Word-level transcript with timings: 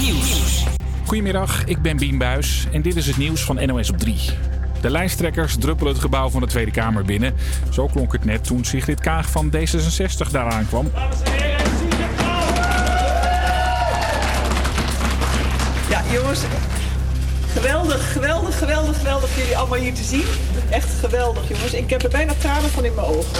Nieuws. 0.00 0.64
Goedemiddag, 1.06 1.64
ik 1.64 1.82
ben 1.82 1.96
Bien 1.96 2.18
Buis 2.18 2.66
en 2.72 2.82
dit 2.82 2.96
is 2.96 3.06
het 3.06 3.16
nieuws 3.16 3.44
van 3.44 3.66
NOS 3.66 3.90
op 3.90 3.98
3. 3.98 4.16
De 4.80 4.90
lijsttrekkers 4.90 5.56
druppelen 5.58 5.92
het 5.92 6.02
gebouw 6.02 6.28
van 6.28 6.40
de 6.40 6.46
Tweede 6.46 6.70
Kamer 6.70 7.04
binnen. 7.04 7.34
Zo 7.70 7.86
klonk 7.86 8.12
het 8.12 8.24
net 8.24 8.44
toen 8.44 8.64
Sigrid 8.64 9.00
Kaag 9.00 9.30
van 9.30 9.52
D66 9.56 10.30
daaraan 10.30 10.66
kwam. 10.66 10.90
Ja, 15.88 16.02
jongens. 16.12 16.40
Geweldig, 17.52 18.12
geweldig, 18.12 18.58
geweldig, 18.58 18.96
geweldig 18.96 19.36
jullie 19.36 19.56
allemaal 19.56 19.78
hier 19.78 19.94
te 19.94 20.04
zien. 20.04 20.24
Echt 20.70 20.88
geweldig, 21.00 21.48
jongens. 21.48 21.72
Ik 21.72 21.90
heb 21.90 22.02
er 22.02 22.10
bijna 22.10 22.32
tranen 22.38 22.70
van 22.70 22.84
in 22.84 22.94
mijn 22.94 23.06
ogen. 23.06 23.32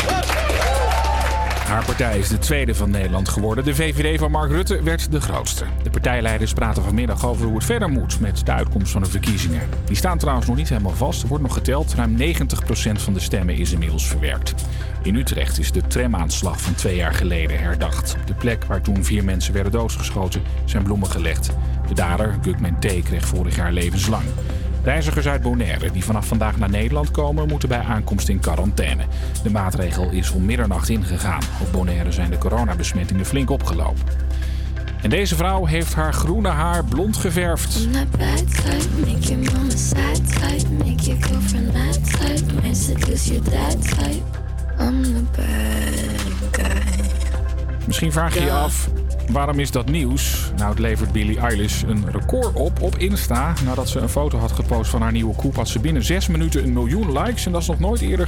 Haar 1.71 1.85
partij 1.85 2.19
is 2.19 2.29
de 2.29 2.39
tweede 2.39 2.75
van 2.75 2.91
Nederland 2.91 3.29
geworden. 3.29 3.65
De 3.65 3.75
VVD 3.75 4.19
van 4.19 4.31
Mark 4.31 4.51
Rutte 4.51 4.83
werd 4.83 5.11
de 5.11 5.21
grootste. 5.21 5.65
De 5.83 5.91
partijleiders 5.91 6.53
praten 6.53 6.83
vanmiddag 6.83 7.27
over 7.27 7.47
hoe 7.47 7.55
het 7.55 7.65
verder 7.65 7.89
moet 7.89 8.21
met 8.21 8.47
de 8.47 8.53
uitkomst 8.53 8.93
van 8.93 9.03
de 9.03 9.11
verkiezingen. 9.11 9.69
Die 9.85 9.97
staan 9.97 10.19
trouwens 10.19 10.47
nog 10.47 10.57
niet 10.57 10.69
helemaal 10.69 10.93
vast. 10.93 11.23
Er 11.23 11.29
wordt 11.29 11.43
nog 11.45 11.55
geteld. 11.55 11.95
Ruim 11.95 12.17
90% 12.19 12.23
van 12.93 13.13
de 13.13 13.21
stemmen 13.21 13.55
is 13.55 13.73
inmiddels 13.73 14.07
verwerkt. 14.07 14.55
In 15.03 15.15
Utrecht 15.15 15.59
is 15.59 15.73
de 15.73 15.87
tramaanslag 15.87 16.61
van 16.61 16.75
twee 16.75 16.97
jaar 16.97 17.15
geleden 17.15 17.59
herdacht. 17.59 18.17
Op 18.21 18.27
de 18.27 18.35
plek 18.35 18.65
waar 18.65 18.81
toen 18.81 19.05
vier 19.05 19.25
mensen 19.25 19.53
werden 19.53 19.73
doodgeschoten 19.73 20.43
zijn 20.65 20.83
bloemen 20.83 21.11
gelegd. 21.11 21.51
De 21.89 21.95
dader, 21.95 22.39
Gugman 22.43 22.79
T., 22.79 23.03
kreeg 23.03 23.27
vorig 23.27 23.57
jaar 23.57 23.73
levenslang. 23.73 24.25
Reizigers 24.83 25.29
uit 25.29 25.43
Bonaire 25.43 25.91
die 25.91 26.05
vanaf 26.05 26.27
vandaag 26.27 26.57
naar 26.59 26.71
Nederland 26.71 27.11
komen, 27.11 27.49
moeten 27.49 27.69
bij 27.69 27.79
aankomst 27.81 28.29
in 28.29 28.41
quarantaine. 28.41 29.03
De 29.43 29.51
maatregel 29.51 30.11
is 30.11 30.31
om 30.31 30.45
middernacht 30.45 30.89
ingegaan. 30.89 31.43
Op 31.61 31.73
Bonaire 31.73 32.13
zijn 32.13 32.31
de 32.31 32.39
coronabesmettingen 32.39 33.27
flink 33.27 33.51
opgelopen. 33.51 34.03
En 35.03 35.11
deze 35.11 35.37
vrouw 35.37 35.67
heeft 35.67 35.95
haar 35.95 36.15
groene 36.15 36.49
haar 36.49 36.85
blond 36.85 37.17
geverfd. 37.17 37.89
Misschien 47.87 48.13
vraag 48.13 48.35
je 48.35 48.41
je 48.41 48.53
af, 48.53 48.89
waarom 49.33 49.59
is 49.59 49.71
dat 49.71 49.91
nieuws? 49.91 50.51
Nou, 50.57 50.71
het 50.71 50.79
levert 50.79 51.13
Billie 51.13 51.39
Eilish 51.39 51.83
een 51.83 52.11
record 52.11 52.55
op 52.55 52.83
op 52.83 52.97
Insta. 52.97 53.53
Nadat 53.65 53.89
ze 53.89 53.99
een 53.99 54.09
foto 54.09 54.39
had 54.39 54.53
gepost 54.53 54.91
van 54.91 55.03
haar 55.03 55.13
nieuwe 55.13 55.35
koep, 55.35 55.57
had 55.57 55.69
ze 55.69 55.79
binnen 55.79 56.05
6 56.05 56.29
minuten 56.29 56.65
een 56.65 56.73
miljoen 56.73 57.13
likes. 57.13 57.47
En 57.47 57.53
dat 57.53 57.61
is 57.61 57.67
nog 57.67 57.79
nooit 57.79 58.01
eerder 58.01 58.27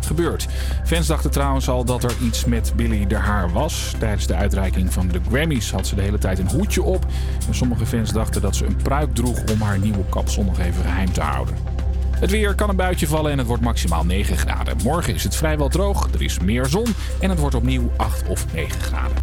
gebeurd. 0.00 0.46
Fans 0.84 1.06
dachten 1.06 1.30
trouwens 1.30 1.68
al 1.68 1.84
dat 1.84 2.04
er 2.04 2.14
iets 2.22 2.44
met 2.44 2.72
Billie 2.76 3.06
de 3.06 3.16
haar 3.16 3.52
was. 3.52 3.94
Tijdens 3.98 4.26
de 4.26 4.34
uitreiking 4.34 4.92
van 4.92 5.08
de 5.08 5.20
Grammys 5.28 5.70
had 5.70 5.86
ze 5.86 5.94
de 5.94 6.02
hele 6.02 6.18
tijd 6.18 6.38
een 6.38 6.50
hoedje 6.50 6.82
op. 6.82 7.06
En 7.48 7.54
sommige 7.54 7.86
fans 7.86 8.12
dachten 8.12 8.40
dat 8.40 8.56
ze 8.56 8.66
een 8.66 8.76
pruik 8.76 9.14
droeg 9.14 9.42
om 9.52 9.60
haar 9.60 9.78
nieuwe 9.78 10.04
kapsel 10.08 10.44
nog 10.44 10.58
even 10.58 10.82
geheim 10.82 11.12
te 11.12 11.20
houden. 11.20 11.73
Het 12.20 12.30
weer 12.30 12.54
kan 12.54 12.68
een 12.68 12.76
buitje 12.76 13.06
vallen 13.06 13.32
en 13.32 13.38
het 13.38 13.46
wordt 13.46 13.62
maximaal 13.62 14.04
9 14.04 14.36
graden. 14.36 14.76
Morgen 14.82 15.14
is 15.14 15.24
het 15.24 15.36
vrijwel 15.36 15.68
droog, 15.68 16.08
er 16.14 16.22
is 16.22 16.38
meer 16.38 16.66
zon 16.66 16.86
en 17.20 17.30
het 17.30 17.38
wordt 17.38 17.54
opnieuw 17.54 17.90
8 17.96 18.28
of 18.28 18.52
9 18.52 18.80
graden. 18.80 19.16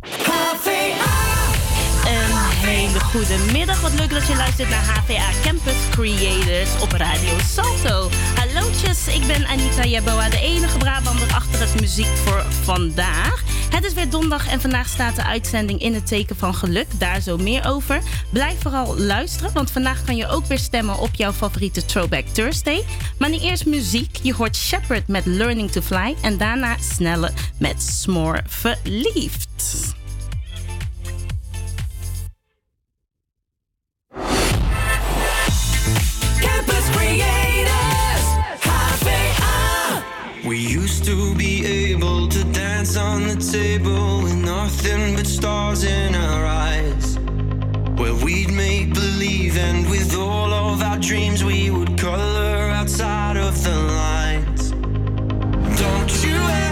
Hele 2.62 3.00
goede 3.00 3.38
middag. 3.52 3.82
Wat 3.82 3.94
leuk 3.94 4.10
dat 4.10 4.28
je 4.28 4.36
luistert 4.36 4.70
naar 4.70 4.84
HVA 4.84 5.30
Campus 5.44 5.74
Creators 5.90 6.82
op 6.82 6.92
Radio 6.92 7.38
Salto. 7.40 8.10
Hallootjes, 8.36 9.08
ik 9.08 9.28
ben 9.28 9.48
Anita 9.48 9.84
Jeboa, 9.84 10.30
de 10.30 10.40
enige 10.42 10.78
Brabander 10.78 11.34
achter 11.34 11.60
het 11.60 11.80
muziek 11.80 12.06
voor 12.06 12.46
vandaag. 12.64 13.44
Het 13.70 13.86
is 13.86 13.94
weer 13.94 14.10
donderdag 14.10 14.48
en 14.48 14.62
vandaag 14.62 14.88
staat 14.88 15.16
de 15.16 15.24
uitzending 15.24 15.82
in 15.82 15.94
het 15.94 16.08
teken 16.08 16.36
van 16.36 16.56
geluk. 16.56 16.88
Daar 16.98 17.22
zo 17.22 17.38
meer 17.38 17.66
over. 17.66 18.02
Blijf 18.30 18.62
vooral 18.62 18.98
luisteren, 18.98 19.54
want 19.54 19.72
vandaag 19.72 20.04
kan 20.04 20.16
je 20.16 20.28
ook 20.28 20.46
weer 20.46 20.60
stemmen 20.60 21.00
op 21.00 21.16
jouw 21.16 21.34
favoriete 21.34 21.86
Throwback 21.86 22.26
Thursday. 22.26 22.84
Maar 23.18 23.30
nu 23.30 23.38
eerst 23.38 23.66
muziek. 23.66 24.20
Je 24.22 24.34
hoort 24.34 24.56
Shepard 24.56 25.08
met 25.08 25.26
Learning 25.26 25.72
to 25.72 25.82
Fly 25.82 26.16
en 26.22 26.38
daarna 26.38 26.76
Snelle 26.80 27.32
met 27.58 27.82
Smore 27.82 28.42
Verliefd. 28.48 30.00
HVA. 37.12 37.66
Ah. 39.44 40.04
We 40.46 40.58
used 40.58 41.04
to 41.06 41.36
be 41.36 41.66
able 41.66 42.28
to 42.30 42.44
dance 42.46 42.96
on 42.96 43.28
the 43.28 43.36
table 43.36 44.22
with 44.24 44.36
nothing 44.36 45.16
but 45.16 45.28
stars 45.28 45.84
in 45.84 46.16
our 46.16 46.46
eyes. 46.46 47.18
Where 48.00 48.16
we'd 48.26 48.52
make 48.52 48.94
believe, 48.94 49.58
and 49.58 49.90
with 49.90 50.16
all 50.16 50.54
of 50.54 50.82
our 50.82 51.00
dreams, 51.00 51.44
we 51.44 51.70
would 51.70 51.98
color 51.98 52.70
outside 52.80 53.38
of 53.38 53.62
the 53.64 53.76
lines. 53.76 54.72
Don't 55.80 56.24
you 56.24 56.38
ever 56.38 56.71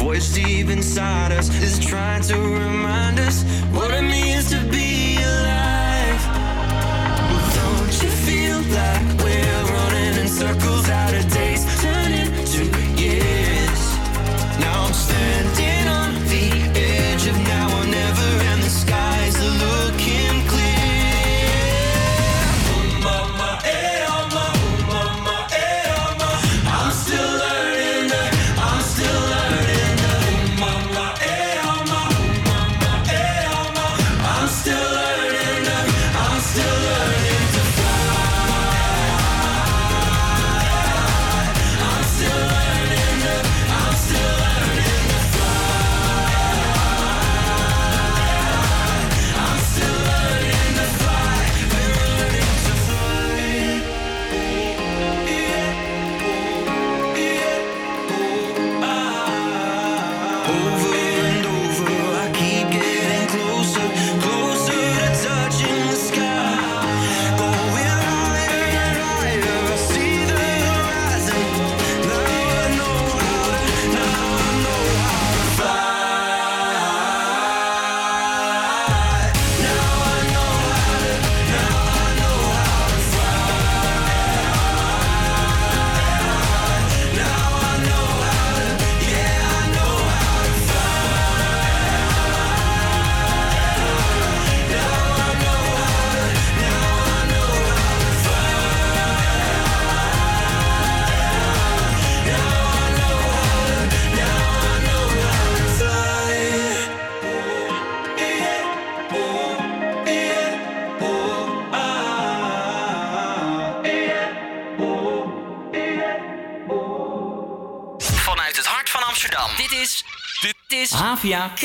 voice 0.00 0.32
deep 0.32 0.70
inside 0.70 1.30
us 1.30 1.50
is 1.62 1.78
trying 1.78 2.22
to 2.22 2.34
remind 2.38 3.20
us 3.20 3.42
what 3.74 3.90
it 3.92 4.00
means 4.00 4.48
to 4.50 4.58
be 4.70 4.79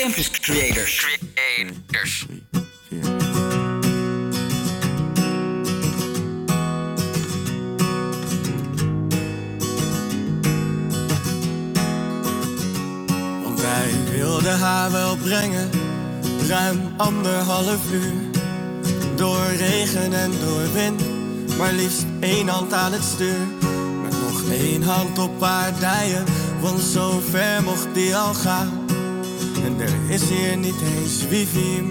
Campus 0.05 0.29
Creators. 0.29 1.17
Creators. 1.33 2.25
Want 13.43 13.61
wij 13.61 13.93
wilden 14.11 14.59
haar 14.59 14.91
wel 14.91 15.15
brengen, 15.15 15.69
ruim 16.47 16.93
anderhalf 16.97 17.91
uur. 17.91 18.13
Door 19.15 19.45
regen 19.57 20.13
en 20.13 20.31
door 20.39 20.73
wind, 20.73 21.01
maar 21.57 21.73
liefst 21.73 22.05
één 22.19 22.47
hand 22.47 22.73
aan 22.73 22.91
het 22.91 23.03
stuur. 23.03 23.47
Met 24.03 24.11
nog 24.11 24.51
één 24.51 24.83
hand 24.83 25.19
op 25.19 25.41
haar 25.41 25.79
dijen, 25.79 26.23
want 26.61 26.81
zo 26.81 27.21
ver 27.29 27.63
mocht 27.63 27.87
die 27.93 28.15
al 28.15 28.33
gaan. 28.33 28.74
Niet 31.29 31.39
eens 31.39 31.51
wifi, 31.53 31.81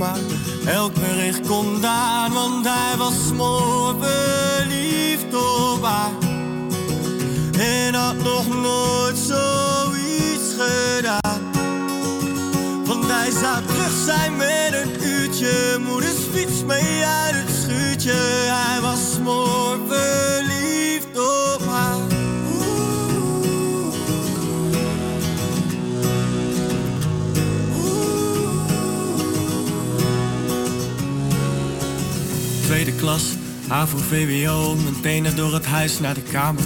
HAVO, 33.75 33.99
VWO, 33.99 34.75
meteen 34.75 35.25
er 35.25 35.35
door 35.35 35.55
het 35.55 35.67
huis 35.67 35.99
naar 35.99 36.15
de 36.15 36.23
kamer. 36.23 36.65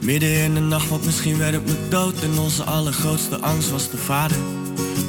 Midden 0.00 0.42
in 0.42 0.54
de 0.54 0.60
nacht, 0.60 0.88
want 0.88 1.04
misschien 1.04 1.38
werd 1.38 1.52
het 1.52 1.66
me 1.66 1.88
dood. 1.88 2.22
En 2.22 2.38
onze 2.38 2.62
allergrootste 2.62 3.40
angst 3.40 3.70
was 3.70 3.90
de 3.90 3.96
vader. 3.96 4.36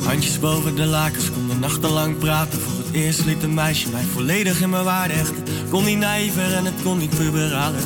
Handjes 0.06 0.40
boven 0.40 0.76
de 0.76 0.86
lakens, 0.86 1.32
konden 1.32 1.60
nachtenlang 1.60 2.18
praten. 2.18 2.60
Voor 2.60 2.78
het 2.78 2.92
eerst 2.92 3.26
liet 3.26 3.44
een 3.44 3.54
meisje 3.54 3.90
mij 3.90 4.04
volledig 4.04 4.62
in 4.62 4.70
mijn 4.70 4.84
waarde 4.84 5.14
echt. 5.14 5.30
Het 5.30 5.70
kon 5.70 5.86
niet 5.86 5.98
naïver 5.98 6.54
en 6.54 6.66
het 6.66 6.82
kon 6.84 6.98
niet 6.98 7.18
puberaler. 7.18 7.84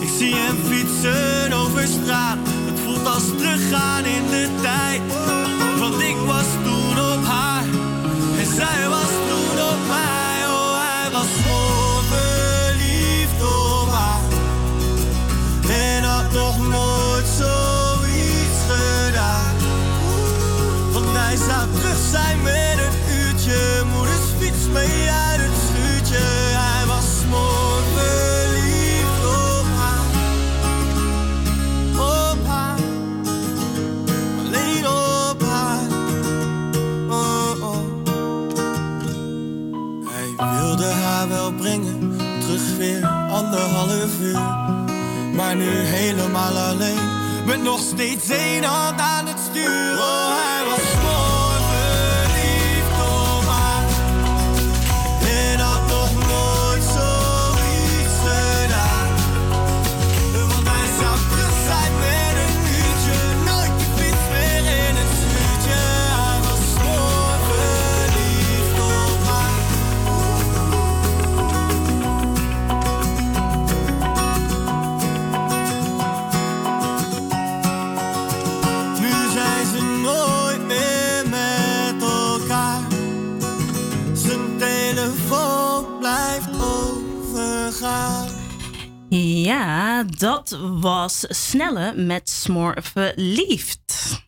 Ik 0.00 0.10
zie 0.18 0.34
hem 0.34 0.56
fietsen 0.68 1.52
over 1.52 1.86
straat. 1.86 2.38
Het 2.44 2.80
voelt 2.80 3.06
als 3.06 3.24
teruggaan 3.38 4.04
in 4.04 4.26
de 4.30 4.48
tijd. 4.62 5.00
Want 5.78 6.00
ik 6.00 6.16
was 6.26 6.46
toen 6.64 6.98
op 7.12 7.24
haar 7.24 7.64
en 8.38 8.54
zij 8.54 8.88
was 8.88 9.03
zou 21.48 21.70
terug 21.74 21.98
zijn 22.10 22.42
met 22.42 22.78
een 22.78 23.16
uurtje. 23.18 23.82
Moeders 23.92 24.28
fiets 24.38 24.66
mee 24.72 25.10
uit 25.10 25.40
het 25.40 25.56
schuurtje. 25.66 26.24
Hij 26.64 26.86
was 26.86 27.04
mooi 27.30 27.82
verliefd 27.94 29.24
op 29.24 29.66
haar. 29.80 30.06
Op 32.30 32.46
haar. 32.46 32.78
Alleen 34.44 34.86
op 34.86 35.42
haar. 35.42 35.80
Oh, 37.08 37.62
oh. 37.62 37.76
Hij 40.08 40.58
wilde 40.60 40.86
haar 40.86 41.28
wel 41.28 41.52
brengen. 41.52 42.16
Terug 42.40 42.76
weer 42.78 43.06
anderhalf 43.30 44.20
uur. 44.20 44.40
Maar 45.34 45.56
nu 45.56 45.70
helemaal 45.70 46.56
alleen. 46.56 47.22
Met 47.46 47.62
nog 47.62 47.80
steeds 47.80 48.28
één 48.28 48.64
hand 48.64 49.00
dat 90.18 90.58
was 90.80 91.24
Snelle 91.28 91.94
met 91.94 92.30
Smoor 92.30 92.76
Verliefd. 92.82 94.22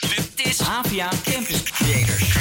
Dit 0.00 0.46
is 0.46 0.58
Havia 0.60 1.08
Campus 1.24 1.62
Creators. 1.62 2.36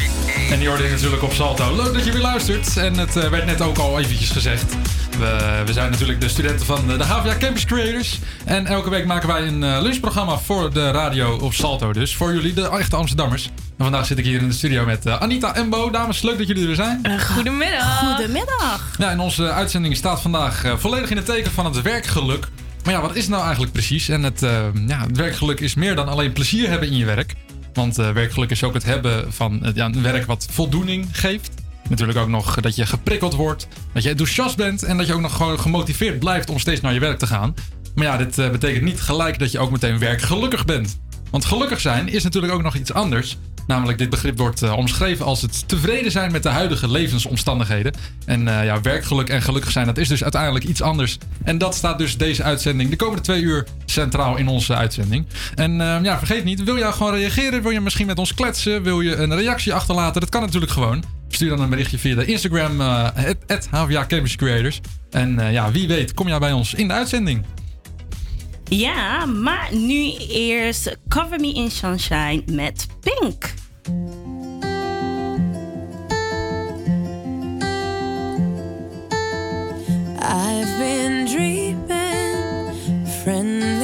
En 0.52 0.60
die 0.60 0.68
hoorde 0.68 0.84
je 0.84 0.90
natuurlijk 0.90 1.24
op 1.24 1.34
Salto. 1.34 1.76
Leuk 1.76 1.94
dat 1.94 2.06
je 2.06 2.12
weer 2.12 2.22
luistert. 2.22 2.78
En 2.78 2.98
het 2.98 3.16
eh, 3.16 3.30
werd 3.30 3.46
net 3.46 3.62
ook 3.62 3.78
al 3.78 4.00
eventjes 4.00 4.30
gezegd. 4.30 4.74
We, 5.20 5.64
we 5.66 5.74
zijn 5.74 5.92
natuurlijk 5.92 6.22
de 6.22 6.30
studenten 6.30 6.66
van 6.66 6.88
de, 6.88 7.04
HVA 7.04 7.38
Campus 7.40 7.66
Creators. 7.66 8.20
En 8.46 8.66
elke 8.66 8.90
week 8.90 9.06
maken 9.06 9.28
wij 9.28 9.48
een 9.48 9.64
eh, 9.64 9.82
lunchprogramma 9.82 10.38
voor 10.38 10.74
de 10.74 10.92
radio 10.92 11.38
op 11.38 11.54
Salto. 11.54 11.94
Dus 11.94 12.16
voor 12.16 12.34
jullie, 12.34 12.54
de 12.54 12.70
echte 12.70 12.96
Amsterdammers. 12.96 13.46
En 13.46 13.84
vandaag 13.84 14.06
zit 14.06 14.18
ik 14.18 14.26
hier 14.26 14.42
in 14.42 14.48
de 14.48 14.54
studio 14.54 14.86
met 14.86 15.06
eh, 15.06 15.22
Anita 15.22 15.56
en 15.56 15.70
Bo. 15.70 15.90
Dames, 15.90 16.22
leuk 16.22 16.38
dat 16.38 16.48
jullie 16.48 16.62
er 16.62 16.68
weer 16.68 16.76
zijn. 16.76 17.22
Goedemiddag. 17.22 18.00
Goedemiddag. 18.00 18.96
Ja, 18.98 19.10
en 19.10 19.20
onze 19.20 19.52
uitzending 19.52 19.96
staat 19.96 20.22
vandaag 20.22 20.64
eh, 20.64 20.78
volledig 20.78 21.10
in 21.10 21.18
het 21.18 21.26
teken 21.26 21.52
van 21.52 21.66
het 21.66 21.82
werkgeluk. 21.82 22.48
Maar 22.86 22.94
ja, 22.94 23.02
wat 23.02 23.16
is 23.16 23.22
het 23.22 23.32
nou 23.32 23.44
eigenlijk 23.44 23.72
precies? 23.72 24.10
En 24.10 24.24
het, 24.24 24.44
eh, 24.44 24.66
ja, 24.88 25.00
het 25.08 25.18
werkgeluk 25.18 25.60
is 25.60 25.76
meer 25.76 25.96
dan 25.96 26.08
alleen 26.08 26.34
plezier 26.34 26.70
hebben 26.70 26.90
in 26.90 26.98
je 26.98 27.06
werk. 27.06 27.34
Want 27.74 27.98
eh, 27.98 28.12
werkgeluk 28.12 28.50
is 28.50 28.64
ook 28.64 28.74
het 28.74 28.84
hebben 28.84 29.34
van 29.34 29.66
eh, 29.66 29.74
ja, 29.74 29.86
een 29.86 30.02
werk 30.02 30.26
wat 30.26 30.48
voldoening 30.52 31.08
geeft. 31.12 31.52
Natuurlijk 31.90 32.18
ook 32.18 32.28
nog 32.28 32.56
dat 32.62 32.76
je 32.76 32.86
geprikkeld 32.86 33.34
wordt, 33.34 33.68
dat 33.94 34.04
je 34.04 34.10
enthousiast 34.10 34.58
bent 34.58 34.84
en 34.84 34.98
dat 34.98 35.08
je 35.08 35.14
ook 35.14 35.22
nog 35.22 35.36
gewoon 35.36 35.60
gemotiveerd 35.60 36.20
blijft 36.20 36.50
om 36.50 36.60
steeds 36.60 36.82
naar 36.82 36.94
je 36.94 37.00
werk 37.00 37.20
te 37.20 37.28
gaan. 37.28 37.54
Maar 37.96 38.06
ja, 38.06 38.18
dit 38.18 38.38
eh, 38.38 38.50
betekent 38.50 38.84
niet 38.84 39.02
gelijk 39.02 39.40
dat 39.40 39.52
je 39.52 39.60
ook 39.60 39.72
meteen 39.72 40.00
werkgelukkig 40.00 40.66
bent. 40.66 41.00
Want 41.32 41.46
gelukkig 41.46 41.82
zijn 41.82 42.08
is 42.08 42.24
natuurlijk 42.24 42.54
ook 42.54 42.64
nog 42.64 42.76
iets 42.76 42.94
anders. 42.94 43.38
Namelijk, 43.68 43.98
dit 43.98 44.10
begrip 44.10 44.38
wordt 44.38 44.62
eh, 44.62 44.78
omschreven 44.78 45.26
als 45.26 45.42
het 45.42 45.68
tevreden 45.68 46.12
zijn 46.12 46.32
met 46.32 46.44
de 46.44 46.50
huidige 46.50 46.92
levensomstandigheden. 46.92 47.94
En 48.26 48.48
eh, 48.48 48.66
ja, 48.66 48.82
werkgeluk 48.82 49.30
en 49.30 49.42
gelukkig 49.42 49.72
zijn, 49.72 49.86
dat 49.86 49.98
is 49.98 50.08
dus 50.08 50.24
uiteindelijk 50.24 50.66
iets 50.66 50.82
anders. 50.82 51.18
En 51.44 51.58
dat 51.58 51.76
staat 51.76 51.98
dus 51.98 52.18
deze 52.18 52.44
uitzending 52.44 52.90
de 52.90 52.96
komende 52.96 53.22
twee 53.22 53.42
uur 53.42 53.68
centraal 53.86 54.38
in 54.38 54.48
onze 54.48 54.76
uitzending. 54.76 55.26
En 55.56 55.78
ja, 56.04 56.18
vergeet 56.18 56.44
niet, 56.44 56.64
wil 56.64 56.78
jij 56.78 56.92
gewoon 56.92 57.14
reageren? 57.14 57.62
Wil 57.62 57.72
je 57.72 57.82
misschien 57.82 58.08
met 58.08 58.20
ons 58.20 58.34
kletsen? 58.34 58.84
Wil 58.84 59.02
je 59.02 59.16
een 59.16 59.36
reactie 59.36 59.74
achterlaten? 59.74 60.22
Dat 60.22 60.30
kan 60.30 60.42
natuurlijk 60.42 60.72
gewoon. 60.72 61.15
Stuur 61.28 61.50
dan 61.50 61.60
een 61.60 61.70
berichtje 61.70 61.98
via 61.98 62.16
de 62.16 62.26
Instagram, 62.26 62.80
het 63.46 63.68
HVA 63.72 64.06
Campus 64.06 64.36
Creators. 64.36 64.82
En 65.16 65.40
eh, 65.40 65.52
ja, 65.52 65.72
wie 65.72 65.88
weet, 65.88 66.14
kom 66.14 66.28
jij 66.28 66.40
bij 66.40 66.52
ons 66.52 66.74
in 66.74 66.88
de 66.88 66.94
uitzending. 66.94 67.46
Ja, 68.64 69.26
maar 69.26 69.70
nu 69.72 70.14
eerst 70.30 70.98
Cover 71.08 71.40
Me 71.40 71.54
in 71.54 71.72
Sunshine 71.72 72.44
met 72.52 72.88
Pink. 73.00 73.54
I've 80.22 80.78
been 80.78 81.26
dreaming 81.26 81.86
friendly 83.24 83.75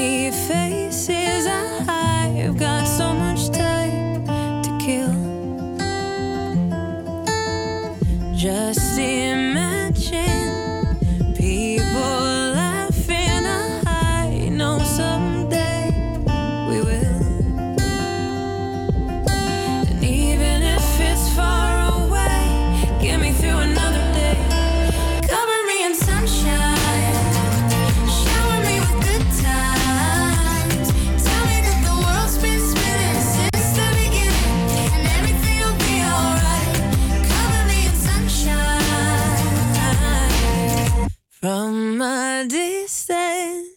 distance. 42.47 43.70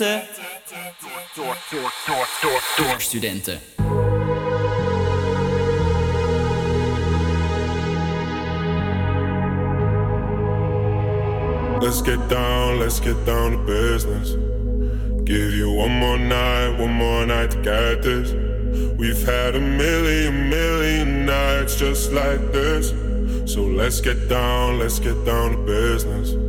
Studenten. 0.00 0.22
Door, 1.36 1.56
door, 1.70 1.92
door, 2.06 2.26
door, 2.42 2.60
door 2.76 3.00
studenten. 3.00 3.60
Let's 11.80 12.02
get 12.02 12.28
down, 12.28 12.78
let's 12.78 13.00
get 13.00 13.26
down 13.26 13.50
to 13.50 13.58
business. 13.66 14.36
Give 15.24 15.54
you 15.54 15.70
one 15.70 15.92
more 15.92 16.18
night, 16.18 16.78
one 16.78 16.92
more 16.92 17.26
night 17.26 17.50
to 17.50 17.62
get 17.62 18.02
this. 18.02 18.32
We've 18.96 19.22
had 19.26 19.54
a 19.54 19.60
million, 19.60 20.48
million 20.48 21.26
nights 21.26 21.76
just 21.76 22.12
like 22.12 22.52
this. 22.52 22.90
So 23.52 23.64
let's 23.64 24.00
get 24.00 24.28
down, 24.28 24.78
let's 24.78 24.98
get 24.98 25.24
down 25.26 25.50
to 25.52 25.58
business. 25.58 26.40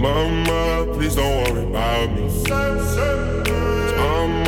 Mama, 0.00 0.77
please 0.98 1.14
don't 1.14 1.54
worry 1.54 1.64
about 1.64 2.10
me. 2.10 2.24
I'm 4.00 4.42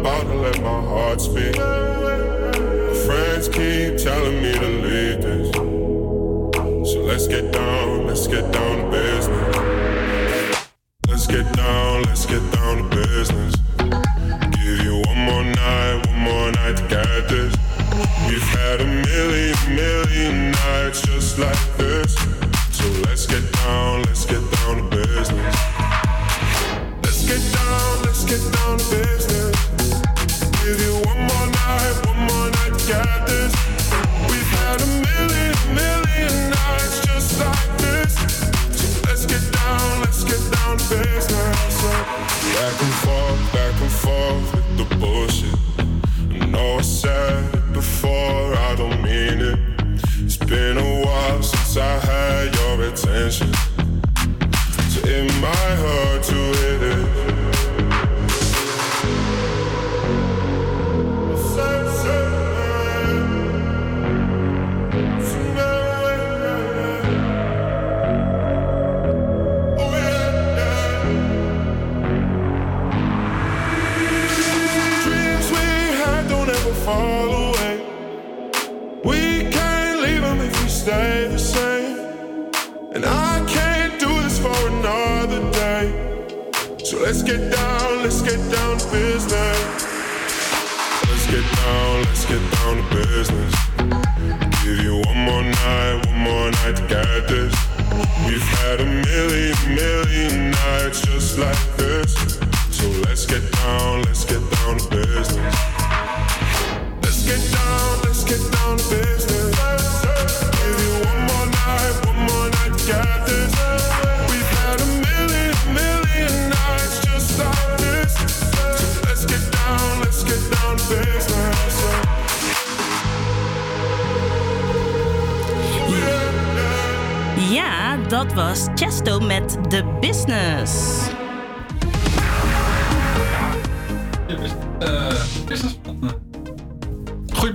about 0.00 0.22
to 0.22 0.34
let 0.34 0.62
my 0.62 0.80
heart 0.82 1.20
speak. 1.20 1.56
My 1.58 2.94
friends 3.06 3.48
keep 3.48 3.96
telling 3.98 4.40
me 4.40 4.52
to 4.52 4.68
leave 4.86 5.22
this. 5.22 5.52
So 6.92 7.00
let's 7.00 7.26
get 7.26 7.50
down, 7.52 8.06
let's 8.06 8.28
get 8.28 8.52
down 8.52 8.85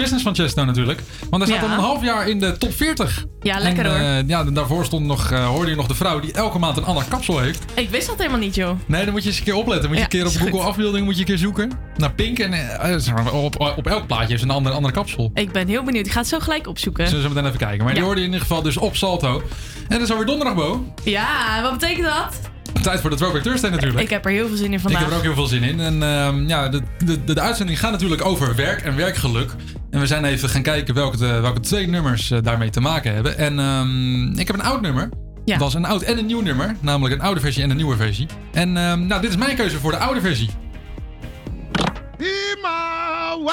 business 0.02 0.24
van 0.24 0.36
Chesto 0.36 0.66
natuurlijk. 0.66 1.02
Want 1.30 1.44
hij 1.44 1.52
staat 1.56 1.70
al 1.70 1.76
een 1.76 1.84
half 1.84 2.04
jaar 2.04 2.30
in 2.30 2.40
de 2.40 2.58
top 2.58 2.74
40. 2.74 3.26
Ja, 3.42 3.60
lekker 3.60 3.86
en, 3.86 3.92
hoor. 3.92 4.00
eh, 4.00 4.28
ja, 4.28 4.40
en 4.40 4.54
daarvoor 4.54 4.86
stond 4.86 5.06
nog, 5.06 5.32
eh, 5.32 5.48
hoorde 5.48 5.70
je 5.70 5.76
nog 5.76 5.88
de 5.88 5.96
vrouw 5.96 6.20
die 6.20 6.34
elke 6.34 6.60
maand 6.60 6.78
een 6.78 6.84
ander 6.86 7.04
kapsel 7.10 7.40
heeft. 7.40 7.64
Ik 7.74 7.90
wist 7.90 8.08
dat 8.08 8.18
helemaal 8.18 8.40
niet, 8.40 8.56
joh. 8.56 8.80
Nee, 8.86 9.04
dan 9.04 9.14
moet 9.14 9.24
je 9.24 9.30
eens 9.30 9.38
een 9.38 9.44
keer 9.44 9.56
opletten. 9.56 9.90
Moet 9.90 9.98
je 9.98 10.04
een 10.04 10.10
keer 10.10 10.26
op. 10.26 10.32
Google 10.36 10.60
afbeelding 10.60 11.06
moet 11.06 11.14
je 11.14 11.20
een 11.20 11.26
keer 11.26 11.38
zoeken. 11.38 11.72
Naar 11.98 12.14
Pink. 12.14 12.40
En 12.40 12.54
eh, 12.80 13.34
op, 13.34 13.60
op 13.78 13.88
elk 13.88 14.08
plaatje 14.08 14.34
is 14.34 14.42
een 14.42 14.50
andere, 14.50 14.76
andere 14.76 14.94
kapsel. 14.94 15.32
Ik 15.34 15.52
ben 15.52 15.68
heel 15.68 15.84
benieuwd. 15.84 16.06
Ik 16.06 16.12
ga 16.12 16.20
het 16.20 16.28
zo 16.28 16.40
gelijk 16.40 16.68
opzoeken. 16.68 17.08
Zullen 17.08 17.22
we 17.22 17.28
zo 17.28 17.34
meteen 17.34 17.48
even 17.50 17.66
kijken. 17.68 17.86
Maar 17.86 17.94
die 17.94 18.04
hoorde 18.04 18.20
je 18.20 18.26
in 18.26 18.32
ieder 18.34 18.48
geval 18.48 18.62
dus 18.64 18.78
op 18.78 18.96
Salto. 18.96 19.42
En 19.88 19.94
het 19.94 20.02
is 20.02 20.12
alweer 20.12 20.26
donderdag, 20.26 20.56
Bo. 20.56 20.94
Ja, 21.04 21.62
wat 21.62 21.72
betekent 21.80 22.06
dat? 22.08 22.40
Tijd 22.82 23.02
voor 23.02 23.10
de 23.10 23.16
Throwback 23.16 23.42
Thursday 23.42 23.70
natuurlijk. 23.70 24.00
Ik 24.00 24.10
heb 24.10 24.26
er 24.26 24.32
heel 24.32 24.48
veel 24.48 24.58
zin 24.58 24.66
in 24.66 24.74
Ik 24.74 24.80
vandaag. 24.80 25.02
heb 25.02 25.10
er 25.12 25.18
ook 25.18 25.24
heel 25.24 25.34
veel 25.34 25.46
zin 25.46 25.64
in. 25.64 25.80
En 25.80 26.04
ehm, 26.04 26.48
ja, 26.48 26.70
de, 26.70 26.82
de, 27.06 27.24
de, 27.24 27.34
de 27.34 27.42
uitzending 27.42 27.80
gaat 27.80 27.92
natuurlijk 27.92 28.26
over 28.26 28.56
werk 28.56 28.82
en 28.82 28.96
werkgeluk. 28.96 29.52
En 29.90 30.00
we 30.00 30.08
zijn 30.08 30.26
even 30.26 30.50
gaan 30.50 30.62
kijken 30.62 30.94
welke, 30.94 31.18
de, 31.18 31.40
welke 31.40 31.60
twee 31.60 31.88
nummers 31.88 32.32
eh, 32.32 32.40
daarmee 32.42 32.70
te 32.70 32.80
maken 32.82 33.14
hebben. 33.14 33.38
En 33.38 33.60
ehm, 33.60 34.40
ik 34.40 34.48
heb 34.48 34.56
een 34.56 34.64
oud 34.64 34.82
nummer. 34.82 35.10
Ja. 35.46 35.58
Dat 35.58 35.68
is 35.68 35.74
een 35.74 35.86
oud 35.86 36.02
en 36.02 36.18
een 36.18 36.26
nieuw 36.26 36.42
nummer. 36.42 36.76
Namelijk 36.80 37.16
een 37.16 37.22
oude 37.22 37.40
versie 37.40 37.64
en 37.64 37.70
een 37.70 37.76
nieuwe 37.76 37.96
versie. 37.96 38.28
En 38.52 38.78
ehm, 38.78 39.08
nou, 39.08 39.22
dit 39.22 39.30
is 39.30 39.38
mijn 39.38 39.56
keuze 39.56 39.80
voor 39.80 39.92
de 39.92 39.98
oude 39.98 40.22
versie. 40.22 40.50
Be 42.18 42.58
my 42.62 43.52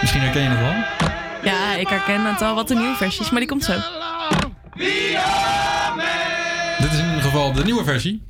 Misschien 0.00 0.22
herken 0.22 0.42
je 0.42 0.48
het 0.48 0.58
wel. 0.58 1.10
Ja, 1.52 1.74
ik 1.74 1.88
herken 1.88 2.26
het 2.26 2.42
al 2.42 2.54
wat 2.54 2.68
de 2.68 2.74
nieuwe 2.74 2.94
versies, 2.96 3.30
maar 3.30 3.40
die 3.40 3.48
komt 3.48 3.64
zo. 3.64 3.72
Dit 6.78 6.92
is 6.92 6.98
in 6.98 7.04
ieder 7.04 7.22
geval 7.22 7.52
de 7.52 7.64
nieuwe 7.64 7.84
versie. 7.84 8.22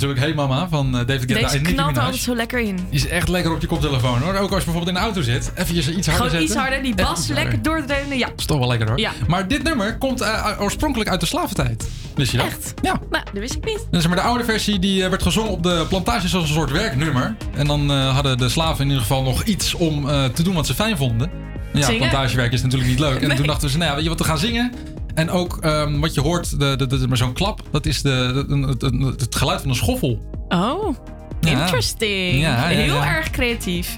Natuurlijk 0.00 0.20
Hey 0.20 0.34
Mama 0.46 0.68
van 0.68 0.86
eh, 0.98 1.06
David 1.06 1.18
Guetta 1.20 1.34
Deze 1.34 1.56
en 1.56 1.62
Nicki 1.62 1.74
knalt 1.74 1.96
er 1.96 2.02
altijd 2.02 2.22
zo 2.22 2.34
lekker 2.34 2.60
in. 2.60 2.76
Die 2.76 2.84
is 2.90 3.06
echt 3.08 3.28
lekker 3.28 3.52
op 3.52 3.60
je 3.60 3.66
koptelefoon 3.66 4.20
hoor. 4.22 4.34
Ook 4.34 4.50
als 4.50 4.58
je 4.58 4.64
bijvoorbeeld 4.64 4.88
in 4.88 4.94
de 4.94 5.00
auto 5.00 5.22
zit. 5.22 5.52
Even 5.54 5.76
iets 5.76 5.86
harder 5.86 6.02
Gewoon 6.12 6.20
zetten. 6.30 6.42
iets 6.42 6.54
harder, 6.54 6.82
die 6.82 6.94
bas 6.94 7.26
lekker 7.26 7.62
doordreunen. 7.62 8.18
Ja. 8.18 8.26
Dat 8.26 8.38
is 8.38 8.44
toch 8.44 8.58
wel 8.58 8.68
lekker 8.68 8.88
hoor. 8.88 8.98
Ja. 8.98 9.10
Maar 9.26 9.48
dit 9.48 9.62
nummer 9.62 9.98
komt 9.98 10.20
eh, 10.20 10.46
oorspronkelijk 10.60 11.10
uit 11.10 11.20
de 11.20 11.26
slaventijd. 11.26 11.88
Wist 12.14 12.30
je 12.30 12.36
dat? 12.36 12.46
Echt? 12.46 12.74
Ja. 12.82 13.00
Nou, 13.10 13.24
dat 13.24 13.40
wist 13.40 13.54
ik 13.54 13.64
niet. 13.64 13.86
Dus 13.90 14.06
maar 14.06 14.16
de 14.16 14.22
oude 14.22 14.44
versie 14.44 14.78
die 14.78 15.02
eh, 15.04 15.08
werd 15.10 15.22
gezongen 15.22 15.50
op 15.50 15.62
de 15.62 15.84
plantages 15.88 16.34
als 16.34 16.48
een 16.48 16.54
soort 16.54 16.70
werknummer. 16.70 17.36
En 17.54 17.66
dan 17.66 17.90
hadden 17.90 18.38
de 18.38 18.48
slaven 18.48 18.80
in 18.80 18.86
ieder 18.86 19.02
geval 19.02 19.22
nog 19.22 19.42
iets 19.42 19.74
om 19.74 20.06
te 20.34 20.42
doen 20.42 20.54
wat 20.54 20.66
ze 20.66 20.74
fijn 20.74 20.96
vonden. 20.96 21.30
Ja, 21.72 21.82
Zingen? 21.82 21.98
plantagewerk 22.08 22.52
is 22.52 22.62
natuurlijk 22.62 22.90
niet 22.90 22.98
leuk. 23.00 23.20
En 23.20 23.28
Nee. 23.28 23.36
toen 23.36 23.46
dachten 23.46 23.70
ze, 23.70 23.76
nou 23.78 23.88
ja, 23.88 23.94
weet 23.94 24.04
je 24.04 24.10
wat, 24.10 24.18
we 24.18 24.24
gaan 24.24 24.38
zingen. 24.38 24.72
En 25.14 25.30
ook 25.30 25.56
ehm, 25.60 26.00
wat 26.00 26.14
je 26.14 26.20
hoort, 26.20 26.58
de, 26.60 26.76
de, 26.76 26.86
de- 26.86 27.08
maar 27.08 27.16
zo'n 27.16 27.32
klap, 27.32 27.60
dat 27.70 27.86
is 27.86 28.02
de, 28.02 28.44
de- 28.48 29.14
het- 29.18 29.34
geluid 29.34 29.60
van 29.60 29.70
een 29.70 29.76
schoffel. 29.76 30.22
Oh, 30.48 30.96
Ja. 31.40 31.50
interesting. 31.50 32.40
Ja, 32.40 32.70
ja, 32.70 32.76
Heel 32.76 32.94
ja. 32.94 33.16
erg 33.16 33.30
creatief. 33.30 33.96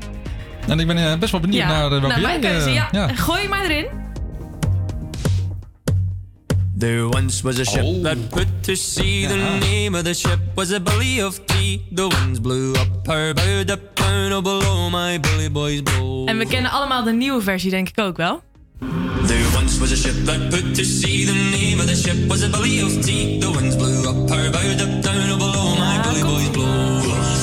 En 0.69 0.81
ik 0.81 0.87
ben 0.87 0.97
eh, 0.97 1.19
best 1.19 1.33
wel 1.33 1.41
benieuwd 1.41 1.63
Ja, 1.63 1.69
naar 1.69 1.85
eh, 1.85 1.91
welke 1.91 2.07
nou, 2.07 2.21
jij... 2.21 2.39
mijn 2.39 2.41
keuze. 2.53 2.71
Ja. 2.71 2.89
ja. 2.93 3.09
Gooi 3.09 3.49
maar 3.49 3.65
erin. 3.65 3.87
There 6.79 7.07
once 7.09 7.43
was 7.43 7.59
a 7.59 7.65
ship 7.65 7.83
Oh. 7.85 8.03
that 8.03 8.29
put 8.29 8.47
to 8.61 8.75
sea. 8.75 9.29
The 9.29 9.37
name 9.61 9.97
of 9.99 10.03
the 10.05 10.15
ship 10.15 10.39
was 10.55 10.73
a 10.73 10.81
belly 10.81 11.23
of 11.23 11.39
tea. 11.45 11.85
The 11.95 12.07
winds 12.09 12.41
blew 12.41 12.71
up 12.75 13.07
her 13.07 13.35
bow, 13.35 13.65
the 13.65 13.79
below 14.43 14.91
my 14.91 15.21
bully 15.21 15.51
boys 15.51 15.83
blow. 15.83 16.29
En 16.29 16.39
we 16.39 16.47
kennen 16.47 16.71
allemaal 16.71 17.05
de 17.05 17.13
nieuwe 17.13 17.43
versie, 17.43 17.71
denk 17.71 17.89
ik 17.89 18.01
ook 18.01 18.17
wel. 18.17 18.43
Was 19.83 19.91
a 19.93 19.97
ship 19.97 20.15
that 20.27 20.41
put 20.51 20.75
to 20.77 20.85
sea. 20.85 21.25
The 21.25 21.33
name 21.59 21.81
of 21.81 21.87
the 21.89 21.97
ship 21.97 22.29
was 22.31 22.43
a 22.45 22.49
belly 22.49 22.79
of 22.87 22.93
tea. 23.05 23.41
The 23.41 23.51
winds 23.51 23.75
blew 23.77 24.09
up 24.11 24.31
her 24.31 24.47
bow, 24.55 24.69
the 24.81 24.87
down 25.03 25.31
oh, 25.35 25.39
below 25.43 25.75
my 25.85 25.97
bully 26.05 26.23
boys 26.23 26.51
blow. 26.51 27.01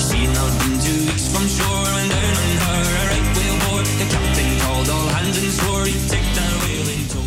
She 0.08 0.20
not 0.36 0.52
been 0.60 0.74
two 0.84 0.98
weeks 1.08 1.26
from 1.32 1.44
shore 1.56 1.90
and 2.00 2.08
down 2.16 2.36
on 2.44 2.52
her 2.64 2.80
a 3.00 3.04
right 3.12 3.28
whale 3.36 3.58
bore. 3.64 3.84
The 4.00 4.06
captain 4.14 4.50
called 4.64 4.88
all 4.88 5.08
hands 5.16 5.36
and 5.42 5.52
swore 5.58 5.84
he'd 5.84 6.04
take 6.08 6.28
that 6.38 6.52
whale 6.62 6.88
in 6.96 7.02
tow. 7.12 7.24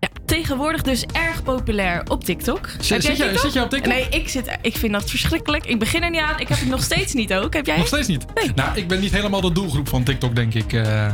Ja, 0.00 0.08
tegenwoordig 0.26 0.82
dus 0.82 1.04
erg 1.12 1.42
populair 1.42 2.02
op 2.08 2.24
TikTok. 2.24 2.68
Zit- 2.80 2.88
Heb 2.88 3.02
jij 3.02 3.14
zit 3.14 3.24
jij- 3.26 3.36
zit 3.38 3.52
jij 3.52 3.62
op 3.62 3.70
TikTok? 3.70 3.92
Nee, 3.92 4.06
ik, 4.08 4.28
zit, 4.28 4.58
ik 4.62 4.76
vind 4.76 4.92
dat 4.92 5.10
verschrikkelijk. 5.10 5.66
Ik 5.66 5.78
begin 5.78 6.02
er 6.02 6.10
niet 6.10 6.20
aan. 6.20 6.40
Ik 6.40 6.48
heb 6.48 6.58
het 6.58 6.68
nog 6.68 6.82
steeds 6.82 7.12
niet 7.14 7.34
ook. 7.34 7.52
Heb 7.54 7.66
jij? 7.66 7.76
Nog 7.76 7.86
steeds 7.86 8.08
niet? 8.08 8.24
Nou, 8.54 8.76
ik 8.78 8.88
ben 8.88 9.00
niet 9.00 9.12
helemaal 9.12 9.40
de 9.40 9.52
doelgroep 9.52 9.88
van 9.88 10.02
TikTok, 10.04 10.34
denk 10.36 10.54
ik. 10.54 10.72
eh. 10.72 11.06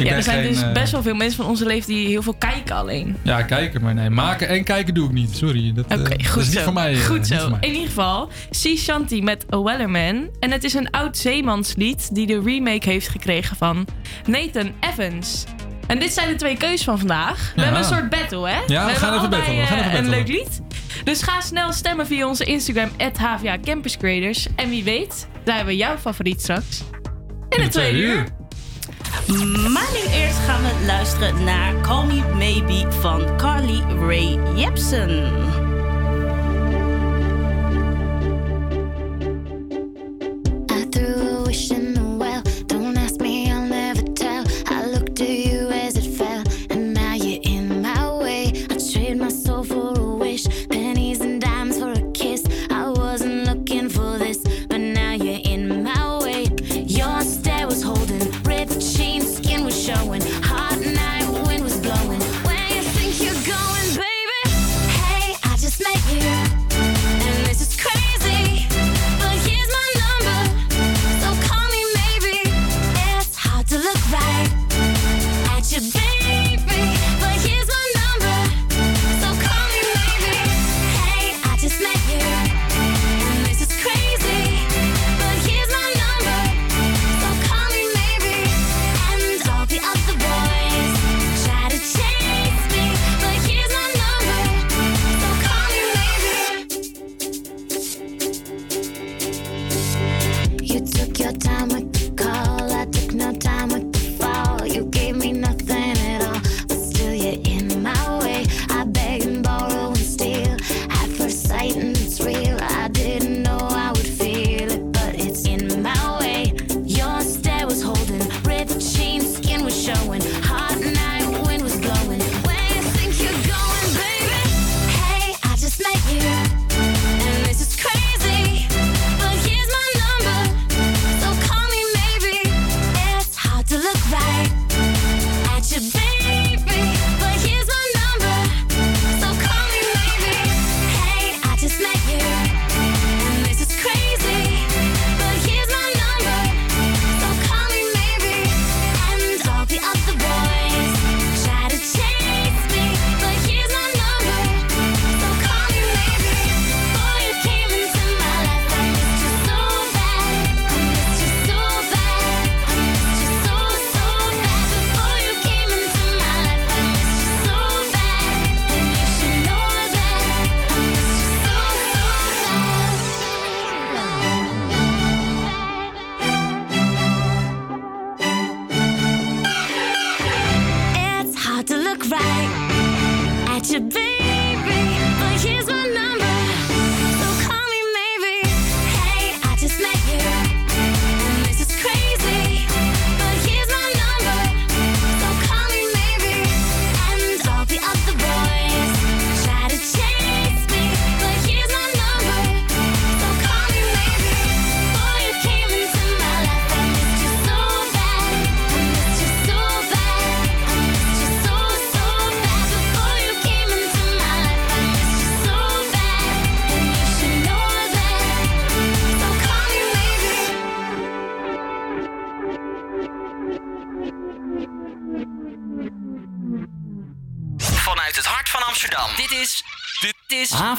Ik 0.00 0.06
ja, 0.06 0.12
er 0.12 0.22
zijn 0.22 0.42
geen, 0.42 0.52
dus 0.52 0.62
eh, 0.62 0.72
best 0.72 0.92
wel 0.92 1.02
veel 1.02 1.14
mensen 1.14 1.36
van 1.36 1.46
onze 1.46 1.66
leeftijd 1.66 1.96
die 1.96 2.06
heel 2.08 2.22
veel 2.22 2.34
kijken 2.38 2.76
alleen. 2.76 3.16
Ja, 3.22 3.42
kijken, 3.42 3.82
maar 3.82 3.94
nee. 3.94 4.10
Maken 4.10 4.48
en 4.48 4.64
kijken 4.64 4.94
doe 4.94 5.06
ik 5.06 5.12
niet. 5.12 5.36
Sorry. 5.36 5.72
Dat, 5.74 5.84
eh, 5.88 5.96
dat 5.98 6.08
goed 6.26 6.42
is 6.42 6.48
niet 6.48 6.56
zo. 6.56 6.62
voor 6.62 6.72
mij. 6.72 6.92
eh, 6.94 7.00
goed 7.00 7.26
zo. 7.26 7.48
mij. 7.50 7.58
In 7.60 7.72
ieder 7.72 7.86
geval, 7.88 8.28
Sea 8.50 8.76
Shanty 8.76 9.20
met 9.20 9.44
A 9.54 9.62
Wellerman. 9.62 10.28
En 10.40 10.50
het 10.50 10.64
is 10.64 10.74
een 10.74 10.90
oud 10.90 11.16
zeemanslied 11.16 12.14
die 12.14 12.26
de 12.26 12.40
remake 12.44 12.90
heeft 12.90 13.08
gekregen 13.08 13.56
van 13.56 13.86
Nathan 14.26 14.72
Evans. 14.92 15.44
En 15.86 15.98
dit 15.98 16.12
zijn 16.12 16.28
de 16.28 16.34
twee 16.34 16.56
keuzes 16.56 16.84
van 16.84 16.98
vandaag. 16.98 17.52
We 17.54 17.60
Ja. 17.60 17.62
hebben 17.66 17.82
een 17.82 17.88
soort 17.96 18.10
battle, 18.10 18.48
hè? 18.48 18.60
we 18.60 18.66
we 18.66 18.74
gaan 18.74 18.84
hebben 18.84 19.16
even 19.18 19.30
battlen, 19.30 19.56
we 19.56 19.62
gaan 19.62 19.78
even 19.78 19.84
een 19.90 19.92
battlen. 19.92 20.10
leuk 20.18 20.28
lied. 20.28 20.60
Dus 21.04 21.22
ga 21.22 21.40
snel 21.40 21.72
stemmen 21.72 22.06
via 22.06 22.26
onze 22.26 22.44
Instagram, 22.44 22.88
HVA 23.16 23.58
Campus 23.64 23.96
Creators. 23.96 24.46
En 24.56 24.68
wie 24.68 24.84
weet, 24.84 25.28
zijn 25.44 25.66
we 25.66 25.76
jouw 25.76 25.96
favoriet 25.98 26.40
straks. 26.42 26.82
In 27.48 27.62
het 27.62 27.72
tweede 27.72 27.98
uur. 27.98 28.26
Maar 29.72 29.88
nu 29.92 30.12
eerst 30.12 30.38
gaan 30.38 30.62
we 30.62 30.84
luisteren 30.86 31.44
naar 31.44 31.80
Call 31.80 32.06
Me 32.06 32.22
Maybe 32.34 32.92
van 33.00 33.36
Carly 33.36 33.80
Rae 33.80 34.54
Jepsen. 34.54 35.65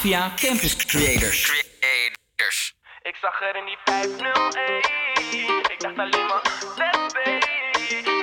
Havia 0.08 0.32
Campus 0.36 0.76
Creators. 0.76 1.42
Creators. 1.44 2.76
Ik 3.02 3.16
zag 3.22 3.42
er 3.42 3.56
in 3.56 3.66
die 3.66 3.78
501. 3.86 5.72
Ik 5.72 5.80
dacht 5.80 5.98
alleen 5.98 6.26
maar, 6.28 6.42
let's 6.78 7.14
be. 7.14 7.40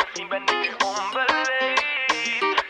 Misschien 0.01 0.29
ben 0.29 0.43
ik 0.43 0.51
nu 0.51 0.71
onbeleefd. 0.87 1.85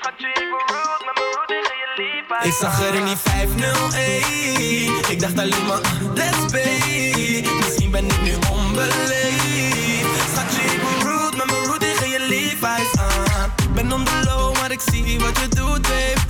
Schatje, 0.00 0.28
ik 0.28 0.36
rude, 0.66 1.04
met 1.04 1.14
mijn 1.14 1.30
rude 1.34 1.46
tegen 1.46 1.76
je 1.82 1.88
lief. 1.96 2.44
Ik 2.44 2.52
zag 2.52 2.82
er 2.82 2.94
in 2.94 3.04
die 3.04 3.16
501 3.16 5.10
Ik 5.10 5.20
dacht 5.20 5.38
alleen 5.38 5.66
maar, 5.66 5.80
let's 6.14 6.52
be 6.52 7.42
Misschien 7.56 7.90
ben 7.90 8.04
ik 8.04 8.20
nu 8.20 8.34
onbeleefd 8.50 10.30
Schatje, 10.32 10.62
ik 10.62 10.80
ben 10.80 11.00
rude, 11.08 11.36
met 11.36 11.50
mijn 11.50 11.64
rude 11.64 11.78
tegen 11.78 12.08
je 12.08 12.56
aan 12.96 13.54
Ben 13.74 13.92
on 13.92 14.04
the 14.04 14.22
low, 14.24 14.56
maar 14.58 14.70
ik 14.70 14.80
zie 14.80 15.18
wat 15.18 15.38
je 15.38 15.48
doet, 15.48 15.82
babe 15.82 16.23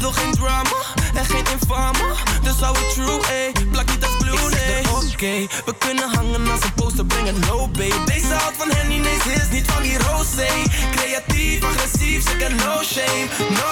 wil 0.00 0.12
geen 0.12 0.32
drama 0.32 0.76
en 1.14 1.24
geen 1.24 1.44
infame. 1.60 2.14
Dus 2.42 2.60
hou 2.60 2.76
het 2.78 2.92
true, 2.94 3.20
ey. 3.30 3.52
Plak 3.72 3.86
niet 3.90 4.04
als 4.04 4.16
blue, 4.16 4.50
nee 4.50 4.82
Oké, 5.12 5.46
we 5.64 5.74
kunnen 5.78 6.08
hangen 6.10 6.50
als 6.50 6.62
een 6.62 6.74
poster, 6.74 7.06
breng 7.06 7.26
het 7.26 7.48
low, 7.48 7.70
babe. 7.70 8.04
Deze 8.04 8.34
houdt 8.34 8.56
van 8.56 8.70
Henny, 8.70 8.96
nee, 8.96 9.18
ze 9.22 9.32
is 9.32 9.48
niet 9.50 9.66
van 9.66 9.82
die 9.82 9.98
rosé 9.98 10.48
Creatief, 10.90 11.64
agressief, 11.64 12.22
ze 12.28 12.36
ken 12.36 12.56
no 12.56 12.82
shame, 12.82 13.26
no 13.50 13.67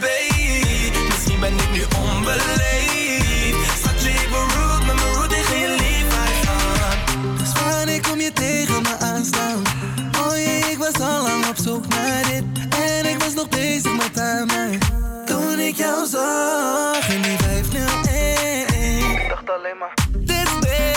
Misschien 0.00 1.40
ben 1.40 1.54
ik 1.54 1.70
nu 1.72 1.82
onbeleefd. 2.02 3.80
Schatje, 3.80 4.08
ik 4.08 4.28
ben 4.30 4.48
rude, 4.48 4.84
met 4.86 4.94
mijn 4.94 5.12
rude 5.14 5.28
tegen 5.28 5.58
je 5.58 5.68
lief 5.68 6.06
Dus 7.38 7.52
wanneer 7.62 8.00
kom 8.00 8.20
je 8.20 8.32
tegen 8.32 8.82
me 8.82 8.96
aanstaan? 8.98 9.62
Oh 10.18 10.36
jee, 10.36 10.70
ik 10.70 10.78
was 10.78 11.00
al 11.00 11.22
lang 11.22 11.46
op 11.46 11.56
zoek 11.56 11.88
naar 11.88 12.22
dit. 12.22 12.44
En 12.78 13.06
ik 13.06 13.22
was 13.22 13.34
nog 13.34 13.48
bezig 13.48 13.92
met 13.96 14.18
haar 14.18 14.46
mij. 14.46 14.78
Toen 15.26 15.58
ik 15.58 15.76
jou 15.76 16.06
zag 16.06 17.08
in 17.08 17.22
die 17.22 17.38
501 17.38 19.22
Ik 19.22 19.28
dacht 19.28 19.50
alleen 19.50 19.78
maar. 19.78 19.94
Let's 20.26 20.58
be 20.60 20.92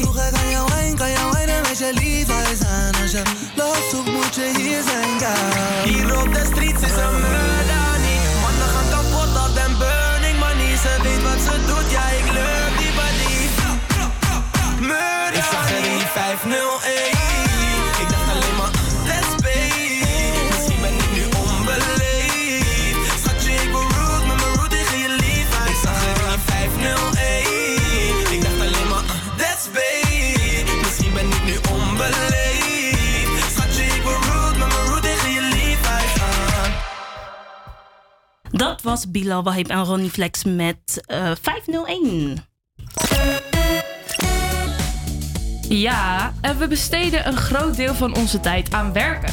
Vroeger 0.00 0.30
kan 0.32 0.50
jou 0.50 0.68
wijn, 0.68 0.96
kan 0.96 1.10
jou 1.10 1.32
wijnen 1.32 1.60
met 1.62 1.78
je 1.78 1.90
Levi's 1.94 2.66
aan 2.66 3.02
Als 3.02 3.10
je. 3.10 3.22
Love 3.56 3.88
zoekt 3.90 4.12
moet 4.12 4.34
je 4.34 4.52
hier 4.56 4.82
zijn, 4.82 5.18
girl 5.18 5.73
Ik 16.44 18.08
dacht 18.08 18.30
alleen 18.30 18.56
maar, 18.56 18.70
ben 20.80 20.94
ik 20.94 21.10
nu 21.12 21.24
onbeleefd. 21.24 23.20
Schatje, 23.20 23.50
ik 23.52 23.72
ben 23.72 23.80
rude, 23.80 24.26
met 24.26 24.36
mijn 24.36 24.54
rude 24.54 24.68
tegen 24.68 24.98
je 24.98 25.16
lief. 25.20 25.68
Ik 25.68 25.76
zag 25.82 26.06
in 26.06 26.14
die 26.14 26.38
501 26.44 28.32
Ik 28.32 28.42
dacht 28.42 28.60
alleen 28.60 28.88
maar, 28.88 29.04
Dat 38.50 38.82
was 38.82 39.10
Bilal 39.10 39.42
Wahib 39.42 39.68
en 39.68 39.84
Ronnie 39.84 40.10
Flex 40.10 40.44
met 40.44 41.02
eh, 41.06 41.32
501. 41.42 42.44
Ja, 45.78 46.32
en 46.40 46.58
we 46.58 46.68
besteden 46.68 47.26
een 47.26 47.36
groot 47.36 47.76
deel 47.76 47.94
van 47.94 48.16
onze 48.16 48.40
tijd 48.40 48.72
aan 48.72 48.92
werken. 48.92 49.32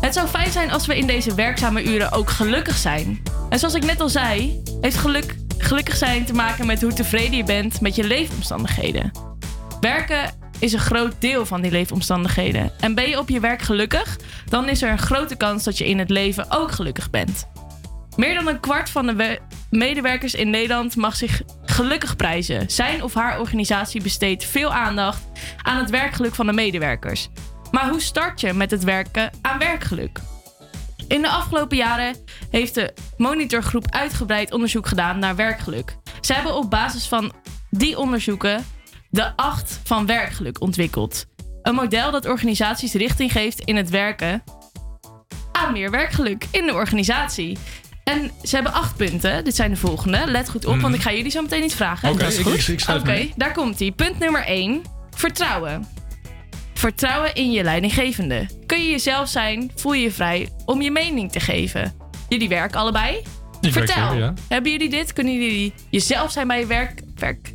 Het 0.00 0.14
zou 0.14 0.28
fijn 0.28 0.50
zijn 0.50 0.70
als 0.70 0.86
we 0.86 0.96
in 0.96 1.06
deze 1.06 1.34
werkzame 1.34 1.84
uren 1.84 2.12
ook 2.12 2.30
gelukkig 2.30 2.76
zijn. 2.76 3.22
En 3.48 3.58
zoals 3.58 3.74
ik 3.74 3.84
net 3.84 4.00
al 4.00 4.08
zei, 4.08 4.62
heeft 4.80 4.96
geluk, 4.96 5.36
gelukkig 5.58 5.96
zijn 5.96 6.24
te 6.24 6.32
maken 6.32 6.66
met 6.66 6.82
hoe 6.82 6.92
tevreden 6.92 7.36
je 7.36 7.44
bent 7.44 7.80
met 7.80 7.94
je 7.94 8.04
leefomstandigheden. 8.04 9.10
Werken 9.80 10.34
is 10.58 10.72
een 10.72 10.78
groot 10.78 11.14
deel 11.18 11.46
van 11.46 11.60
die 11.60 11.70
leefomstandigheden. 11.70 12.70
En 12.80 12.94
ben 12.94 13.08
je 13.08 13.18
op 13.18 13.28
je 13.28 13.40
werk 13.40 13.62
gelukkig, 13.62 14.18
dan 14.48 14.68
is 14.68 14.82
er 14.82 14.90
een 14.90 14.98
grote 14.98 15.36
kans 15.36 15.64
dat 15.64 15.78
je 15.78 15.88
in 15.88 15.98
het 15.98 16.10
leven 16.10 16.46
ook 16.50 16.72
gelukkig 16.72 17.10
bent. 17.10 17.46
Meer 18.16 18.34
dan 18.34 18.48
een 18.48 18.60
kwart 18.60 18.90
van 18.90 19.06
de 19.06 19.14
we- 19.14 19.38
medewerkers 19.70 20.34
in 20.34 20.50
Nederland 20.50 20.96
mag 20.96 21.16
zich 21.16 21.42
gelukkig 21.80 22.16
prijzen. 22.16 22.70
Zijn 22.70 23.02
of 23.02 23.14
haar 23.14 23.38
organisatie 23.38 24.02
besteedt 24.02 24.44
veel 24.44 24.72
aandacht 24.72 25.22
aan 25.62 25.78
het 25.78 25.90
werkgeluk 25.90 26.34
van 26.34 26.46
de 26.46 26.52
medewerkers. 26.52 27.28
Maar 27.70 27.88
hoe 27.88 28.00
start 28.00 28.40
je 28.40 28.52
met 28.52 28.70
het 28.70 28.84
werken 28.84 29.30
aan 29.42 29.58
werkgeluk? 29.58 30.20
In 31.08 31.22
de 31.22 31.28
afgelopen 31.28 31.76
jaren 31.76 32.16
heeft 32.50 32.74
de 32.74 32.94
monitorgroep 33.16 33.90
uitgebreid 33.90 34.52
onderzoek 34.52 34.86
gedaan 34.86 35.18
naar 35.18 35.36
werkgeluk. 35.36 35.96
Ze 36.20 36.32
hebben 36.32 36.54
op 36.54 36.70
basis 36.70 37.08
van 37.08 37.32
die 37.70 37.98
onderzoeken 37.98 38.64
de 39.10 39.36
8 39.36 39.80
van 39.84 40.06
werkgeluk 40.06 40.60
ontwikkeld. 40.60 41.26
Een 41.62 41.74
model 41.74 42.10
dat 42.10 42.26
organisaties 42.26 42.92
richting 42.92 43.32
geeft 43.32 43.60
in 43.60 43.76
het 43.76 43.90
werken 43.90 44.42
aan 45.52 45.72
meer 45.72 45.90
werkgeluk 45.90 46.46
in 46.50 46.66
de 46.66 46.74
organisatie. 46.74 47.58
En 48.10 48.30
ze 48.42 48.54
hebben 48.54 48.72
acht 48.72 48.96
punten. 48.96 49.44
Dit 49.44 49.56
zijn 49.56 49.70
de 49.70 49.76
volgende. 49.76 50.22
Let 50.26 50.48
goed 50.50 50.64
op, 50.66 50.72
Mhm. 50.72 50.82
want 50.82 50.94
ik 50.94 51.00
ga 51.02 51.12
jullie 51.12 51.30
zo 51.30 51.42
meteen 51.42 51.64
iets 51.64 51.74
vragen. 51.74 52.10
Oké, 52.10 52.32
goed. 52.42 52.60
schrijf 52.76 53.00
Oké, 53.00 53.28
daar 53.36 53.52
komt 53.52 53.80
ie. 53.80 53.92
Punt 53.92 54.18
nummer 54.18 54.44
1. 54.46 54.82
Vertrouwen. 55.16 55.86
Vertrouwen 56.74 57.34
in 57.34 57.50
je 57.52 57.62
leidinggevende. 57.62 58.46
Kun 58.66 58.82
je 58.84 58.90
jezelf 58.90 59.28
zijn, 59.28 59.70
voel 59.76 59.92
je 59.92 60.02
je 60.02 60.12
vrij 60.12 60.48
om 60.64 60.82
je 60.82 60.90
mening 60.90 61.32
te 61.32 61.40
geven. 61.40 61.94
Jullie 62.28 62.48
werken 62.48 62.80
allebei? 62.80 63.16
Ik 63.60 63.72
werk 63.74 63.90
Vertel, 63.90 64.14
ja. 64.14 64.34
hebben 64.48 64.70
jullie 64.72 64.90
dit? 64.90 65.12
Kunnen 65.12 65.32
jullie 65.34 65.72
jezelf 65.90 66.30
zijn 66.30 66.46
bij 66.46 66.58
je 66.60 66.66
werk? 66.66 67.02
werk? 67.16 67.54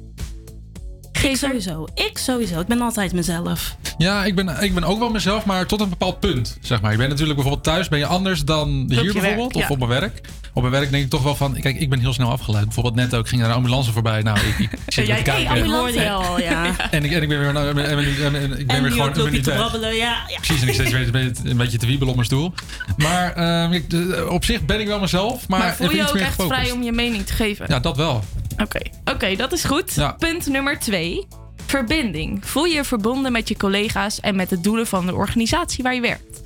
Ik 1.24 1.38
sowieso. 1.38 1.88
Ik 1.94 2.18
sowieso. 2.18 2.60
Ik 2.60 2.68
ben 2.68 2.82
altijd 2.82 3.14
mezelf. 3.14 3.76
Ja, 3.98 4.26
ik 4.26 4.36
ben, 4.36 4.62
ik 4.64 4.74
ben 4.74 4.84
ook 4.84 5.00
wel 5.00 5.10
mezelf, 5.10 5.46
maar 5.46 5.66
tot 5.66 5.82
een 5.82 5.90
bepaald 5.90 6.20
punt. 6.20 6.58
Zeg 6.62 6.82
maar. 6.82 6.92
Ik 6.92 6.98
ben 6.98 7.10
natuurlijk 7.10 7.36
bijvoorbeeld 7.36 7.66
thuis, 7.66 7.88
ben 7.90 8.00
je 8.00 8.06
anders 8.06 8.44
dan 8.46 8.70
hier 8.70 8.88
bijvoorbeeld, 9.14 9.54
werk, 9.54 9.66
of 9.66 9.70
op 9.72 9.78
mijn 9.78 9.90
werk. 9.90 10.22
Op 10.56 10.62
mijn 10.62 10.74
werk 10.74 10.92
denk 10.92 11.04
ik 11.04 11.10
toch 11.10 11.24
wel 11.24 11.36
van, 11.36 11.54
kijk, 11.60 11.80
ik 11.80 11.90
ben 11.90 12.00
heel 12.00 12.14
snel 12.14 12.30
afgeleid. 12.32 12.64
Bijvoorbeeld 12.66 12.96
net 12.96 13.16
ook, 13.16 13.28
ging 13.28 13.42
er 13.42 13.48
een 13.48 13.54
ambulance 13.54 13.92
voorbij. 13.92 14.22
Nou, 14.22 14.38
ik, 14.40 14.60
ik 14.60 14.70
zit 14.88 15.08
weer 15.08 15.16
te 15.16 15.22
kijken. 15.24 15.48
ambulance, 15.52 16.00
ja, 16.00 16.14
al, 16.14 16.40
ja. 16.40 16.90
En 16.92 17.04
ik, 17.06 17.12
en 17.12 17.22
ik 17.22 17.28
ben 17.30 17.40
weer, 17.40 17.48
en, 17.48 17.58
en- 17.58 17.78
en- 17.78 18.36
en- 18.36 18.60
ik 18.60 18.68
ben 18.68 18.76
En 18.76 18.82
weer 18.84 18.92
gewoon 18.92 19.12
minuut 19.16 19.44
te 19.44 19.50
weg. 19.50 19.60
brabbelen. 19.60 19.96
Ja, 19.96 20.24
ja. 20.28 20.36
Precies, 20.42 20.62
en 20.62 20.68
ik 20.68 20.74
steeds 20.74 20.92
weer 20.92 21.02
een 21.06 21.12
beetje- 21.12 21.50
een 21.50 21.58
beetje 21.58 21.78
te 21.78 21.86
wiebelen 21.86 22.10
op 22.10 22.16
mijn 22.16 22.28
stoel. 22.28 22.54
Maar 22.98 23.34
ehm, 23.34 23.72
ik, 23.72 23.86
op 24.30 24.46
zich 24.46 24.66
ben 24.66 24.80
ik 24.80 24.88
wel 24.88 25.00
mezelf, 25.00 25.48
maar, 25.48 25.60
Maar, 25.60 25.76
voel 25.76 25.92
je 25.92 26.02
ook 26.08 26.14
meer 26.14 26.22
echt 26.24 26.34
gefocust. 26.36 26.60
vrij 26.60 26.72
om 26.72 26.84
je 26.84 26.92
mening 26.92 27.26
te 27.26 27.34
geven? 27.34 27.66
Ja, 27.70 27.80
dat 27.80 27.98
wel. 27.98 28.24
Oké, 28.58 28.80
Oké, 29.06 29.36
dat 29.36 29.54
is 29.54 29.64
goed. 29.64 29.94
Ja. 29.94 30.12
Punt 30.12 30.48
nummer 30.48 30.80
twee. 30.80 31.28
Verbinding. 31.66 32.40
Voel 32.48 32.66
je 32.66 32.76
je 32.76 32.84
verbonden 32.84 33.32
met 33.32 33.48
je 33.50 33.58
collega's 33.58 34.20
en 34.20 34.36
met 34.36 34.50
de 34.50 34.62
doelen 34.62 34.88
van 34.88 35.06
de 35.06 35.16
organisatie 35.16 35.84
waar 35.84 35.96
je 35.96 36.02
werkt? 36.02 36.42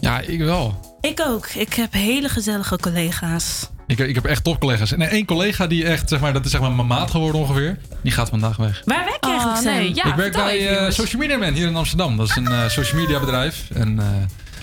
Ja, 0.00 0.20
ik 0.20 0.38
wel. 0.40 0.96
Ik 1.00 1.20
ook. 1.26 1.46
Ik 1.46 1.74
heb 1.74 1.92
hele 1.92 2.28
gezellige 2.28 2.76
collega's. 2.78 3.68
Ik, 3.86 3.98
ik 3.98 4.14
heb 4.14 4.24
echt 4.24 4.44
topcollega's. 4.44 4.92
En 4.92 5.00
één 5.02 5.24
collega 5.24 5.66
die 5.66 5.84
echt, 5.84 6.08
zeg 6.08 6.20
maar, 6.20 6.32
dat 6.32 6.44
is 6.44 6.50
zeg 6.50 6.60
maar 6.60 6.72
mijn 6.72 6.86
maat 6.86 7.10
geworden 7.10 7.40
ongeveer. 7.40 7.78
Die 8.02 8.12
gaat 8.12 8.28
vandaag 8.28 8.56
weg. 8.56 8.82
Waar 8.84 9.04
werk 9.04 9.24
je 9.24 9.30
Oh, 9.30 9.46
eigenlijk, 9.46 9.76
nee, 9.76 9.94
ja, 9.94 10.04
ik 10.04 10.14
werk 10.14 10.32
bij 10.32 10.68
eh. 10.68 10.90
Social 10.90 11.20
Media 11.20 11.36
Man 11.36 11.52
hier 11.54 11.66
in 11.66 11.76
Amsterdam. 11.76 12.16
Dat 12.16 12.28
is 12.28 12.36
een 12.36 12.46
eh, 12.48 12.68
social 12.68 13.00
media 13.00 13.20
bedrijf. 13.20 13.64
En 13.74 13.98
eh, 13.98 14.06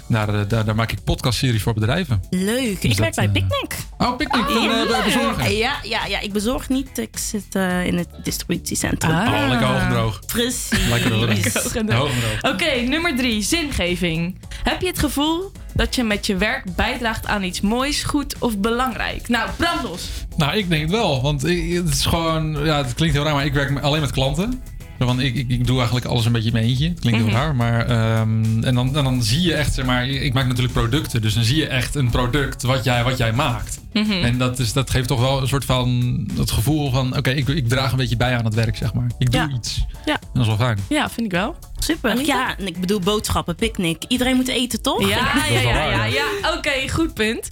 daar, 0.07 0.29
eh, 0.29 0.41
daar, 0.47 0.65
daar 0.65 0.75
maak 0.75 0.91
ik 0.91 1.03
podcastseries 1.03 1.61
voor 1.63 1.73
bedrijven. 1.73 2.21
Leuk. 2.29 2.81
Dus 2.81 2.91
ik 2.91 2.97
werk 2.97 3.15
bij 3.15 3.25
eh, 3.25 3.31
Picnic. 3.31 3.75
Oh, 3.97 4.15
Picnic. 4.17 4.45
eh, 4.49 4.55
leuk. 4.55 5.03
bezorger. 5.03 5.51
Ja, 5.51 5.73
ja, 5.83 6.05
ja, 6.05 6.19
ik 6.19 6.33
bezorg 6.33 6.69
niet. 6.69 6.97
Ik 6.97 7.17
zit 7.17 7.45
eh, 7.55 7.85
in 7.85 7.97
het 7.97 8.07
distributiecentrum. 8.23 9.11
Oh, 9.11 9.45
lekker 9.49 9.67
hoog 9.67 9.81
en 9.81 9.89
droog. 9.89 10.19
Precies. 10.25 10.87
Lekker 10.89 11.11
hoog 11.13 11.21
en 11.21 11.27
Lekker 11.33 11.61
hoog 11.63 11.75
en 11.75 11.85
droog. 11.85 11.99
Hoog 11.99 12.09
en 12.11 12.39
droog. 12.41 12.53
Oké, 12.53 12.71
nummer 12.81 13.15
drie. 13.15 13.41
Zingeving. 13.41 14.39
Heb 14.63 14.81
je 14.81 14.87
het 14.87 14.99
gevoel 14.99 15.51
dat 15.73 15.95
je 15.95 16.03
met 16.03 16.25
je 16.25 16.35
werk 16.37 16.75
bijdraagt 16.75 17.25
aan 17.27 17.43
iets 17.43 17.61
moois, 17.61 18.03
goed 18.03 18.35
of 18.39 18.57
belangrijk? 18.57 19.27
Nou, 19.27 19.49
brand 19.57 19.83
los. 19.83 20.07
Nou, 20.37 20.57
ik 20.57 20.69
denk 20.69 20.81
het 20.81 20.91
wel. 20.91 21.21
Want 21.21 21.45
ik- 21.45 21.73
het 21.73 21.89
is 21.89 22.05
gewoon... 22.05 22.65
Ja, 22.65 22.77
het 22.83 22.93
klinkt 22.93 23.15
heel 23.15 23.23
raar, 23.23 23.33
maar 23.33 23.45
ik 23.45 23.53
werk 23.53 23.79
alleen 23.83 24.01
met 24.01 24.11
klanten. 24.11 24.61
Van, 24.99 25.19
ik, 25.21 25.35
ik, 25.35 25.49
ik 25.49 25.67
doe 25.67 25.75
eigenlijk 25.75 26.05
alles 26.05 26.25
een 26.25 26.31
beetje 26.31 26.47
in 26.47 26.53
mijn 26.53 26.65
eentje. 26.65 26.93
Klinkt 26.93 27.19
heel 27.19 27.27
Mhm. 27.27 27.35
raar, 27.35 27.55
maar... 27.55 27.85
ehm, 27.85 28.63
en, 28.63 28.75
dan, 28.75 28.95
en 28.97 29.03
dan 29.03 29.23
zie 29.23 29.41
je 29.41 29.53
echt, 29.53 29.73
zeg 29.73 29.85
maar... 29.85 30.07
Ik 30.07 30.33
maak 30.33 30.45
natuurlijk 30.47 30.73
producten, 30.73 31.21
dus 31.21 31.33
dan 31.33 31.43
zie 31.43 31.55
je 31.57 31.67
echt 31.67 31.95
een 31.95 32.09
product 32.09 32.63
wat 32.63 32.83
jij, 32.83 33.03
wat 33.03 33.17
jij 33.17 33.33
maakt. 33.33 33.79
Mhm. 33.93 34.11
En 34.11 34.37
dat, 34.37 34.59
is, 34.59 34.73
dat 34.73 34.89
geeft 34.89 35.07
toch 35.07 35.19
wel 35.19 35.41
een 35.41 35.47
soort 35.47 35.65
van... 35.65 36.13
Het 36.37 36.51
gevoel 36.51 36.91
van, 36.91 37.17
oké, 37.17 37.29
ik, 37.29 37.47
ik 37.47 37.67
draag 37.69 37.91
een 37.91 37.97
beetje 37.97 38.17
bij 38.17 38.37
aan 38.37 38.45
het 38.45 38.53
werk, 38.53 38.77
zeg 38.77 38.93
maar. 38.93 39.07
Ik 39.17 39.31
doe 39.31 39.41
Ja. 39.41 39.49
iets. 39.55 39.85
Ja. 40.05 40.13
En 40.13 40.19
dat 40.33 40.41
is 40.41 40.47
wel 40.47 40.57
fijn. 40.57 40.79
Ja, 40.89 41.09
vind 41.09 41.25
ik 41.25 41.31
wel. 41.31 41.55
Super. 41.77 42.25
Ja, 42.25 42.57
en 42.57 42.67
ik 42.67 42.79
bedoel 42.79 42.99
boodschappen, 42.99 43.55
picknick. 43.55 44.03
Iedereen 44.07 44.35
moet 44.35 44.47
eten, 44.47 44.81
toch? 44.81 45.09
Ja, 45.09 45.31
ja, 45.49 45.59
ja, 45.59 45.89
ja, 45.89 46.03
ja. 46.05 46.25
Oké, 46.57 46.89
goed 46.89 47.13
punt. 47.13 47.47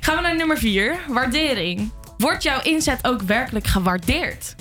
Gaan 0.00 0.16
we 0.16 0.22
naar 0.22 0.36
nummer 0.36 0.58
vier. 0.58 0.96
Waardering. 1.08 1.90
Wordt 2.18 2.42
jouw 2.42 2.62
inzet 2.62 2.98
ook 3.02 3.22
werkelijk 3.22 3.66
gewaardeerd? 3.66 4.54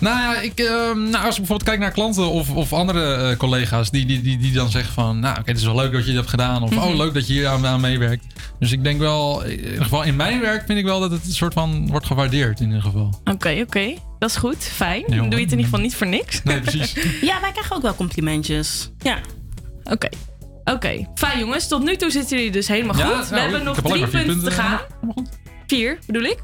Nou 0.00 0.18
ja, 0.20 0.40
ik, 0.40 0.58
ehm, 0.58 1.02
nou, 1.02 1.24
als 1.24 1.34
ik 1.34 1.38
bijvoorbeeld 1.38 1.62
kijk 1.62 1.78
naar 1.78 1.90
klanten 1.90 2.28
of, 2.30 2.50
of 2.50 2.72
andere 2.72 3.14
eh, 3.14 3.36
collega's 3.36 3.90
die, 3.90 4.06
die, 4.06 4.20
die, 4.22 4.38
die 4.38 4.52
dan 4.52 4.70
zeggen 4.70 4.92
van, 4.92 5.18
nou 5.20 5.38
oké, 5.38 5.48
het 5.50 5.58
is 5.58 5.64
wel 5.64 5.74
leuk 5.74 5.92
dat 5.92 6.00
je 6.00 6.06
dit 6.06 6.14
hebt 6.16 6.28
gedaan. 6.28 6.62
Of 6.62 6.70
Mhm. 6.70 6.80
oh, 6.82 6.94
leuk 6.96 7.14
dat 7.14 7.26
je 7.26 7.32
hier 7.32 7.46
aan, 7.48 7.66
aan 7.66 7.80
meewerkt. 7.80 8.24
Dus 8.58 8.72
ik 8.72 8.82
denk 8.84 9.00
wel, 9.00 9.42
in 9.44 9.64
ieder 9.64 9.82
geval 9.82 10.02
in 10.02 10.16
mijn 10.16 10.40
werk 10.40 10.66
vind 10.66 10.78
ik 10.78 10.84
wel 10.84 11.00
dat 11.00 11.10
het 11.10 11.24
een 11.26 11.32
soort 11.32 11.52
van 11.52 11.86
wordt 11.90 12.06
gewaardeerd 12.06 12.60
in 12.60 12.66
ieder 12.66 12.82
geval. 12.82 13.20
Oké, 13.24 13.58
oké. 13.66 13.94
Dat 14.18 14.30
is 14.30 14.36
goed. 14.36 14.56
Fijn. 14.64 15.04
Ja, 15.06 15.16
Dan 15.16 15.28
doe 15.30 15.38
je 15.38 15.44
het 15.44 15.52
in 15.52 15.58
ieder 15.58 15.64
geval 15.64 15.80
niet 15.80 15.94
voor 15.96 16.06
niks. 16.06 16.42
Nee, 16.42 16.60
precies. 16.60 16.92
Ja, 17.30 17.40
wij 17.40 17.52
krijgen 17.52 17.76
ook 17.76 17.82
wel 17.82 17.94
complimentjes. 17.94 18.90
Ja. 18.98 19.18
Oké. 19.84 20.08
Oké. 20.64 21.06
Fijn 21.14 21.38
jongens. 21.38 21.68
Tot 21.68 21.84
nu 21.84 21.96
toe 21.96 22.10
zitten 22.10 22.36
jullie 22.36 22.52
dus 22.52 22.68
helemaal 22.68 22.96
Ja, 22.96 23.04
goed. 23.06 23.14
nou, 23.14 23.28
We 23.34 23.40
hebben 23.40 23.64
nog 23.64 23.80
drie 23.80 24.06
punten 24.06 24.44
te 24.44 24.50
gaan. 24.50 24.80
Vier, 25.66 25.98
bedoel 26.06 26.22
ik. 26.22 26.38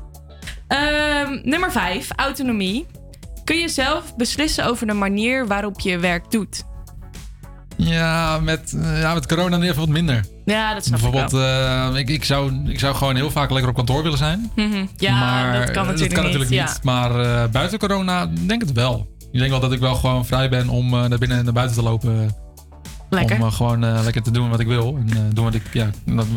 Ehm, 0.69 1.39
nummer 1.43 1.73
vijf. 1.73 2.09
Autonomie. 2.17 2.87
Kun 3.45 3.57
je 3.57 3.69
zelf 3.69 4.17
beslissen 4.17 4.67
over 4.67 4.87
de 4.87 4.93
manier 4.93 5.47
waarop 5.47 5.81
je 5.81 5.99
werk 5.99 6.31
doet? 6.31 6.65
Ja, 7.77 8.39
met, 8.39 8.77
ja, 9.01 9.15
met 9.15 9.27
corona 9.27 9.61
even 9.61 9.79
wat 9.79 9.89
minder. 9.89 10.25
Ja, 10.45 10.75
dat 10.75 10.85
snap 10.85 10.99
ik 10.99 11.03
Bijvoorbeeld, 11.05 11.33
wel. 11.33 11.93
eh, 11.93 11.99
ik, 12.01 12.09
ik, 12.09 12.25
zou, 12.25 12.69
ik 12.69 12.79
zou 12.79 12.95
gewoon 12.95 13.17
heel 13.17 13.31
vaak 13.31 13.51
lekker 13.51 13.69
op 13.71 13.77
kantoor 13.77 14.03
willen 14.03 14.19
zijn. 14.19 14.51
Mhm. 14.57 14.87
Ja, 14.97 15.19
maar, 15.19 15.53
dat 15.59 15.71
kan 15.71 15.87
natuurlijk 15.87 16.15
dat 16.15 16.23
kan 16.23 16.31
niet. 16.31 16.39
natuurlijk 16.39 16.51
ja. 16.69 16.73
niet. 16.75 16.83
Maar 16.83 17.21
eh, 17.21 17.51
buiten 17.51 17.79
corona 17.79 18.27
denk 18.27 18.63
ik 18.63 18.69
het 18.69 18.77
wel. 18.77 19.13
Ik 19.33 19.39
denk 19.39 19.51
wel 19.51 19.61
dat 19.61 19.73
ik 19.73 19.79
wel 19.79 19.95
gewoon 19.95 20.27
vrij 20.27 20.49
ben 20.49 20.69
om 20.69 20.95
eh, 20.95 21.05
naar 21.05 21.19
binnen 21.19 21.39
en 21.39 21.45
naar 21.45 21.53
buiten 21.53 21.77
te 21.77 21.83
lopen. 21.83 22.37
Lekker. 23.11 23.43
Om 23.43 23.51
gewoon 23.51 24.03
lekker 24.03 24.23
te 24.23 24.31
doen 24.31 24.51
wat 24.51 24.61
ik 24.61 24.67
wil. 24.67 24.97
En 24.97 25.17
eh, 25.17 25.23
doen, 25.33 25.45
wat 25.45 25.55
ik, 25.55 25.63
ja, 25.73 25.91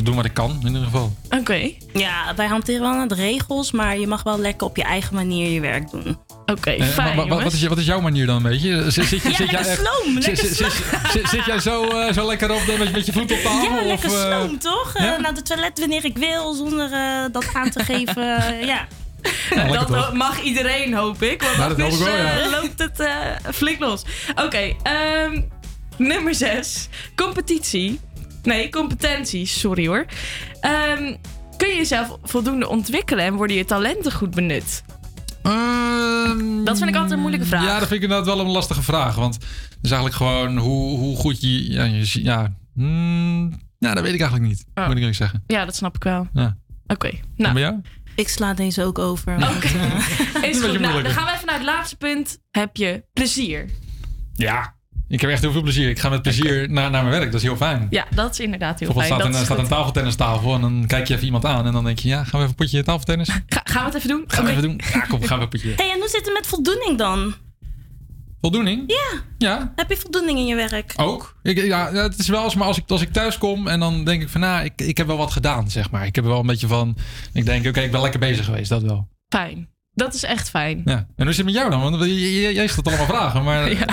doen 0.04 0.16
wat 0.16 0.26
ik 0.26 0.34
kan, 0.34 0.58
in 0.62 0.68
ieder 0.68 0.84
geval. 0.84 1.16
Oké. 1.30 1.72
Ja, 1.94 2.34
wij 2.36 2.48
hanteren 2.48 2.82
wel 2.82 2.92
aan 2.92 3.08
de 3.08 3.16
regels, 3.16 3.72
maar 3.72 4.00
je 4.00 4.08
mag 4.08 4.24
wel 4.24 4.40
lekker 4.40 4.68
op 4.68 4.76
je 4.76 4.84
eigen 4.84 5.16
manier 5.16 5.50
je 5.50 5.60
werk 5.62 5.92
doen. 5.92 6.18
Oké, 6.52 6.70
Eh, 6.70 6.96
wa- 6.96 7.16
wa- 7.28 7.44
wat, 7.44 7.54
is, 7.54 7.62
je- 7.62 7.70
wat 7.70 7.78
is 7.78 7.86
jouw 7.86 8.00
manier 8.02 8.26
dan? 8.26 8.42
Zit, 8.42 8.60
zit, 8.62 9.10
je- 9.10 9.30
Ja, 9.30 9.36
zit 9.36 9.38
jij 9.38 9.46
lekker 9.46 9.58
echt- 9.60 9.80
sloom, 9.80 10.14
zit- 10.22 10.26
lekker 10.26 10.46
zit- 10.46 10.56
zit- 10.58 11.12
zit- 11.12 11.30
Zit 11.30 11.46
jij 11.46 11.60
zo, 11.60 11.84
eh, 11.88 12.14
zo 12.14 12.28
lekker 12.28 12.52
op 12.52 12.66
de, 12.66 12.76
met, 12.78 12.92
met 12.92 13.06
je 13.06 13.12
voet 13.12 13.32
op 13.32 13.38
tafel? 13.38 13.62
Ja, 13.64 13.78
of, 13.80 13.84
lekker 13.86 14.10
eh, 14.14 14.22
sloom, 14.26 14.60
toch? 14.60 14.94
Eh, 14.96 15.04
ja? 15.06 15.18
naar 15.20 15.34
de 15.34 15.42
toilet 15.42 15.80
wanneer 15.80 16.06
ik 16.06 16.18
wil, 16.18 16.54
zonder 16.54 16.92
eh, 16.92 17.26
dat 17.32 17.46
aan 17.54 17.70
te 17.70 17.84
geven. 17.84 18.38
eh, 18.38 18.64
ja. 18.66 18.88
dat 19.74 19.88
toch? 19.88 20.14
mag 20.14 20.42
iedereen, 20.42 20.94
hoop 20.94 21.22
ik. 21.24 21.42
Want 21.42 21.58
Nou, 21.58 21.76
dat 21.76 21.98
wel, 21.98 22.08
ja. 22.18 22.40
eh, 22.40 22.52
loopt 22.52 22.80
het 22.80 23.00
eh, 23.00 23.52
flink 23.54 23.80
los. 23.80 24.02
Oké, 24.46 24.74
ehm, 24.84 25.42
nummer 25.98 26.36
6. 26.36 26.88
Competitie. 27.16 28.00
Nee, 28.44 28.70
competentie. 28.70 29.46
Sorry 29.46 29.88
hoor. 29.88 30.06
Ehm, 30.62 31.16
kun 31.58 31.68
je 31.68 31.76
jezelf 31.76 32.18
voldoende 32.24 32.68
ontwikkelen 32.70 33.26
en 33.26 33.34
worden 33.36 33.56
je 33.58 33.66
talenten 33.66 34.12
goed 34.12 34.32
benut? 34.36 34.84
Dat 36.64 36.78
vind 36.78 36.90
ik 36.90 36.96
altijd 36.96 37.12
een 37.12 37.20
moeilijke 37.20 37.46
vraag. 37.46 37.64
Ja, 37.64 37.80
dat 37.80 37.88
vind 37.88 37.92
ik 37.92 38.02
inderdaad 38.02 38.26
wel 38.36 38.40
een 38.40 38.52
lastige 38.52 38.82
vraag. 38.82 39.16
Want 39.16 39.34
het 39.36 39.78
is 39.82 39.92
eigenlijk 39.92 40.16
gewoon 40.16 40.58
hoe, 40.58 40.98
hoe 40.98 41.16
goed 41.18 41.42
je... 41.42 41.72
Ja, 41.72 41.84
je, 41.84 42.24
ja, 42.24 42.54
ja, 43.80 43.94
dat 43.94 44.04
weet 44.04 44.14
ik 44.14 44.20
eigenlijk 44.20 44.50
niet. 44.50 44.66
Oh. 44.74 44.84
Moet 44.84 44.92
ik 44.92 44.98
eerlijk 44.98 45.18
zeggen. 45.18 45.44
Ja, 45.48 45.66
dat 45.66 45.76
snap 45.76 45.96
ik 45.96 46.04
wel. 46.04 46.28
Ja. 46.34 46.58
Oké, 46.88 47.12
nou. 47.36 47.54
bij 47.54 47.62
jou? 47.62 47.82
Ik 48.16 48.28
sla 48.28 48.54
deze 48.54 48.84
ook 48.84 49.00
over. 49.00 49.38
Is 49.38 49.42
beetje 49.42 50.52
goed. 50.52 50.62
Nou, 50.62 50.80
moeilijk. 50.80 51.04
dan 51.04 51.14
gaan 51.14 51.26
we 51.26 51.32
even 51.32 51.46
naar 51.46 51.56
het 51.56 51.66
laatste 51.66 51.96
punt. 51.96 52.38
Heb 52.52 52.78
je 52.78 53.04
plezier? 53.14 53.70
Ja. 54.34 54.77
Ik 55.10 55.22
heb 55.22 55.30
echt 55.30 55.42
heel 55.42 55.52
veel 55.52 55.62
plezier. 55.62 55.90
Ik 55.90 56.00
ga 56.00 56.10
met 56.10 56.22
plezier 56.22 56.70
naar, 56.72 56.90
naar 56.92 57.04
mijn 57.04 57.16
werk. 57.20 57.26
Dat 57.32 57.34
is 57.42 57.42
heel 57.48 57.56
fijn. 57.56 57.88
Ja, 57.90 58.06
dat 58.16 58.32
is 58.32 58.40
inderdaad 58.40 58.80
heel 58.80 58.92
fijn. 58.94 59.06
staat, 59.06 59.20
Dat 59.20 59.28
een, 59.28 59.46
staat 59.46 59.58
een 59.58 59.68
tafeltennistafel 59.68 60.54
en 60.56 60.62
dan 60.62 60.84
kijk 60.88 61.08
je 61.08 61.14
even 61.14 61.26
iemand 61.26 61.46
aan 61.46 61.66
en 61.66 61.72
dan 61.74 61.84
denk 61.84 62.00
je, 62.00 62.08
ja, 62.08 62.16
gaan 62.24 62.26
we 62.32 62.38
even 62.38 62.50
een 62.50 62.56
potje 62.56 62.84
tafeltennis? 62.84 63.30
Ga- 63.48 63.62
gaan 63.64 63.80
we 63.82 63.86
het 63.88 63.96
even 63.96 64.10
doen? 64.10 64.24
Gaan 64.28 64.46
we 64.46 64.52
even 64.52 64.62
doen? 64.64 64.82
Ja, 64.94 65.00
kom, 65.00 65.24
gaan 65.24 65.38
we 65.38 65.44
een 65.44 65.50
potje. 65.50 65.74
hey, 65.76 65.92
en 65.92 66.00
hoe 66.00 66.08
zit 66.10 66.26
het 66.26 66.34
met 66.34 66.48
voldoening 66.48 66.98
dan? 66.98 67.34
Voldoening? 68.42 68.84
Ja. 68.88 69.22
Ja. 69.38 69.74
Heb 69.76 69.90
je 69.90 69.98
voldoening 69.98 70.38
in 70.40 70.46
je 70.46 70.56
werk? 70.56 70.94
Ook. 70.96 71.38
Ik, 71.44 71.58
ja, 71.66 71.92
het 71.94 72.20
is 72.20 72.28
wel 72.28 72.42
als, 72.44 72.56
maar 72.56 72.68
als 72.68 72.78
ik, 72.78 72.84
als 72.88 73.02
ik 73.02 73.12
thuis 73.14 73.38
kom 73.38 73.68
en 73.68 73.80
dan 73.80 74.04
denk 74.04 74.22
ik 74.22 74.30
van, 74.30 74.42
nou, 74.42 74.64
ik, 74.66 74.74
ik 74.82 74.98
heb 74.98 75.08
wel 75.08 75.18
wat 75.18 75.32
gedaan, 75.32 75.70
zeg 75.70 75.92
maar. 75.92 76.06
Ik 76.06 76.16
heb 76.16 76.26
wel 76.26 76.40
een 76.40 76.46
beetje 76.46 76.68
van, 76.68 76.98
ik 77.34 77.46
denk, 77.46 77.68
oké, 77.68 77.80
ik 77.82 77.92
ben 77.92 78.02
lekker 78.02 78.20
bezig 78.20 78.46
geweest, 78.46 78.70
dat 78.70 78.82
wel. 78.82 79.08
Fijn. 79.30 79.70
Dat 79.94 80.14
is 80.14 80.24
echt 80.24 80.50
fijn. 80.50 80.82
Ja. 80.86 81.08
En 81.16 81.26
hoe 81.26 81.34
zit 81.34 81.36
het 81.36 81.46
met 81.46 81.54
jou 81.56 81.70
dan? 81.70 81.82
Want 81.82 82.04
j- 82.04 82.10
j- 82.10 82.54
jij 82.54 82.68
stelt 82.68 82.88
allemaal 82.88 83.06
vragen, 83.06 83.44
maar... 83.44 83.72
Ja. 83.80 83.86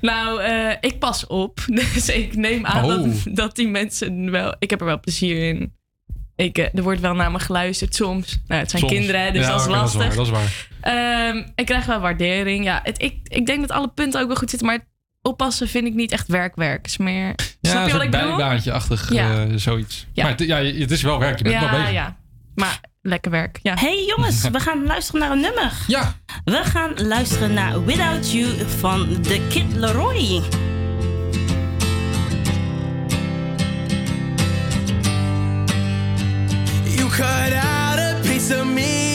Nou, 0.00 0.42
eh, 0.42 0.70
ik 0.80 0.98
pas 0.98 1.26
op. 1.26 1.60
Dus 1.94 2.08
ik 2.08 2.36
neem 2.36 2.66
aan 2.66 2.84
Oh. 2.84 2.90
dat, 2.90 3.24
dat 3.36 3.56
die 3.56 3.68
mensen 3.68 4.30
wel... 4.30 4.54
Ik 4.58 4.70
heb 4.70 4.80
er 4.80 4.86
wel 4.86 5.00
plezier 5.00 5.48
in. 5.48 5.72
Ik, 6.36 6.58
eh, 6.58 6.74
er 6.74 6.82
wordt 6.82 7.00
wel 7.00 7.14
naar 7.14 7.30
me 7.30 7.38
geluisterd 7.38 7.94
soms. 7.94 8.40
Nou, 8.46 8.60
het 8.60 8.70
zijn 8.70 8.82
Soms. 8.82 8.94
kinderen, 8.94 9.32
dus 9.32 9.42
Ja, 9.46 9.50
dat 9.52 9.60
is 9.60 9.66
lastig. 9.66 10.14
Dat 10.14 10.26
is 10.26 10.30
waar, 10.30 10.40
dat 10.40 10.52
is 10.84 11.32
waar. 11.34 11.50
Ik 11.54 11.66
krijg 11.66 11.86
wel 11.86 12.00
waardering. 12.00 12.64
Ja, 12.64 12.80
het, 12.82 13.02
ik, 13.02 13.14
ik 13.24 13.46
denk 13.46 13.60
dat 13.60 13.70
alle 13.70 13.88
punten 13.88 14.20
ook 14.20 14.26
wel 14.26 14.36
goed 14.36 14.50
zitten. 14.50 14.68
Maar 14.68 14.78
oppassen 15.22 15.68
vind 15.68 15.86
ik 15.86 15.94
niet 15.94 16.12
echt 16.12 16.28
werk-werk. 16.28 16.86
Is 16.86 16.96
meer... 16.96 17.34
Ja, 17.60 17.70
snap 17.70 17.80
een 17.82 17.86
je 17.86 17.92
wat 17.92 18.02
ik 18.02 18.10
bedoel? 18.10 18.28
bijbaantje-achtig 18.36 19.12
Ja. 19.12 19.44
eh, 19.46 19.52
zoiets. 19.56 20.06
Ja. 20.12 20.22
Maar 20.22 20.32
het, 20.32 20.46
ja, 20.46 20.56
het 20.64 20.90
is 20.90 21.02
wel 21.02 21.18
werk, 21.18 21.38
je 21.38 21.44
bent 21.44 21.54
wel 21.60 21.64
Ja, 21.64 21.76
bezig. 21.76 21.92
ja. 21.92 22.16
Maar 22.54 22.80
lekker 23.08 23.30
werk. 23.30 23.58
Ja. 23.62 23.74
Hey 23.74 24.04
jongens, 24.04 24.48
we 24.48 24.60
gaan 24.60 24.86
luisteren 24.86 25.20
naar 25.20 25.30
een 25.30 25.40
nummer. 25.40 25.72
Ja. 25.86 26.14
We 26.44 26.60
gaan 26.64 27.06
luisteren 27.06 27.52
naar 27.52 27.84
Without 27.84 28.32
You 28.32 28.46
van 28.78 29.20
The 29.20 29.40
Kid 29.48 29.74
Leroy. 29.74 30.42
You 36.84 37.08
cut 37.10 37.52
out 37.54 37.98
a 37.98 38.14
piece 38.22 38.60
of 38.60 38.64
me, 38.64 39.07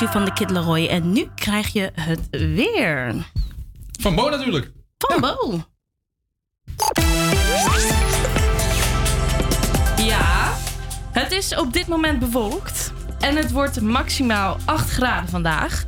You 0.00 0.12
van 0.12 0.24
de 0.24 0.32
Kid 0.32 0.50
Leroy. 0.50 0.86
En 0.86 1.12
nu 1.12 1.28
krijg 1.34 1.68
je 1.72 1.90
het 1.94 2.20
weer. 2.30 3.14
Van 4.00 4.14
Bo 4.14 4.28
natuurlijk. 4.28 4.70
Van 4.98 5.20
Bo. 5.20 5.64
Ja, 9.96 10.52
het 11.12 11.32
is 11.32 11.56
op 11.56 11.72
dit 11.72 11.86
moment 11.86 12.18
bewolkt 12.18 12.92
en 13.18 13.36
het 13.36 13.50
wordt 13.52 13.80
maximaal 13.80 14.56
8 14.64 14.90
graden 14.90 15.28
vandaag. 15.28 15.84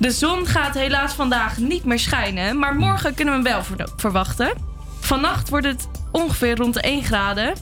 De 0.00 0.10
zon 0.10 0.46
gaat 0.46 0.74
helaas 0.74 1.12
vandaag 1.12 1.58
niet 1.58 1.84
meer 1.84 1.98
schijnen, 1.98 2.58
maar 2.58 2.74
morgen 2.74 3.14
kunnen 3.14 3.42
we 3.42 3.48
hem 3.48 3.52
wel 3.56 3.64
ver- 3.64 3.88
verwachten. 3.96 4.52
Vannacht 5.00 5.48
wordt 5.48 5.66
het 5.66 5.88
ongeveer 6.12 6.56
rond 6.56 6.74
de 6.74 6.80
1 6.80 7.02
graden. 7.04 7.54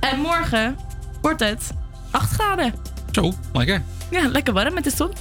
En 0.00 0.20
morgen 0.20 0.76
wordt 1.20 1.40
het 1.40 1.70
8 2.10 2.30
graden. 2.32 2.74
Zo, 3.12 3.32
lekker. 3.52 3.82
Ja, 4.10 4.28
lekker 4.28 4.52
warm 4.52 4.74
met 4.74 4.84
de 4.84 4.90
zon. 4.90 5.12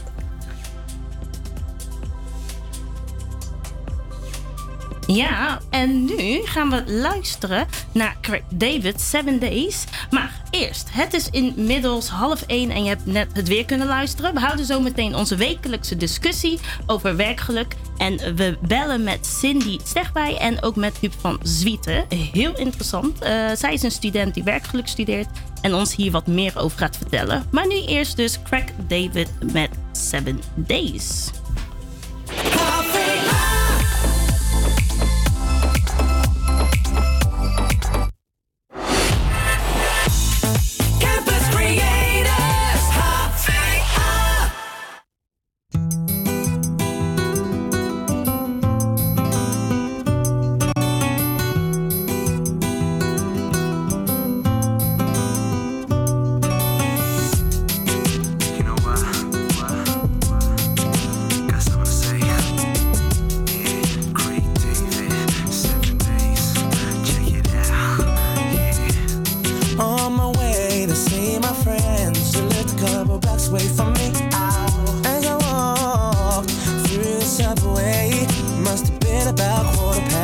Ja, 5.08 5.60
en 5.70 6.06
nu 6.06 6.42
gaan 6.44 6.70
we 6.70 6.84
luisteren 6.92 7.68
naar 7.92 8.18
Craig 8.22 8.42
David, 8.50 9.02
Seven 9.02 9.40
Days. 9.40 9.84
Maar 10.10 10.42
eerst, 10.50 10.88
het 10.92 11.14
is 11.14 11.30
inmiddels 11.30 12.10
half 12.10 12.42
één 12.42 12.70
en 12.70 12.84
je 12.84 12.90
hebt 12.90 13.06
net 13.06 13.28
het 13.34 13.48
weer 13.48 13.66
kunnen 13.66 13.88
luisteren. 13.88 14.34
We 14.34 14.40
houden 14.40 14.66
zo 14.66 14.80
meteen 14.80 15.16
onze 15.16 15.36
wekelijkse 15.36 15.98
discussie 15.98 16.60
over 16.86 17.16
werkgeluk. 17.16 17.76
En 17.98 18.36
we 18.36 18.58
bellen 18.62 19.04
met 19.04 19.26
Cindy 19.26 19.78
Stegbij 19.84 20.38
en 20.38 20.64
ook 20.64 20.76
met 20.76 20.98
Huub 20.98 21.14
van 21.20 21.40
Zwieten. 21.44 22.06
Heel 22.34 22.58
interessant. 22.58 23.20
Eh, 23.20 23.50
zij 23.56 23.74
is 23.74 23.84
een 23.84 23.92
student 23.92 24.34
die 24.34 24.44
werkgeluk 24.44 24.88
studeert 24.88 25.28
en 25.62 25.74
ons 25.74 25.96
hier 25.96 26.12
wat 26.12 26.28
meer 26.28 26.58
over 26.58 26.78
gaat 26.78 26.98
vertellen. 26.98 27.46
Maar 27.52 27.68
nu 27.68 27.82
eerst 27.86 28.18
dus 28.18 28.42
Craig 28.44 28.66
David 28.88 29.30
met 29.52 29.70
Seven 29.92 30.42
Days. 30.56 31.30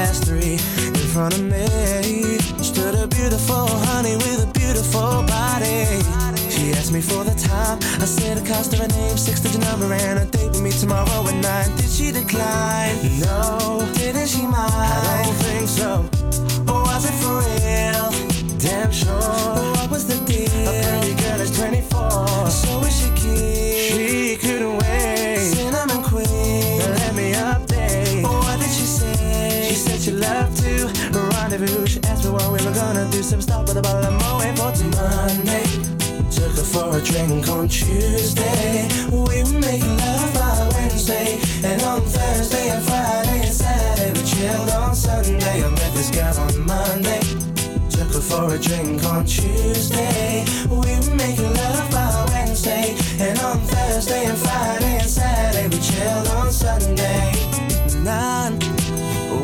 Past 0.04 0.26
three. 0.26 0.54
In 1.00 1.08
front 1.16 1.34
of 1.36 1.44
me 1.44 1.66
stood 2.62 2.96
a 2.96 3.08
beautiful 3.08 3.68
honey 3.88 4.16
with 4.18 4.48
a 4.48 4.50
beautiful 4.60 5.24
body. 5.36 5.86
She 6.56 6.72
asked 6.78 6.92
me 6.92 7.02
for 7.02 7.24
the 7.24 7.36
time. 7.52 7.78
I 8.04 8.08
said 8.16 8.38
the 8.38 8.46
cost 8.48 8.74
of 8.74 8.80
her 8.80 8.88
name, 8.88 9.18
six 9.18 9.39
digit 9.39 9.62
number, 9.62 9.94
and 9.94 10.20
a 10.20 10.26
date 10.26 10.50
with 10.50 10.62
me 10.62 10.72
tomorrow 10.72 11.20
at 11.32 11.38
nine. 11.48 11.70
Did 11.78 11.89
she 11.89 12.12
decline? 12.12 12.96
No. 13.20 13.88
Didn't 13.96 14.28
she 14.28 14.44
mind? 14.44 14.74
I 14.74 15.24
don't 15.24 15.39
think 15.46 15.68
so. 15.80 15.89
Was 16.68 17.04
it 17.10 17.16
for 17.22 17.36
real? 17.48 18.08
Damn 18.60 18.92
sure. 18.92 19.20
But 19.20 19.78
What 19.78 19.89
was 19.92 20.04
the 20.12 20.20
deal? 20.26 20.68
A 20.70 20.74
pretty 20.84 21.13
girl 21.22 21.39
is 21.46 21.52
24. 21.58 22.49
So 22.49 22.72
is 22.88 22.95
she 22.99 23.10
keen? 23.22 23.72
Do. 33.24 33.30
Some 33.30 33.41
stop 33.41 33.67
with 33.67 33.78
a 33.78 33.82
bottle 33.82 34.05
of 34.05 34.13
Moet 34.13 34.57
for 34.57 34.71
to 34.71 34.86
Monday. 34.97 35.63
Took 36.32 36.55
her 36.55 36.63
for 36.63 36.97
a 36.97 37.01
drink 37.01 37.47
on 37.49 37.67
Tuesday. 37.67 38.88
We 39.11 39.43
were 39.43 39.59
making 39.59 39.97
love 39.97 40.34
by 40.34 40.69
Wednesday. 40.74 41.39
And 41.63 41.82
on 41.84 42.01
Thursday 42.01 42.69
and 42.69 42.84
Friday 42.84 43.39
and 43.45 43.53
Saturday 43.53 44.19
we 44.19 44.26
chilled 44.28 44.69
on 44.71 44.95
Sunday. 44.95 45.63
I 45.63 45.69
met 45.69 45.93
this 45.93 46.09
girl 46.11 46.38
on 46.38 46.65
Monday. 46.65 47.21
Took 47.89 48.13
her 48.13 48.21
for 48.21 48.55
a 48.55 48.59
drink 48.59 49.03
on 49.05 49.26
Tuesday. 49.26 50.45
We 50.69 50.78
were 50.78 51.15
making 51.15 51.53
love 51.53 51.91
by 51.91 52.26
Wednesday. 52.32 52.95
And 53.19 53.39
on 53.39 53.59
Thursday 53.59 54.26
and 54.26 54.38
Friday 54.38 54.97
and 54.99 55.09
Saturday 55.09 55.67
we 55.69 55.80
chilled 55.82 56.28
on 56.30 56.51
Sunday. 56.51 57.32
Nine 58.03 58.59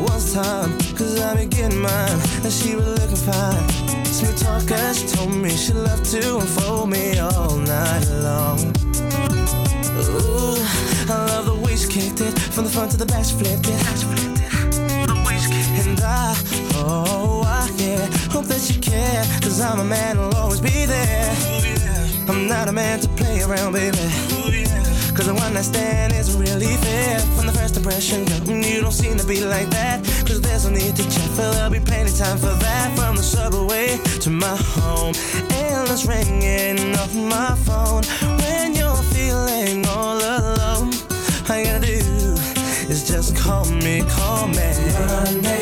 was 0.04 0.34
time, 0.34 0.76
cause 1.00 1.18
I 1.20 1.34
be 1.34 1.46
getting 1.46 1.80
mine. 1.80 2.18
And 2.44 2.52
she 2.52 2.76
was 2.76 2.86
looking 3.00 3.16
fine. 3.16 3.68
Smooth 4.04 4.38
talker, 4.38 4.94
she 4.94 5.06
told 5.08 5.32
me 5.32 5.50
she 5.50 5.72
loved 5.72 6.04
to 6.12 6.38
unfold 6.38 6.90
me 6.90 7.18
all 7.18 7.56
night 7.56 8.04
long. 8.26 8.58
Ooh, 9.96 10.60
I 11.08 11.16
love 11.32 11.46
the 11.46 11.58
way 11.64 11.74
she 11.76 11.88
kicked 11.88 12.20
it. 12.20 12.38
From 12.54 12.64
the 12.64 12.70
front 12.70 12.90
to 12.92 12.98
the 12.98 13.06
back, 13.06 13.24
she 13.24 13.34
flipped 13.34 13.68
it. 13.68 13.80
And 15.80 16.00
I, 16.00 16.36
oh, 16.74 17.42
I, 17.46 17.70
yeah, 17.76 18.06
hope 18.30 18.44
that 18.46 18.62
you 18.68 18.78
care. 18.80 19.24
Cause 19.40 19.60
I'm 19.60 19.80
a 19.80 19.84
man 19.84 20.16
who'll 20.16 20.34
always 20.34 20.60
be 20.60 20.84
there. 20.84 21.30
I'm 22.28 22.46
not 22.46 22.68
a 22.68 22.72
man 22.72 23.00
to 23.00 23.08
play 23.08 23.42
around, 23.42 23.72
baby. 23.72 24.39
Cause 25.20 25.26
the 25.26 25.34
one 25.34 25.54
I 25.54 25.60
stand 25.60 26.14
isn't 26.14 26.40
really 26.40 26.74
fair. 26.78 27.18
From 27.36 27.44
the 27.44 27.52
first 27.52 27.76
impression, 27.76 28.24
girl, 28.24 28.40
mm, 28.40 28.64
you 28.64 28.80
don't 28.80 28.90
seem 28.90 29.18
to 29.18 29.26
be 29.26 29.44
like 29.44 29.68
that. 29.68 30.02
Cause 30.24 30.40
there's 30.40 30.64
no 30.64 30.70
need 30.70 30.96
to 30.96 31.02
check, 31.10 31.28
for 31.36 31.44
there'll 31.52 31.68
be 31.68 31.78
plenty 31.78 32.10
time 32.10 32.38
for 32.38 32.56
that. 32.64 32.96
From 32.96 33.16
the 33.16 33.22
subway 33.22 33.98
to 34.20 34.30
my 34.30 34.56
home, 34.56 35.12
endless 35.52 36.06
ringing 36.06 36.96
off 36.96 37.14
my 37.14 37.54
phone. 37.68 38.02
When 38.40 38.74
you're 38.74 39.04
feeling 39.12 39.84
all 39.88 40.16
alone, 40.16 40.88
all 41.50 41.58
you 41.58 41.64
gotta 41.68 41.84
do 41.84 42.00
is 42.88 43.06
just 43.06 43.36
call 43.36 43.66
me, 43.84 44.00
call 44.08 44.48
me. 44.48 44.72
Monday, 45.04 45.60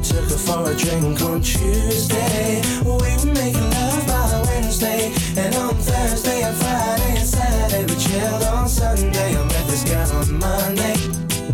took 0.00 0.24
her 0.24 0.40
for 0.40 0.70
a 0.70 0.74
drink 0.74 1.20
on 1.20 1.42
Tuesday. 1.42 2.62
We 2.80 2.92
were 2.96 3.34
making 3.34 3.70
love 3.76 4.06
by 4.06 4.42
Wednesday, 4.48 5.12
and 5.36 5.54
on 5.54 5.74
Thursday 5.74 6.40
and 6.40 6.56
Friday 6.56 7.15
Saturday 7.36 7.84
we 7.84 7.96
chilled 8.00 8.44
on 8.44 8.66
Sunday. 8.68 9.36
I 9.36 9.44
met 9.44 9.66
this 9.68 9.84
girl 9.84 10.10
on 10.20 10.38
Monday. 10.38 10.96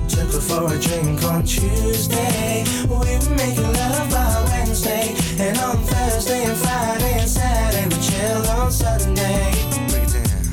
Took 0.08 0.30
her 0.36 0.44
for 0.48 0.72
a 0.74 0.78
drink 0.78 1.22
on 1.24 1.42
Tuesday. 1.42 2.64
We 2.88 2.94
were 2.94 3.34
making 3.34 3.72
love 3.80 4.08
by 4.10 4.44
Wednesday, 4.50 5.14
and 5.40 5.58
on 5.58 5.76
Thursday 5.90 6.44
and 6.44 6.58
Friday 6.58 7.14
and 7.20 7.28
Saturday 7.28 7.84
we 7.90 7.98
chilled 8.08 8.46
on 8.58 8.70
Sunday. 8.70 9.50
Break 9.90 10.06
it 10.06 10.12
down, 10.14 10.48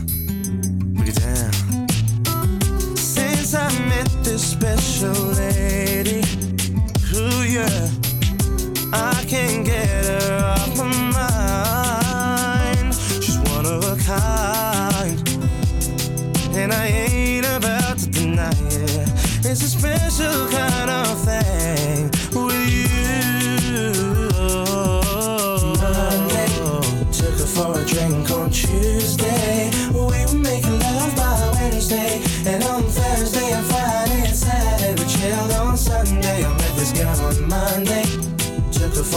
break 0.95 1.09
it 1.09 1.19
down. 1.21 1.53
Since 2.97 3.53
I 3.53 3.67
met 3.87 4.09
this 4.23 4.43
special 4.55 5.13
lady, 5.13 5.78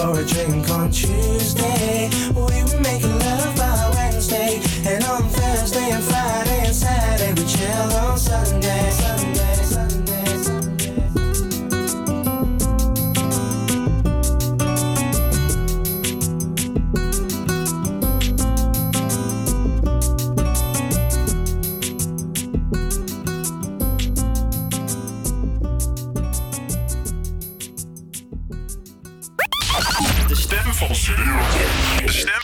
for 0.03 0.19
a 0.19 0.25
drink 0.25 0.69
on 0.71 0.91
Tuesday. 0.91 2.22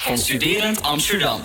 Van 0.08 0.18
Studerend 0.18 0.82
Amsterdam. 0.82 1.40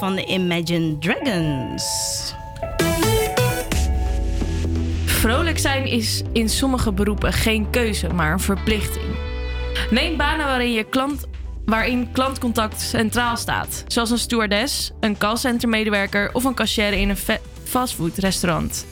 Van 0.00 0.14
de 0.14 0.24
Imagine 0.26 0.98
Dragons. 0.98 1.84
Vrolijk 5.04 5.58
zijn 5.58 5.86
is 5.86 6.22
in 6.32 6.48
sommige 6.48 6.92
beroepen 6.92 7.32
geen 7.32 7.70
keuze, 7.70 8.08
maar 8.08 8.32
een 8.32 8.40
verplichting. 8.40 9.04
Neem 9.90 10.16
banen 10.16 10.46
waarin, 10.46 10.72
je 10.72 10.84
klant, 10.84 11.26
waarin 11.64 12.08
klantcontact 12.12 12.80
centraal 12.80 13.36
staat. 13.36 13.84
Zoals 13.86 14.10
een 14.10 14.18
stewardess, 14.18 14.90
een 15.00 15.18
callcentermedewerker 15.18 16.30
of 16.32 16.44
een 16.44 16.54
cashier 16.54 16.92
in 16.92 17.08
een 17.08 17.16
fa- 17.16 17.38
fastfoodrestaurant. 17.64 18.86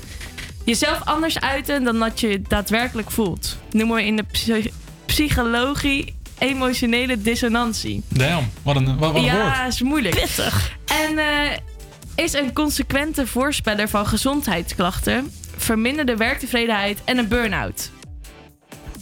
Jezelf 0.64 1.00
anders 1.04 1.40
uiten 1.40 1.84
dan 1.84 1.98
dat 1.98 2.20
je 2.20 2.42
daadwerkelijk 2.48 3.10
voelt. 3.10 3.58
Noemen 3.70 3.96
we 3.96 4.04
in 4.04 4.16
de 4.16 4.22
psy- 4.32 4.70
psychologie 5.06 6.14
emotionele 6.38 7.20
dissonantie. 7.22 8.02
Damn, 8.08 8.50
wat 8.62 8.76
een, 8.76 8.84
wat, 8.86 8.98
wat 8.98 9.08
een 9.08 9.22
woord. 9.22 9.24
Ja, 9.34 9.66
is 9.66 9.82
moeilijk. 9.82 10.14
Pittig. 10.14 10.76
En 11.08 11.18
eh, 11.18 11.56
is 12.14 12.32
een 12.32 12.52
consequente 12.52 13.26
voorspeller 13.26 13.88
van 13.88 14.06
gezondheidsklachten, 14.06 15.32
verminderde 15.56 16.16
werktevredenheid 16.16 16.98
en 17.04 17.18
een 17.18 17.28
burn-out. 17.28 17.90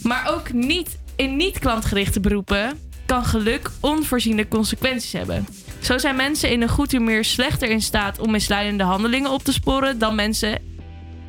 Maar 0.01 0.31
ook 0.33 0.53
niet, 0.53 0.99
in 1.15 1.35
niet-klantgerichte 1.35 2.19
beroepen 2.19 2.79
kan 3.05 3.25
geluk 3.25 3.69
onvoorziene 3.79 4.47
consequenties 4.47 5.11
hebben. 5.11 5.47
Zo 5.79 5.97
zijn 5.97 6.15
mensen 6.15 6.49
in 6.49 6.61
een 6.61 6.69
goed 6.69 6.91
humeur 6.91 7.25
slechter 7.25 7.69
in 7.69 7.81
staat 7.81 8.19
om 8.19 8.31
misleidende 8.31 8.83
handelingen 8.83 9.31
op 9.31 9.43
te 9.43 9.53
sporen 9.53 9.99
dan 9.99 10.15
mensen 10.15 10.59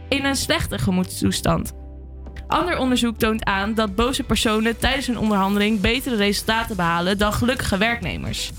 in 0.09 0.25
een 0.25 0.37
slechte 0.37 0.79
gemoedstoestand. 0.79 1.73
Ander 2.47 2.79
onderzoek 2.79 3.19
toont 3.19 3.45
aan 3.45 3.75
dat 3.75 3.95
boze 3.95 4.23
personen 4.23 4.79
tijdens 4.79 5.09
een 5.09 5.19
onderhandeling 5.19 5.81
betere 5.81 6.17
resultaten 6.17 6.77
behalen 6.77 7.19
dan 7.19 7.33
gelukkige 7.33 7.77
werknemers. 7.77 8.51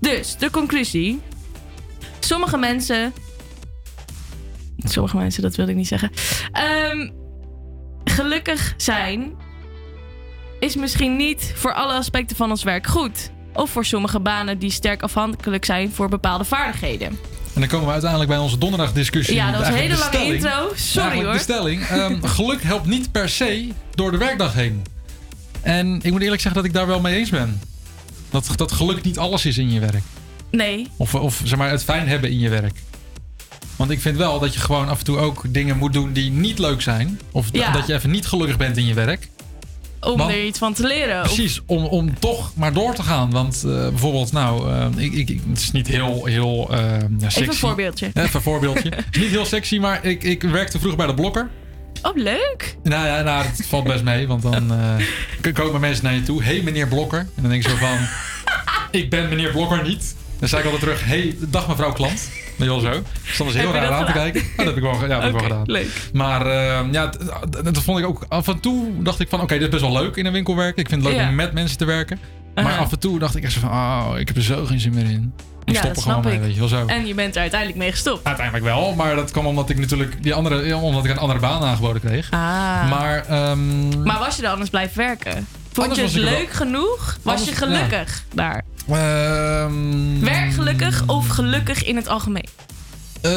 Dus 0.00 0.36
de 0.36 0.50
conclusie: 0.50 1.20
sommige 2.20 2.56
mensen. 2.56 3.12
Sommige 4.78 5.16
mensen, 5.16 5.42
dat 5.42 5.56
wilde 5.56 5.70
ik 5.70 5.76
niet 5.76 5.86
zeggen. 5.88 6.10
Ehm, 6.52 7.10
gelukkig 8.04 8.74
zijn 8.76 9.32
is 10.60 10.76
misschien 10.76 11.16
niet 11.16 11.52
voor 11.54 11.74
alle 11.74 11.92
aspecten 11.92 12.36
van 12.36 12.50
ons 12.50 12.62
werk 12.62 12.86
goed. 12.86 13.30
Of 13.52 13.70
voor 13.70 13.84
sommige 13.84 14.20
banen 14.20 14.58
die 14.58 14.70
sterk 14.70 15.02
afhankelijk 15.02 15.64
zijn 15.64 15.92
voor 15.92 16.08
bepaalde 16.08 16.44
vaardigheden. 16.44 17.08
En 17.54 17.60
dan 17.60 17.68
komen 17.68 17.86
we 17.86 17.92
uiteindelijk 17.92 18.30
bij 18.30 18.38
onze 18.38 18.58
donderdagdiscussie. 18.58 19.34
Ja, 19.34 19.50
dat 19.50 19.60
was 19.60 19.68
een 19.68 19.74
hele 19.74 19.96
lange 19.98 20.12
stelling. 20.12 20.34
intro. 20.34 20.72
Sorry, 20.74 21.24
hoor. 21.24 21.32
De 21.32 21.38
stelling. 21.38 21.82
ehm, 21.86 22.22
geluk 22.36 22.62
helpt 22.62 22.86
niet 22.86 23.12
per 23.12 23.28
se 23.28 23.68
door 23.94 24.10
de 24.10 24.16
werkdag 24.16 24.54
heen. 24.54 24.84
En 25.62 26.00
ik 26.02 26.12
moet 26.12 26.22
eerlijk 26.22 26.40
zeggen 26.42 26.62
dat 26.62 26.70
ik 26.70 26.76
daar 26.76 26.86
wel 26.86 27.00
mee 27.00 27.16
eens 27.18 27.30
ben. 27.30 27.60
Dat, 28.30 28.48
dat 28.56 28.72
geluk 28.72 29.02
niet 29.02 29.18
alles 29.18 29.46
is 29.46 29.58
in 29.58 29.70
je 29.72 29.80
werk. 29.80 30.02
Nee. 30.50 30.86
Of, 30.96 31.14
of 31.14 31.40
zeg 31.44 31.58
maar 31.58 31.70
het 31.70 31.84
fijn 31.84 32.08
hebben 32.08 32.30
in 32.30 32.38
je 32.38 32.48
werk. 32.48 32.74
Want 33.76 33.90
ik 33.90 34.00
vind 34.00 34.16
wel 34.16 34.38
dat 34.38 34.54
je 34.54 34.60
gewoon 34.60 34.88
af 34.88 34.98
en 34.98 35.04
toe 35.04 35.18
ook 35.18 35.42
dingen 35.48 35.76
moet 35.76 35.92
doen 35.92 36.12
die 36.12 36.30
niet 36.30 36.58
leuk 36.58 36.82
zijn. 36.82 37.20
Of 37.32 37.48
Ja. 37.52 37.70
dat 37.72 37.86
je 37.86 37.94
even 37.94 38.10
niet 38.10 38.26
gelukkig 38.26 38.56
bent 38.56 38.76
in 38.76 38.86
je 38.86 38.94
werk. 38.94 39.28
Om 40.00 40.16
Want- 40.16 40.30
er 40.32 40.44
iets 40.44 40.58
van 40.58 40.72
te 40.74 40.86
leren. 40.86 41.22
Precies, 41.22 41.60
om, 41.66 41.84
om 41.84 42.18
toch 42.18 42.52
maar 42.54 42.72
door 42.72 42.94
te 42.94 43.02
gaan. 43.02 43.30
Want 43.30 43.62
eh, 43.66 43.70
bijvoorbeeld, 43.88 44.32
nou, 44.32 44.70
eh, 44.70 44.86
ik, 44.96 45.12
ik, 45.12 45.40
het 45.48 45.58
is 45.60 45.70
niet 45.70 45.86
heel, 45.86 46.24
heel 46.24 46.68
eh, 46.72 46.78
ja, 46.78 46.98
sexy. 47.18 47.38
Even 47.40 47.52
een 47.52 47.58
voorbeeldje. 47.58 48.06
Even 48.06 48.30
een 48.34 48.40
voorbeeldje. 48.40 48.88
Het 48.90 49.04
is 49.10 49.20
niet 49.22 49.30
heel 49.30 49.44
sexy, 49.44 49.78
maar 49.78 50.04
ik, 50.04 50.22
ik 50.24 50.42
werkte 50.42 50.78
vroeger 50.78 50.98
bij 50.98 51.06
de 51.06 51.14
blokker. 51.14 51.48
Oh, 52.02 52.16
leuk. 52.16 52.76
Nou 52.82 53.06
ja, 53.06 53.22
nou, 53.22 53.44
dat 53.56 53.66
valt 53.66 53.84
best 53.84 54.02
mee, 54.02 54.26
want 54.26 54.42
dan 54.42 54.72
eh, 55.42 55.54
komen 55.54 55.80
mensen 55.80 56.04
naar 56.04 56.14
je 56.14 56.22
toe. 56.22 56.42
Hé, 56.42 56.52
hey, 56.54 56.62
meneer 56.62 56.88
Blokker. 56.88 57.18
En 57.18 57.42
dan 57.42 57.50
denk 57.50 57.64
ik 57.64 57.70
zo 57.70 57.76
van, 57.76 57.98
ik 59.00 59.10
ben 59.10 59.28
meneer 59.28 59.50
Blokker 59.50 59.82
niet. 59.82 60.15
Dan 60.38 60.48
zei 60.48 60.62
ik 60.62 60.70
altijd 60.72 60.82
terug, 60.90 61.04
hey, 61.04 61.36
dag 61.40 61.68
mevrouw 61.68 61.92
klant. 61.92 62.28
Je 62.56 62.64
wel 62.64 62.80
zo. 62.80 62.90
Dus 62.90 63.36
dat 63.36 63.46
was 63.46 63.56
heel 63.56 63.72
raar 63.72 63.90
aan 63.90 64.06
te 64.06 64.12
kijken. 64.12 64.42
Maar 64.56 64.64
dat 64.66 64.74
heb 64.74 64.76
ik 64.76 64.82
wel, 64.82 64.92
ja, 64.92 65.06
dat 65.06 65.22
heb 65.22 65.24
ik 65.32 65.32
wel 65.32 65.42
gedaan. 65.42 65.62
leuk. 65.66 65.86
Maar 66.12 66.46
eh, 66.46 66.80
ja, 66.92 67.08
t- 67.08 67.64
dat 67.64 67.78
vond 67.82 67.98
ik 67.98 68.06
ook 68.06 68.24
af 68.28 68.48
en 68.48 68.60
toe 68.60 69.02
dacht 69.02 69.20
ik 69.20 69.28
van, 69.28 69.40
oké, 69.40 69.54
dit 69.54 69.62
is 69.62 69.68
best 69.68 69.82
wel 69.82 69.92
leuk 70.02 70.16
in 70.16 70.26
een 70.26 70.32
winkel 70.32 70.56
werken. 70.56 70.82
Ik 70.82 70.88
vind 70.88 71.02
het 71.02 71.12
leuk 71.12 71.20
Ja. 71.22 71.28
om 71.28 71.34
met 71.34 71.52
mensen 71.52 71.78
te 71.78 71.84
werken. 71.84 72.18
Maar 72.54 72.78
af 72.78 72.92
en 72.92 72.98
toe 72.98 73.18
dacht 73.18 73.36
ik 73.36 73.42
echt 73.44 73.52
zo 73.52 73.60
van, 73.60 73.70
oh, 73.70 74.10
ik 74.18 74.28
heb 74.28 74.36
er 74.36 74.42
zo 74.42 74.64
geen 74.64 74.80
zin 74.80 74.94
meer 74.94 75.04
in. 75.10 75.32
Ik 75.64 75.74
ja, 75.74 75.82
dat 75.82 75.96
er 75.96 76.02
gewoon 76.02 76.22
snap 76.22 76.24
mee, 76.24 76.34
ik. 76.34 76.40
weet 76.40 76.52
je 76.52 76.58
wel 76.58 76.68
zo. 76.68 76.86
En 76.86 77.06
je 77.06 77.14
bent 77.14 77.34
er 77.34 77.40
uiteindelijk 77.40 77.78
mee 77.80 77.90
gestopt. 77.90 78.24
Uiteindelijk 78.26 78.64
wel, 78.66 78.94
maar 78.94 79.14
dat 79.16 79.30
kwam 79.30 79.46
omdat 79.46 79.70
ik 79.70 79.78
natuurlijk 79.78 80.22
die 80.22 80.34
andere, 80.34 80.66
ja, 80.66 80.76
omdat 80.76 81.04
ik 81.04 81.10
een 81.10 81.18
andere 81.18 81.38
baan 81.40 81.62
aangeboden 81.62 82.00
kreeg. 82.02 82.30
Ah. 82.30 82.38
Maar, 82.90 83.24
ehm, 83.28 84.02
Maar 84.02 84.18
was 84.18 84.36
je 84.36 84.42
er 84.42 84.48
anders 84.50 84.70
blijven 84.70 84.96
werken? 84.98 85.46
Vond 85.72 85.96
je 85.96 86.02
het 86.02 86.12
leuk 86.14 86.50
genoeg? 86.52 87.18
Was 87.22 87.34
Anders- 87.34 87.50
je 87.58 87.64
gelukkig 87.64 88.24
daar? 88.34 88.64
Ehm, 88.88 90.20
Werkgelukkig 90.20 91.02
of 91.06 91.26
gelukkig 91.28 91.84
in 91.84 91.96
het 91.96 92.08
algemeen? 92.08 92.48
Eh, 93.20 93.30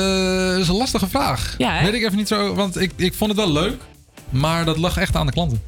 dat 0.50 0.58
is 0.60 0.68
een 0.68 0.76
lastige 0.76 1.08
vraag. 1.10 1.56
Ja, 1.58 1.74
hè? 1.74 1.84
Weet 1.86 1.94
ik 1.94 2.04
even 2.04 2.18
niet 2.18 2.28
zo, 2.28 2.54
want 2.56 2.82
ik, 2.82 2.92
ik 2.96 3.14
vond 3.14 3.30
het 3.32 3.40
wel 3.40 3.52
leuk, 3.52 3.82
maar 4.30 4.66
dat 4.66 4.78
lag 4.78 4.98
echt 4.98 5.16
aan 5.16 5.26
de 5.26 5.32
klanten. 5.32 5.62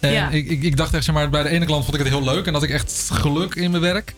En 0.00 0.12
Ja. 0.12 0.28
ik, 0.28 0.48
ik, 0.48 0.62
ik 0.62 0.76
dacht 0.76 0.94
echt, 0.94 1.04
zeg 1.04 1.14
maar, 1.14 1.30
bij 1.30 1.42
de 1.42 1.48
ene 1.48 1.64
klant 1.64 1.84
vond 1.84 1.96
ik 1.96 2.02
het 2.04 2.12
heel 2.12 2.24
leuk 2.24 2.46
en 2.46 2.52
had 2.52 2.62
ik 2.62 2.70
echt 2.70 3.10
geluk 3.12 3.54
in 3.54 3.70
mijn 3.70 3.82
werk. 3.82 4.14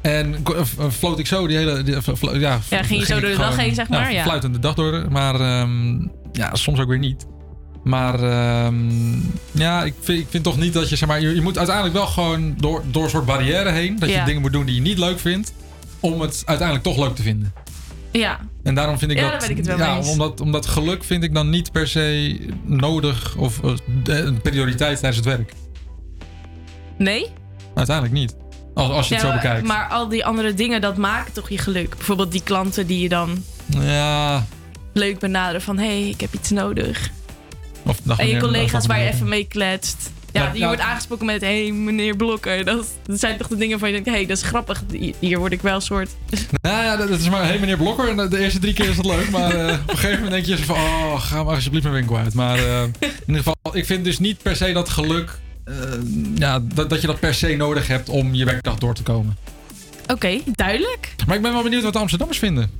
En 0.00 0.42
ko- 0.42 0.54
eh, 0.54 0.90
floot 0.90 1.18
ik 1.18 1.26
zo 1.26 1.46
die 1.46 1.56
hele. 1.56 1.82
Die, 1.82 1.94
eh, 1.96 2.40
ja, 2.40 2.58
Ja, 2.70 2.82
ging 2.82 3.00
je 3.00 3.06
zo 3.06 3.20
door 3.20 3.30
de 3.30 3.36
dag 3.36 3.56
heen, 3.56 3.74
zeg 3.74 3.88
maar, 3.88 4.12
ja. 4.12 4.22
Fluitende 4.22 4.58
dag 4.58 4.74
door. 4.74 5.06
Maar 5.10 5.34
ehm, 5.40 5.92
ja, 6.32 6.54
soms 6.54 6.78
ook 6.80 6.88
weer 6.88 6.98
niet. 6.98 7.26
Maar 7.84 8.22
ehm, 8.22 9.14
ja, 9.50 9.84
ik 9.84 9.94
vind, 10.00 10.20
ik 10.20 10.26
vind 10.30 10.44
toch 10.44 10.56
niet 10.58 10.72
dat 10.72 10.88
je, 10.88 10.96
zeg 10.96 11.08
maar, 11.08 11.20
je, 11.20 11.34
je 11.34 11.42
moet 11.42 11.56
uiteindelijk 11.58 11.96
wel 11.96 12.06
gewoon 12.06 12.54
door, 12.56 12.82
door 12.90 13.04
een 13.04 13.10
soort 13.10 13.26
barrière 13.26 13.70
heen. 13.70 13.98
Dat 13.98 14.08
Ja. 14.08 14.18
je 14.18 14.24
dingen 14.24 14.40
moet 14.40 14.52
doen 14.52 14.64
die 14.66 14.74
je 14.74 14.80
niet 14.80 14.98
leuk 14.98 15.18
vindt. 15.20 15.52
Om 16.00 16.20
het 16.20 16.42
uiteindelijk 16.46 16.86
toch 16.88 16.98
leuk 17.06 17.14
te 17.16 17.22
vinden. 17.22 17.52
Ja. 18.12 18.40
En 18.62 18.74
daarom 18.74 18.98
vind 18.98 19.10
ik 19.10 19.18
Ja, 19.18 19.30
dat. 19.30 19.48
ik 19.48 19.56
het 19.56 19.66
wel 19.66 19.78
ja, 19.78 19.96
eens. 19.96 20.08
Omdat, 20.08 20.40
omdat 20.40 20.66
geluk 20.66 21.04
vind 21.04 21.22
ik 21.24 21.34
dan 21.34 21.50
niet 21.50 21.72
per 21.72 21.88
se 21.88 22.38
nodig 22.64 23.36
of 23.36 23.60
eh, 23.62 23.72
een 24.04 24.40
prioriteit 24.40 24.98
tijdens 24.98 25.16
het 25.16 25.36
werk. 25.36 25.52
Nee? 26.98 27.26
Uiteindelijk 27.74 28.16
niet. 28.16 28.36
Als, 28.74 28.90
als 28.90 29.08
je 29.08 29.14
het 29.14 29.24
zo 29.24 29.32
bekijkt. 29.32 29.66
Maar 29.66 29.88
al 29.88 30.08
die 30.08 30.24
andere 30.24 30.54
dingen, 30.54 30.80
dat 30.80 30.96
maken 30.96 31.32
toch 31.32 31.48
je 31.48 31.58
geluk? 31.58 31.96
Bijvoorbeeld 31.96 32.32
die 32.32 32.42
klanten 32.42 32.86
die 32.86 33.00
je 33.02 33.08
dan 33.08 33.42
ja. 33.66 34.46
leuk 34.92 35.18
benaderen 35.18 35.62
van... 35.62 35.78
hé, 35.78 35.86
hey, 36.00 36.08
ik 36.08 36.20
heb 36.20 36.34
iets 36.34 36.50
nodig. 36.50 37.10
Of, 37.82 37.98
en 38.16 38.26
je 38.28 38.36
collega's 38.38 38.86
waar 38.86 39.00
je 39.00 39.08
even 39.08 39.28
mee 39.28 39.44
kletst. 39.46 40.10
Ja, 40.32 40.42
Ja, 40.42 40.50
die 40.50 40.60
ja. 40.60 40.66
wordt 40.66 40.82
aangesproken 40.82 41.26
met... 41.26 41.40
hé, 41.40 41.62
hey, 41.62 41.72
meneer 41.72 42.16
Blokker. 42.16 42.64
Dat, 42.64 42.86
dat 43.06 43.18
zijn 43.18 43.36
toch 43.36 43.48
de 43.48 43.56
dingen 43.56 43.78
van 43.78 43.88
je 43.88 43.94
denkt... 43.94 44.08
hé, 44.08 44.14
hey, 44.14 44.26
dat 44.26 44.36
is 44.36 44.42
grappig. 44.42 44.82
Hier- 45.18 45.38
word 45.38 45.52
ik 45.52 45.60
wel 45.60 45.74
een 45.74 45.80
soort... 45.80 46.10
Nou 46.62 46.84
ja, 46.84 46.96
dat 46.96 47.08
is 47.08 47.28
maar, 47.28 47.44
hey 47.44 47.58
meneer 47.58 47.76
Blokker. 47.76 48.08
En 48.18 48.30
de 48.30 48.38
eerste 48.38 48.58
drie 48.58 48.74
keer 48.74 48.88
is 48.88 48.96
dat 48.96 49.04
leuk. 49.06 49.30
Maar 49.30 49.50
eh, 49.50 49.72
op 49.82 49.90
een 49.90 49.98
gegeven 49.98 50.24
moment 50.24 50.46
denk 50.46 50.58
je 50.58 50.64
van, 50.64 50.76
oh, 50.76 51.20
ga 51.20 51.42
maar 51.42 51.54
alsjeblieft 51.54 51.84
mijn 51.84 51.96
winkel 51.96 52.16
uit. 52.16 52.34
Maar 52.34 52.58
eh, 52.58 52.82
in 52.82 53.10
ieder 53.26 53.36
geval, 53.36 53.56
ik 53.72 53.86
vind 53.86 54.04
dus 54.04 54.18
niet 54.18 54.42
per 54.42 54.56
se 54.56 54.72
dat 54.72 54.88
geluk, 54.88 55.38
eh, 55.64 55.74
ja, 56.34 56.60
dat, 56.74 56.90
dat 56.90 57.00
je 57.00 57.06
dat 57.06 57.20
per 57.20 57.34
se 57.34 57.56
nodig 57.56 57.86
hebt 57.86 58.08
om 58.08 58.34
je 58.34 58.44
werkdag 58.44 58.78
door 58.78 58.94
te 58.94 59.02
komen. 59.02 59.36
Oké, 60.06 60.38
duidelijk. 60.52 61.14
Maar 61.26 61.36
ik 61.36 61.42
ben 61.42 61.52
wel 61.52 61.62
benieuwd 61.62 61.82
wat 61.82 61.92
de 61.92 61.98
Amsterdammers 61.98 62.38
vinden. 62.38 62.70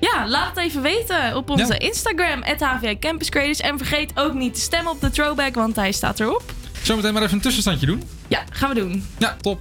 Ja, 0.00 0.28
laat 0.28 0.48
het 0.48 0.64
even 0.64 0.82
weten 0.82 1.36
op 1.36 1.50
onze 1.50 1.72
Ja. 1.72 1.78
Instagram, 1.78 2.42
HVA 2.42 2.94
Campus 3.00 3.28
Creators. 3.28 3.60
En 3.60 3.78
vergeet 3.78 4.12
ook 4.14 4.34
niet 4.34 4.54
te 4.54 4.60
stemmen 4.60 4.92
op 4.92 5.00
de 5.00 5.10
throwback, 5.10 5.54
want 5.54 5.76
hij 5.76 5.92
staat 5.92 6.20
erop. 6.20 6.42
Zometeen 6.82 7.12
maar 7.12 7.22
even 7.22 7.34
een 7.34 7.40
tussenstandje 7.40 7.86
doen. 7.86 8.02
Ja, 8.28 8.44
gaan 8.52 8.68
we 8.68 8.74
doen. 8.74 9.06
Ja, 9.18 9.36
top. 9.40 9.60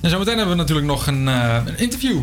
En 0.00 0.10
zometeen 0.10 0.36
hebben 0.36 0.54
we 0.56 0.60
natuurlijk 0.60 0.86
nog 0.86 1.06
een, 1.06 1.28
eh, 1.28 1.60
een 1.66 1.78
interview. 1.78 2.20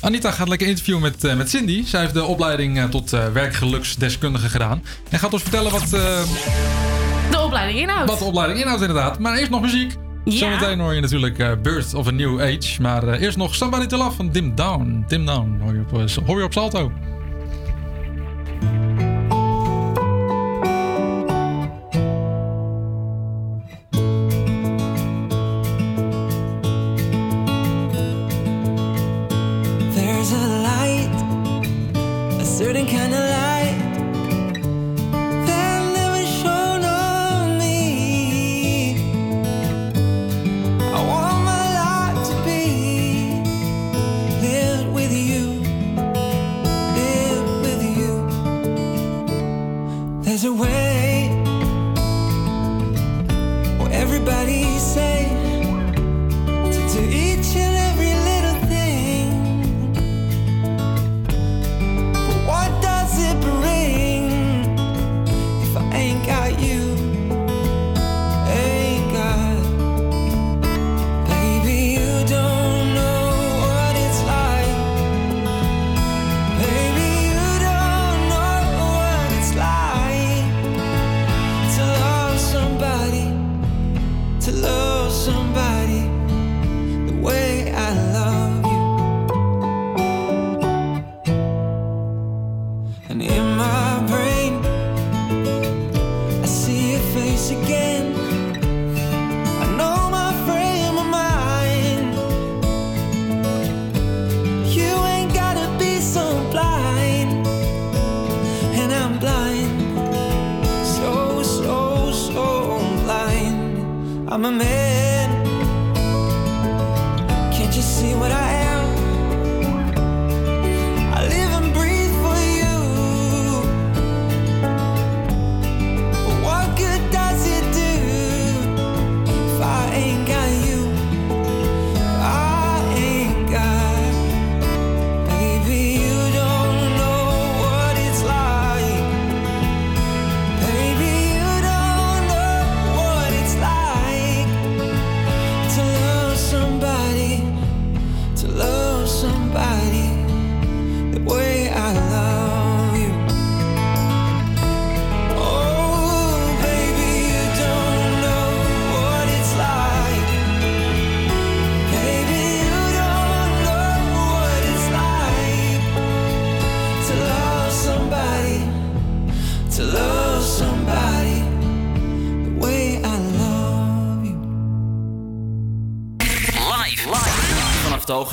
Anita 0.00 0.30
gaat 0.30 0.48
lekker 0.48 0.66
interviewen 0.68 1.02
met, 1.02 1.24
eh, 1.24 1.34
met 1.36 1.50
Cindy. 1.50 1.84
Zij 1.86 2.00
heeft 2.00 2.14
de 2.14 2.24
opleiding 2.24 2.78
eh, 2.78 2.84
tot 2.84 3.10
werkgeluksdeskundige 3.10 4.48
gedaan. 4.48 4.84
En 5.10 5.18
gaat 5.18 5.32
ons 5.32 5.42
vertellen 5.42 5.70
wat, 5.72 5.90
De 5.90 7.40
opleiding 7.40 7.78
inhoudt. 7.78 8.10
wat 8.10 8.18
de 8.18 8.24
opleiding 8.24 8.60
inhoudt 8.60 8.80
inderdaad. 8.82 9.18
Maar 9.18 9.36
eerst 9.36 9.50
nog 9.50 9.60
muziek. 9.60 9.94
Zometeen 10.26 10.80
hoor 10.80 10.94
je 10.94 11.00
natuurlijk 11.00 11.38
eh, 11.38 11.52
Birth 11.62 11.94
of 11.94 12.06
a 12.06 12.10
New 12.10 12.40
Age. 12.40 12.82
Maar 12.82 13.08
eh, 13.08 13.20
eerst 13.20 13.36
nog 13.36 13.54
Somebody 13.54 13.86
to 13.86 13.96
Love 13.96 14.16
van 14.16 14.30
Dim 14.30 14.54
Down. 14.54 15.04
Dim 15.08 15.26
Down 15.26 15.58
hoor 15.62 15.74
je 15.74 15.80
op, 15.80 15.98
eh, 15.98 16.26
hoor 16.26 16.38
je 16.38 16.44
op 16.44 16.52
Salto. 16.52 16.92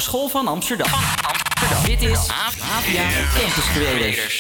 school 0.04 0.30
van 0.30 0.48
Amsterdam. 0.48 0.88
Dit 1.86 2.02
is 2.02 2.28
APA 2.28 2.82
Campus 3.40 3.72
Creators. 3.74 4.33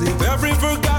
If 0.00 0.22
every 0.22 0.54
forgotten. 0.54 0.91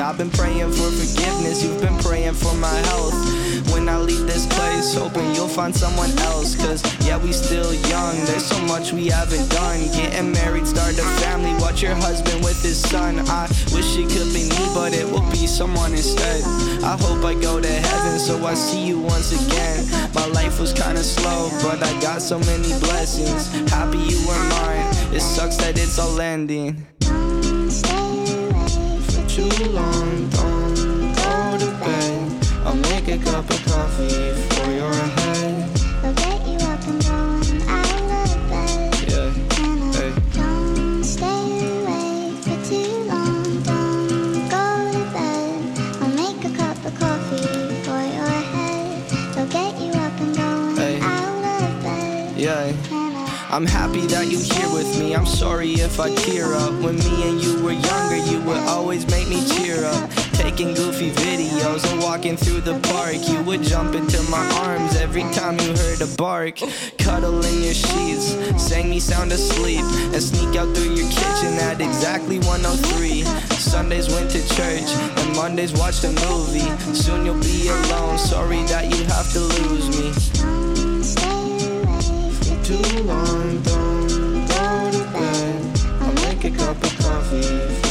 I've 0.00 0.18
been 0.18 0.30
praying 0.30 0.72
for 0.72 0.90
forgiveness, 0.90 1.64
you've 1.64 1.80
been 1.80 1.96
praying 1.98 2.34
for 2.34 2.54
my 2.54 2.74
health. 2.90 3.14
When 3.72 3.88
I 3.88 3.98
leave 3.98 4.26
this 4.26 4.46
place, 4.46 4.94
hoping 4.94 5.34
you'll 5.34 5.48
find 5.48 5.74
someone 5.74 6.10
else. 6.18 6.54
Cause 6.54 6.82
yeah, 7.06 7.16
we 7.16 7.32
still 7.32 7.72
young, 7.88 8.16
there's 8.26 8.44
so 8.44 8.58
much 8.66 8.92
we 8.92 9.06
haven't 9.06 9.48
done. 9.48 9.80
Getting 9.92 10.32
married, 10.32 10.66
start 10.66 10.98
a 10.98 11.02
family, 11.22 11.54
watch 11.62 11.82
your 11.82 11.94
husband 11.94 12.44
with 12.44 12.62
his 12.62 12.78
son. 12.78 13.20
I 13.28 13.46
wish 13.72 13.96
it 13.96 14.08
could 14.10 14.32
be 14.34 14.48
me, 14.48 14.64
but 14.74 14.92
it 14.92 15.06
will 15.10 15.28
be 15.30 15.46
someone 15.46 15.92
instead. 15.92 16.42
I 16.82 16.96
hope 17.00 17.24
I 17.24 17.34
go 17.34 17.60
to 17.60 17.68
heaven, 17.68 18.18
so 18.18 18.44
I 18.44 18.54
see 18.54 18.84
you 18.86 19.00
once 19.00 19.32
again. 19.32 19.86
My 20.14 20.26
life 20.26 20.60
was 20.60 20.72
kinda 20.72 21.02
slow, 21.02 21.50
but 21.62 21.82
I 21.82 22.00
got 22.00 22.20
so 22.20 22.38
many 22.40 22.68
blessings. 22.80 23.48
Happy 23.70 23.98
you 23.98 24.18
were 24.26 24.44
mine, 24.50 24.86
it 25.14 25.20
sucks 25.20 25.56
that 25.56 25.78
it's 25.78 25.98
all 25.98 26.20
ending 26.20 26.86
belong 29.66 30.34
on, 30.38 30.74
go 31.14 31.58
to 31.58 31.70
bed. 31.80 32.46
I'll 32.64 32.76
make 32.76 33.08
a 33.08 33.18
cup 33.18 33.50
of 33.50 33.64
coffee 33.64 34.32
for 34.54 34.70
your 34.70 34.92
head. 34.92 35.25
I'm 53.56 53.64
happy 53.64 54.02
that 54.08 54.26
you 54.26 54.38
here 54.38 54.68
with 54.68 54.98
me. 54.98 55.16
I'm 55.16 55.24
sorry 55.24 55.72
if 55.80 55.98
I 55.98 56.14
tear 56.14 56.52
up. 56.52 56.74
When 56.84 56.98
me 56.98 57.26
and 57.26 57.42
you 57.42 57.64
were 57.64 57.72
younger, 57.72 58.18
you 58.30 58.38
would 58.42 58.60
always 58.68 59.06
make 59.06 59.28
me 59.28 59.40
cheer 59.48 59.82
up. 59.82 60.10
Taking 60.34 60.74
goofy 60.74 61.10
videos 61.10 61.90
and 61.90 62.02
walking 62.02 62.36
through 62.36 62.60
the 62.60 62.78
park. 62.92 63.16
You 63.26 63.42
would 63.44 63.62
jump 63.62 63.94
into 63.94 64.22
my 64.24 64.44
arms 64.60 64.96
every 64.96 65.22
time 65.32 65.58
you 65.60 65.72
heard 65.74 66.02
a 66.02 66.16
bark. 66.18 66.58
Cuddle 66.98 67.42
in 67.42 67.62
your 67.62 67.72
sheets, 67.72 68.36
sang 68.62 68.90
me 68.90 69.00
sound 69.00 69.32
asleep, 69.32 69.80
and 70.12 70.22
sneak 70.22 70.54
out 70.54 70.76
through 70.76 70.92
your 70.92 71.08
kitchen 71.08 71.54
at 71.64 71.80
exactly 71.80 72.38
103. 72.40 73.22
Sundays 73.56 74.12
went 74.12 74.30
to 74.32 74.46
church, 74.54 74.84
and 74.84 75.34
Mondays 75.34 75.72
watched 75.72 76.04
a 76.04 76.12
movie. 76.28 76.68
Soon 76.92 77.24
you'll 77.24 77.40
be 77.40 77.68
alone. 77.68 78.18
Sorry 78.18 78.62
that 78.64 78.84
you 78.94 79.02
have 79.06 79.32
to 79.32 79.40
lose 79.40 79.88
me 79.96 80.36
too 82.66 83.02
long. 83.04 83.45
Take 86.46 86.54
a 86.54 86.58
cup 86.58 86.84
of 86.84 86.98
coffee. 86.98 87.85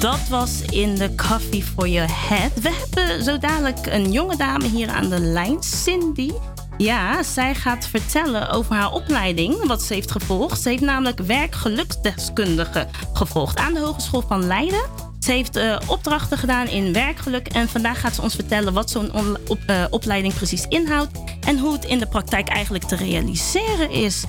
Dat 0.00 0.28
was 0.28 0.62
in 0.62 0.94
de 0.94 1.14
Coffee 1.14 1.62
for 1.62 1.88
Your 1.88 2.10
Head. 2.28 2.50
We 2.60 2.70
hebben 2.80 3.24
zo 3.24 3.38
dadelijk 3.38 3.86
een 3.86 4.12
jonge 4.12 4.36
dame 4.36 4.68
hier 4.68 4.88
aan 4.88 5.08
de 5.08 5.20
lijn, 5.20 5.62
Cindy. 5.62 6.30
Ja, 6.76 7.22
zij 7.22 7.54
gaat 7.54 7.86
vertellen 7.86 8.50
over 8.50 8.74
haar 8.74 8.92
opleiding, 8.92 9.66
wat 9.66 9.82
ze 9.82 9.94
heeft 9.94 10.10
gevolgd. 10.10 10.60
Ze 10.60 10.68
heeft 10.68 10.82
namelijk 10.82 11.18
werkgeluksdeskundige 11.18 12.88
gevolgd 13.12 13.58
aan 13.58 13.74
de 13.74 13.80
Hogeschool 13.80 14.24
van 14.28 14.46
Leiden. 14.46 14.82
Ze 15.18 15.32
heeft 15.32 15.56
eh, 15.56 15.76
opdrachten 15.86 16.38
gedaan 16.38 16.66
in 16.66 16.92
werkgeluk 16.92 17.48
en 17.48 17.68
vandaag 17.68 18.00
gaat 18.00 18.14
ze 18.14 18.22
ons 18.22 18.34
vertellen 18.34 18.72
wat 18.72 18.90
zo'n 18.90 19.36
eh, 19.66 19.84
opleiding 19.90 20.34
precies 20.34 20.66
inhoudt 20.68 21.18
en 21.46 21.58
hoe 21.58 21.72
het 21.72 21.84
in 21.84 21.98
de 21.98 22.06
praktijk 22.06 22.48
eigenlijk 22.48 22.84
te 22.84 22.96
realiseren 22.96 23.90
is. 23.90 24.24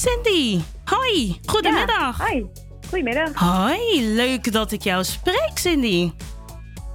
Cindy, 0.00 0.60
hoi, 0.90 1.40
goedemiddag. 1.46 2.18
hoi, 2.18 2.46
goedemiddag. 2.88 3.34
Hoi, 3.34 4.14
leuk 4.14 4.52
dat 4.52 4.72
ik 4.72 4.82
jou 4.82 5.04
spreek, 5.04 5.50
Cindy. 5.54 6.12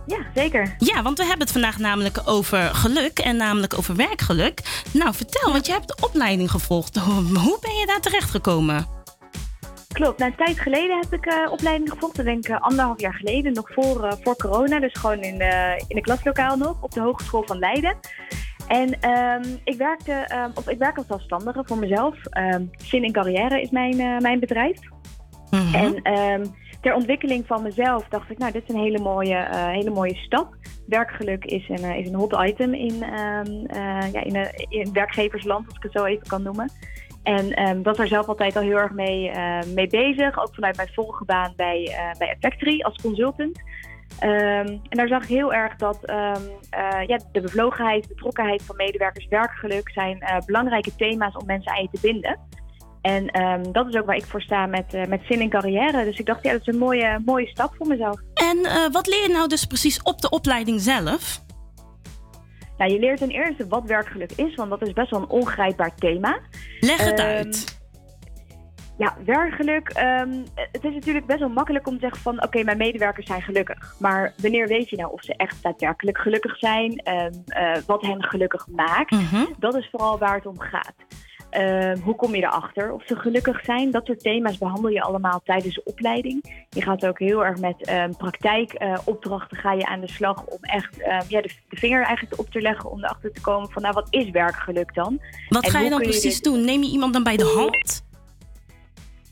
Ja, 0.06 0.18
zeker. 0.36 0.76
Ja, 0.78 1.02
want 1.02 1.18
we 1.18 1.24
hebben 1.24 1.42
het 1.42 1.52
vandaag 1.52 1.78
namelijk 1.78 2.22
over 2.26 2.76
geluk 2.76 3.20
en 3.20 3.38
namelijk 3.38 3.78
over 3.78 3.96
werkgeluk. 3.96 4.84
Nou, 4.92 5.14
vertel, 5.14 5.52
want 5.52 5.66
je 5.66 5.72
hebt 5.72 5.88
de 5.88 5.98
opleiding 6.02 6.52
gevolgd. 6.52 6.98
Hoe 7.46 7.58
ben 7.62 7.76
je 7.76 7.86
daar 7.86 8.02
terecht 8.02 8.30
gekomen? 8.30 9.02
Klopt. 9.94 10.18
Nou, 10.18 10.32
een 10.32 10.46
tijd 10.46 10.60
geleden 10.60 11.00
heb 11.02 11.14
ik 11.14 11.26
eh, 11.26 11.52
opleiding 11.52 11.90
gevolgd. 11.90 12.20
Ik 12.20 12.26
denk 12.26 12.48
eh, 12.48 12.62
anderhalf 12.62 13.00
jaar 13.00 13.14
geleden, 13.14 13.54
nog 13.54 13.70
voor, 13.74 14.04
eh, 14.04 14.12
voor 14.22 14.36
corona. 14.36 14.80
Dus 14.80 14.94
gewoon 14.94 15.22
in, 15.22 15.38
de 15.38 15.84
in 15.88 15.96
de 15.96 16.02
klaslokaal 16.02 16.58
nog, 16.58 16.76
op 16.82 16.92
de 16.92 17.00
Hogeschool 17.00 17.44
van 17.46 17.60
Leiden. 17.60 17.98
En 18.68 19.00
ehm, 19.00 19.44
ik, 19.64 19.78
werkte, 19.78 20.12
ehm, 20.12 20.50
of 20.54 20.70
ik 20.70 20.78
werk 20.78 20.98
als 20.98 21.08
zelfstandige 21.08 21.64
voor 21.66 21.78
mezelf. 21.78 22.26
Ehm 22.26 22.66
Zin 22.78 23.04
in 23.04 23.12
Carrière 23.12 23.62
is 23.62 23.70
mijn, 23.70 24.00
eh, 24.00 24.18
mijn 24.18 24.40
bedrijf. 24.40 24.80
En 25.74 26.02
ehm, 26.02 26.46
ter 26.84 26.94
ontwikkeling 26.94 27.48
van 27.48 27.62
mezelf 27.62 28.08
dacht 28.10 28.30
ik, 28.30 28.38
nou, 28.38 28.52
dit 28.52 28.64
is 28.68 28.76
een 28.76 28.82
hele 28.82 29.00
mooie, 29.00 29.36
eh, 29.36 29.68
hele 29.68 29.90
mooie 29.90 30.16
stap. 30.16 30.56
Werkgeluk 30.88 31.46
is 31.46 31.70
een, 31.70 31.84
eh, 31.84 31.98
is 31.98 32.08
een 32.08 32.16
hot 32.16 32.36
item 32.46 32.74
in, 32.74 32.96
ja, 32.98 34.24
in, 34.24 34.36
eh, 34.36 34.66
in 34.70 34.94
werkgeversland, 34.94 35.68
als 35.68 35.76
ik 35.76 35.84
het 35.84 35.92
zo 35.92 36.06
even 36.06 36.28
kan 36.28 36.44
noemen. 36.44 36.72
En 37.24 37.84
was 37.84 37.98
daar 37.98 38.08
zelf 38.08 38.28
altijd 38.28 38.56
al 38.56 38.62
heel 38.62 38.78
erg 38.78 38.92
mee, 38.92 39.32
mee 39.76 39.88
bezig. 39.88 40.40
Ook 40.40 40.54
vanuit 40.54 40.76
mijn 40.76 40.94
vorige 40.94 41.26
baan 41.26 41.54
bij, 41.56 41.96
bij 42.18 42.38
Factory 42.40 42.82
als 42.82 43.02
consultant. 43.02 43.62
Ehm, 44.20 44.68
en 44.68 44.98
daar 44.98 45.08
zag 45.08 45.24
ik 45.24 45.30
heel 45.30 45.54
erg 45.54 45.76
dat 45.76 46.06
ehm, 46.06 46.42
eh, 46.70 47.08
ja, 47.08 47.20
de 47.32 47.42
bevlogenheid, 47.42 48.08
betrokkenheid 48.08 48.64
van 48.64 48.76
medewerkers, 48.76 49.28
werkgeluk 49.28 49.92
zijn 49.92 50.20
eh, 50.20 50.38
belangrijke 50.46 50.96
thema's 50.96 51.36
om 51.36 51.46
mensen 51.46 51.72
aan 51.72 51.82
je 51.82 51.90
te 51.92 52.00
binden. 52.02 52.40
En 53.02 53.28
ehm, 53.28 53.72
dat 53.72 53.88
is 53.88 53.96
ook 53.96 54.06
waar 54.06 54.16
ik 54.16 54.26
voor 54.26 54.42
sta 54.42 54.66
met, 54.66 54.94
eh, 54.94 55.06
met 55.06 55.22
zin 55.24 55.42
in 55.42 55.50
carrière. 55.50 56.04
Dus 56.04 56.20
ik 56.20 56.26
dacht, 56.26 56.44
ja, 56.44 56.52
dat 56.52 56.62
is 56.62 56.74
een 56.74 56.80
mooie, 56.80 57.22
mooie 57.26 57.48
stap 57.48 57.76
voor 57.78 57.88
mezelf. 57.88 58.20
En 58.34 58.92
wat 58.92 59.08
leer 59.08 59.22
je 59.22 59.34
nou 59.34 59.48
dus 59.48 59.66
precies 59.66 60.02
op 60.02 60.22
de 60.22 60.30
opleiding 60.30 60.82
zelf? 60.82 61.42
Nou, 62.78 62.92
je 62.92 63.00
leert 63.00 63.18
ten 63.18 63.30
eerste 63.30 63.68
wat 63.68 63.84
werkgeluk 63.86 64.32
is, 64.32 64.56
want 64.56 64.70
dat 64.70 64.82
is 64.82 64.94
best 64.94 65.10
wel 65.10 65.20
een 65.20 65.30
ongrijpbaar 65.30 65.96
thema. 65.96 66.40
Leg 66.80 67.06
het 67.06 67.20
uit. 67.20 67.82
Ja, 68.98 69.16
werkgeluk. 69.26 69.90
ehm, 69.90 70.32
het 70.56 70.84
is 70.84 70.94
natuurlijk 70.94 71.26
best 71.26 71.40
wel 71.40 71.50
makkelijk 71.50 71.88
om 71.88 71.94
te 71.94 72.00
zeggen 72.00 72.22
van... 72.22 72.44
oké, 72.44 72.64
mijn 72.64 72.78
medewerkers 72.78 73.26
zijn 73.28 73.42
gelukkig. 73.42 73.96
Maar 74.00 74.34
wanneer 74.42 74.68
weet 74.68 74.90
je 74.90 74.96
nou 74.98 75.12
of 75.12 75.24
ze 75.24 75.36
echt 75.36 75.64
daadwerkelijk 75.64 76.18
gelukkig 76.18 76.58
zijn? 76.58 76.96
Ehm, 76.98 77.32
eh, 77.46 77.76
wat 77.86 78.02
hen 78.02 78.24
gelukkig 78.24 78.68
maakt? 78.68 79.16
Dat 79.58 79.76
is 79.76 79.88
vooral 79.92 80.18
waar 80.18 80.36
het 80.36 80.46
om 80.46 80.60
gaat. 80.60 80.94
Ehm, 81.50 81.98
hoe 82.00 82.16
kom 82.16 82.36
je 82.36 82.42
erachter 82.42 82.92
of 82.92 83.04
ze 83.06 83.16
gelukkig 83.16 83.64
zijn? 83.66 83.92
Dat 83.92 84.06
soort 84.06 84.20
thema's 84.20 84.58
behandel 84.58 84.90
je 84.90 85.02
allemaal 85.02 85.42
tijdens 85.44 85.76
de 85.76 85.84
opleiding. 85.84 86.66
Je 86.70 86.82
gaat 86.82 87.06
ook 87.06 87.20
heel 87.20 87.46
erg 87.46 87.60
met 87.60 87.92
praktijkopdrachten 88.18 89.58
ga 89.58 89.74
je 89.74 89.86
aan 89.86 90.02
de 90.02 90.10
slag... 90.10 90.46
om 90.46 90.58
echt 90.62 90.96
ja, 91.28 91.42
de, 91.42 91.50
de 91.70 91.78
vinger 91.78 92.04
eigenlijk 92.04 92.40
op 92.40 92.50
te 92.50 92.62
leggen... 92.62 92.92
om 92.92 93.04
erachter 93.04 93.34
te 93.34 93.42
komen 93.42 93.72
van, 93.72 93.82
nou, 93.82 93.94
wat 93.94 94.08
is 94.10 94.30
werkgeluk 94.30 94.94
dan? 94.94 95.20
Wat 95.50 95.64
En 95.64 95.70
ga 95.72 95.80
je 95.80 95.90
dan 95.90 96.02
precies 96.02 96.34
dit- 96.36 96.44
doen? 96.44 96.66
Neem 96.66 96.84
je 96.84 96.90
iemand 96.92 97.14
dan 97.14 97.24
bij 97.24 97.38
de 97.38 97.54
hand? 97.56 98.04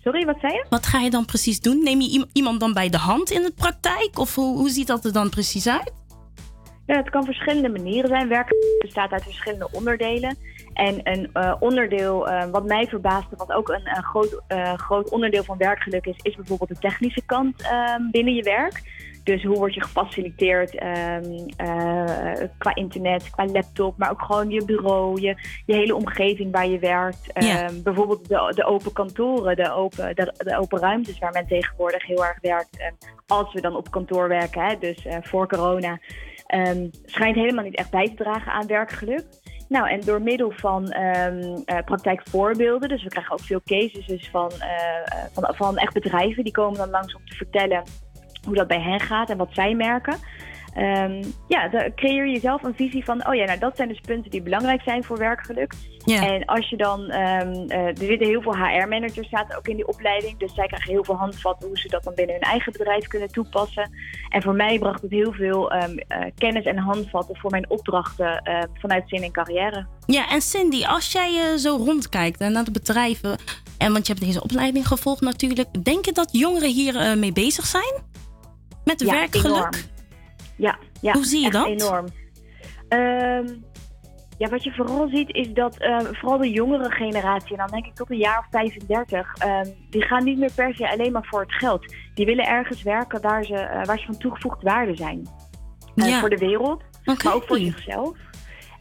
Sorry, 0.04 0.26
wat 0.26 0.38
zei 0.42 0.54
je? 0.54 0.66
Wat 0.70 0.86
ga 0.86 1.00
je 1.00 1.10
dan 1.10 1.26
precies 1.26 1.60
doen? 1.60 1.84
Neem 1.84 2.02
je 2.02 2.10
iem- 2.10 2.30
iemand 2.34 2.60
dan 2.60 2.74
bij 2.74 2.90
de 2.90 2.98
hand 2.98 3.32
in 3.32 3.42
de 3.42 3.52
praktijk? 3.56 4.20
Of 4.20 4.36
hoe, 4.36 4.58
hoe 4.58 4.70
ziet 4.70 4.88
dat 4.88 5.06
er 5.06 5.14
dan 5.14 5.30
precies 5.30 5.68
uit? 5.68 5.94
Ja, 6.86 6.96
het 6.98 7.10
kan 7.10 7.26
verschillende 7.26 7.70
manieren 7.70 8.10
zijn. 8.10 8.28
Werk 8.28 8.56
bestaat 8.80 9.12
uit 9.12 9.24
verschillende 9.24 9.68
onderdelen. 9.72 10.38
En 10.74 11.00
een 11.04 11.30
eh, 11.34 11.54
onderdeel 11.60 12.30
eh, 12.30 12.50
wat 12.52 12.66
mij 12.66 12.86
verbaasde, 12.88 13.36
wat 13.38 13.52
ook 13.52 13.70
een, 13.70 13.86
eh, 13.86 14.04
groot, 14.04 14.42
eh, 14.48 14.74
groot 14.74 15.10
onderdeel 15.10 15.44
van 15.44 15.58
werkgeluk 15.58 16.06
is, 16.06 16.16
is 16.22 16.36
bijvoorbeeld 16.36 16.70
de 16.70 16.80
technische 16.80 17.22
kant 17.26 17.62
ehm, 17.62 18.10
binnen 18.12 18.34
je 18.34 18.44
werk. 18.44 18.82
Dus 19.24 19.44
hoe 19.44 19.58
word 19.58 19.74
je 19.74 19.82
gefaciliteerd 19.82 20.76
ehm, 20.76 21.48
eh, 21.58 22.48
qua 22.58 22.76
internet, 22.76 23.30
qua 23.30 23.46
laptop, 23.46 23.98
maar 23.98 24.12
ook 24.12 24.22
gewoon 24.22 24.50
je 24.50 24.66
bureau, 24.66 25.22
je, 25.22 25.36
je 25.66 25.76
hele 25.76 25.96
omgeving 25.96 26.52
waar 26.52 26.68
je 26.68 26.80
werkt. 26.80 27.30
Ja. 27.34 27.62
Ehm, 27.62 27.82
bijvoorbeeld 27.82 28.28
de, 28.28 28.52
de 28.56 28.66
open 28.66 28.94
kantoren, 28.94 29.56
de 29.56 29.72
open, 29.72 30.16
de, 30.16 30.34
de 30.38 30.58
open 30.58 30.80
ruimtes 30.80 31.20
waar 31.20 31.32
men 31.32 31.48
tegenwoordig 31.48 32.06
heel 32.06 32.26
erg 32.26 32.38
werkt. 32.42 32.92
Als 33.28 33.54
we 33.54 33.62
dan 33.62 33.76
op 33.76 33.92
kantoor 33.92 34.28
werken, 34.28 34.66
hè, 34.66 34.78
dus 34.80 35.06
eh, 35.06 35.18
voor 35.22 35.48
corona, 35.48 36.00
ehm, 36.46 36.88
schijnt 37.06 37.36
helemaal 37.36 37.64
niet 37.64 37.78
echt 37.78 37.92
bij 37.92 38.08
te 38.08 38.24
dragen 38.24 38.52
aan 38.52 38.68
werkgeluk. 38.68 39.26
Nou, 39.70 39.90
en 39.90 40.02
door 40.02 40.22
middel 40.22 40.52
van 40.56 40.92
eh, 40.92 41.78
praktijkvoorbeelden, 41.86 42.90
dus 42.90 43.04
we 43.04 43.10
krijgen 43.10 43.34
ook 43.34 43.42
veel 43.42 43.62
cases 43.66 44.06
dus 44.06 44.30
van, 44.30 44.52
van, 45.34 45.56
van 45.56 45.78
echt 45.78 45.94
bedrijven, 45.94 46.44
die 46.44 46.54
komen 46.54 46.78
dan 46.78 46.90
langs 46.90 47.16
om 47.16 47.26
te 47.26 47.36
vertellen 47.36 47.84
hoe 48.46 48.56
dat 48.56 48.68
bij 48.68 48.82
hen 48.82 49.00
gaat 49.00 49.30
en 49.30 49.38
wat 49.38 49.50
zij 49.52 49.76
merken. 49.76 50.16
Ehm, 50.74 51.24
ja, 51.48 51.68
dan 51.68 51.94
creëer 51.96 52.28
je 52.28 52.40
zelf 52.40 52.64
een 52.64 52.76
visie 52.76 53.04
van, 53.04 53.28
oh 53.28 53.36
ja, 53.36 53.46
nou 53.46 53.60
dat 53.60 53.76
zijn 53.76 53.88
dus 53.88 54.00
punten 54.00 54.32
die 54.32 54.42
belangrijk 54.42 54.82
zijn 54.82 55.04
voor 55.04 55.18
werkgeluk. 55.18 55.74
Ja. 56.06 56.28
En 56.28 56.46
als 56.46 56.70
je 56.70 56.78
dan, 56.78 57.10
ehm, 57.10 57.54
eh, 57.68 57.88
er 57.88 57.98
zitten 57.98 58.28
heel 58.28 58.42
veel 58.42 58.56
HR-managers 58.56 59.30
zaten 59.30 59.58
ook 59.58 59.68
in 59.68 59.76
die 59.76 59.88
opleiding, 59.88 60.38
dus 60.38 60.54
zij 60.54 60.68
krijgen 60.68 60.92
heel 60.92 61.04
veel 61.04 61.16
handvatten 61.16 61.68
hoe 61.68 61.78
ze 61.78 61.88
dat 61.88 62.04
dan 62.04 62.14
binnen 62.16 62.36
hun 62.36 62.44
eigen 62.44 62.72
bedrijf 62.72 63.08
kunnen 63.08 63.32
toepassen. 63.32 63.92
En 64.30 64.42
voor 64.42 64.56
mij 64.56 64.80
bracht 64.80 65.02
het 65.02 65.12
heel 65.12 65.32
veel 65.32 65.72
ehm, 65.72 65.98
eh, 65.98 66.32
kennis 66.38 66.66
en 66.66 66.78
handvatten 66.78 67.38
voor 67.38 67.52
mijn 67.52 67.70
opdrachten 67.70 68.42
vanuit 68.74 69.04
zin 69.10 69.24
en 69.24 69.32
carrière. 69.32 69.86
Ja, 70.06 70.30
en 70.30 70.42
Cindy, 70.42 70.86
als 70.86 71.12
jij 71.12 71.40
eh, 71.40 71.58
zo 71.58 71.76
rondkijkt 71.76 72.42
eh, 72.42 72.48
naar 72.48 72.64
de 72.64 72.72
bedrijven, 72.72 73.38
en 73.78 73.94
want 73.94 74.08
je 74.08 74.14
hebt 74.14 74.26
deze 74.26 74.44
opleiding 74.44 74.88
gevolgd 74.88 75.22
natuurlijk, 75.22 75.84
denk 75.84 76.06
je 76.06 76.12
dat 76.12 76.30
jongeren 76.32 76.70
hier 76.70 77.18
mee 77.18 77.32
bezig 77.32 77.66
zijn? 77.66 78.11
Met 78.86 79.00
Ja, 79.02 79.12
werkgeluk? 79.12 79.56
enorm. 79.56 79.72
Ja, 80.58 80.78
ja. 81.02 81.14
Hoe 81.14 81.26
zie 81.26 81.42
je 81.44 81.50
dat? 81.52 81.66
Enorm. 81.68 82.06
Ehm, 82.88 83.48
ja, 84.38 84.50
wat 84.50 84.64
je 84.64 84.72
vooral 84.72 85.08
ziet 85.10 85.30
is 85.36 85.54
dat 85.54 85.78
eh, 85.78 85.98
vooral 86.00 86.38
de 86.38 86.50
jongere 86.52 86.92
generatie, 86.92 87.52
en 87.52 87.58
dan 87.58 87.68
denk 87.68 87.86
ik 87.86 87.96
tot 87.96 88.10
een 88.12 88.18
jaar 88.18 88.40
of 88.40 88.46
35, 88.50 89.34
ehm, 89.38 89.66
die 89.90 90.02
gaan 90.02 90.24
niet 90.24 90.38
meer 90.38 90.52
per 90.56 90.76
se 90.76 90.90
alleen 90.92 91.12
maar 91.12 91.26
voor 91.30 91.42
het 91.42 91.54
geld. 91.54 91.94
Die 92.14 92.26
willen 92.26 92.46
ergens 92.48 92.82
werken 92.82 93.22
waar 93.22 93.44
ze, 93.44 93.56
eh, 93.56 93.86
waar 93.86 94.00
ze 94.00 94.06
van 94.06 94.18
toegevoegd 94.18 94.64
waarde 94.64 94.96
zijn. 94.96 95.28
Eh, 95.96 96.08
Ja. 96.10 96.20
Voor 96.20 96.30
de 96.30 96.38
wereld, 96.38 96.84
maar 97.24 97.34
ook 97.34 97.44
voor 97.44 97.58
zichzelf. 97.58 98.18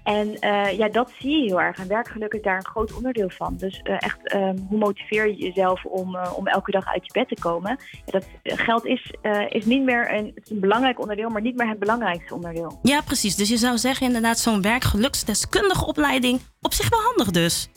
En 0.03 0.39
eh, 0.39 0.79
ja, 0.79 0.89
dat 0.89 1.13
zie 1.19 1.37
je 1.37 1.47
heel 1.47 1.61
erg. 1.61 1.79
En 1.79 1.89
werkgeluk 1.89 2.33
is 2.33 2.43
daar 2.43 2.57
een 2.57 2.67
groot 2.67 2.95
onderdeel 2.95 3.31
van. 3.31 3.57
Dus 3.57 3.81
eh, 3.83 3.95
echt, 3.99 4.29
ehm, 4.29 4.57
hoe 4.69 4.79
motiveer 4.79 5.29
je 5.29 5.37
jezelf 5.37 5.85
om, 5.85 6.17
eh, 6.17 6.33
om 6.37 6.47
elke 6.47 6.71
dag 6.71 6.87
uit 6.87 7.07
je 7.07 7.13
bed 7.13 7.29
te 7.29 7.41
komen? 7.41 7.79
Dat 8.05 8.27
geld 8.43 8.87
is, 8.87 9.15
is 9.49 9.65
niet 9.65 9.83
meer 9.83 10.15
een, 10.15 10.35
belangrijk 10.61 11.01
onderdeel, 11.01 11.29
maar 11.29 11.43
niet 11.43 11.57
meer 11.57 11.69
het 11.69 11.79
belangrijkste 11.79 12.35
onderdeel. 12.35 12.79
Ja, 12.83 13.01
precies. 13.01 13.37
Dus 13.37 13.49
je 13.49 13.57
zou 13.57 13.79
zeggen 13.79 14.07
inderdaad, 14.07 14.39
zo'n 14.39 14.63
werkgeluksdeskundige 14.63 15.87
opleiding 15.87 16.41
op 16.61 16.73
zich 16.73 16.89
wel 16.89 17.01
handig 17.01 17.31
dus. 17.31 17.71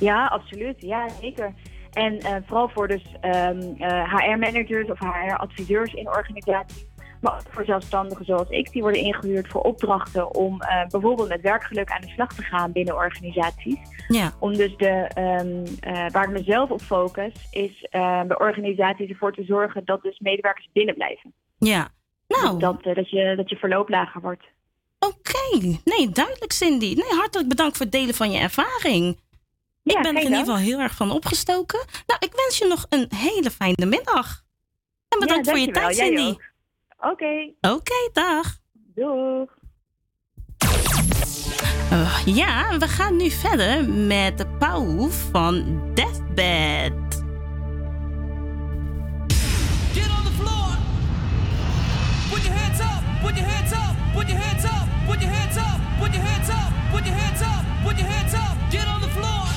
Ja, 0.00 0.26
absoluut. 0.26 0.80
Ja, 0.80 1.08
zeker. 1.20 1.54
En 1.92 2.44
vooral 2.46 2.68
voor 2.68 2.88
dus 2.88 3.02
ehm, 3.20 3.60
HR-managers 3.78 4.90
of 4.90 4.98
HR-adviseurs 4.98 5.92
in 5.92 6.08
organisaties 6.08 6.87
voor 7.20 7.64
zelfstandigen 7.64 8.24
zoals 8.24 8.48
ik, 8.48 8.72
die 8.72 8.82
worden 8.82 9.00
ingehuurd 9.00 9.48
voor 9.48 9.60
opdrachten 9.60 10.34
om 10.34 10.60
eh, 10.60 10.86
bijvoorbeeld 10.86 11.28
met 11.28 11.40
werkgeluk 11.40 11.90
aan 11.90 12.00
de 12.00 12.08
slag 12.08 12.34
te 12.34 12.42
gaan 12.42 12.72
binnen 12.72 12.94
organisaties. 12.94 13.78
Ja. 14.08 14.32
Om 14.38 14.56
dus 14.56 14.76
de, 14.76 14.90
ehm, 15.14 15.66
eh, 15.80 16.10
waar 16.10 16.24
ik 16.24 16.30
mezelf 16.30 16.70
op 16.70 16.80
focus, 16.80 17.32
is 17.50 17.86
uh, 17.90 18.22
bij 18.22 18.38
organisaties 18.38 19.08
ervoor 19.08 19.32
te 19.32 19.44
zorgen 19.44 19.84
dat 19.84 20.02
dus 20.02 20.18
medewerkers 20.18 20.68
binnen 20.72 20.94
blijven. 20.94 21.32
Ja, 21.58 21.88
dus 22.26 22.42
nou. 22.42 22.58
Dat, 22.58 22.82
dat, 22.82 23.10
je, 23.10 23.36
dat 23.36 23.50
je 23.50 23.56
verloop 23.56 23.88
lager 23.88 24.20
wordt. 24.20 24.44
Oké, 24.98 25.78
nee, 25.84 26.08
duidelijk 26.10 26.52
Cindy. 26.52 26.94
Nee, 26.94 27.18
hartelijk 27.18 27.48
bedankt 27.48 27.76
voor 27.76 27.86
het 27.86 27.94
delen 27.94 28.14
van 28.14 28.30
je 28.30 28.38
ervaring. 28.38 29.20
Ja, 29.82 29.96
ik 29.96 30.02
ben 30.02 30.16
er 30.16 30.22
in 30.22 30.28
ieder 30.28 30.38
geval 30.38 30.56
heel 30.56 30.78
erg 30.78 30.94
van 30.94 31.10
opgestoken. 31.10 31.86
Nou, 32.06 32.20
ik 32.24 32.32
wens 32.34 32.58
je 32.58 32.66
nog 32.66 32.86
een 32.88 33.06
hele 33.16 33.50
fijne 33.50 33.86
middag. 33.86 34.42
En 35.08 35.18
bedankt 35.18 35.48
voor 35.48 35.58
je 35.58 35.70
tijd, 35.70 35.96
Cindy. 35.96 36.34
Oké. 36.98 37.10
Okay. 37.10 37.54
Oké, 37.60 37.74
okay, 37.74 38.10
dag. 38.12 38.58
Doeg. 38.94 39.56
Oh, 41.92 42.20
ja, 42.24 42.78
we 42.78 42.88
gaan 42.88 43.16
nu 43.16 43.30
verder 43.30 43.88
met 43.88 44.38
de 44.38 44.46
Pauw 44.46 45.08
van 45.08 45.80
Deathbed. 45.94 46.92
Put 52.30 54.28
your 55.22 55.32
hands 55.32 55.56
up, 55.56 55.78
Put 55.98 56.14
your 56.14 56.22
hands 56.22 56.48
up, 56.48 56.70
put 56.92 57.04
your 57.04 57.14
hands 57.14 57.40
up, 57.42 57.64
put 57.84 57.98
your 57.98 58.06
hands 58.06 58.34
up, 58.34 58.70
get 58.70 58.86
on 58.86 59.00
the 59.00 59.08
floor. 59.08 59.47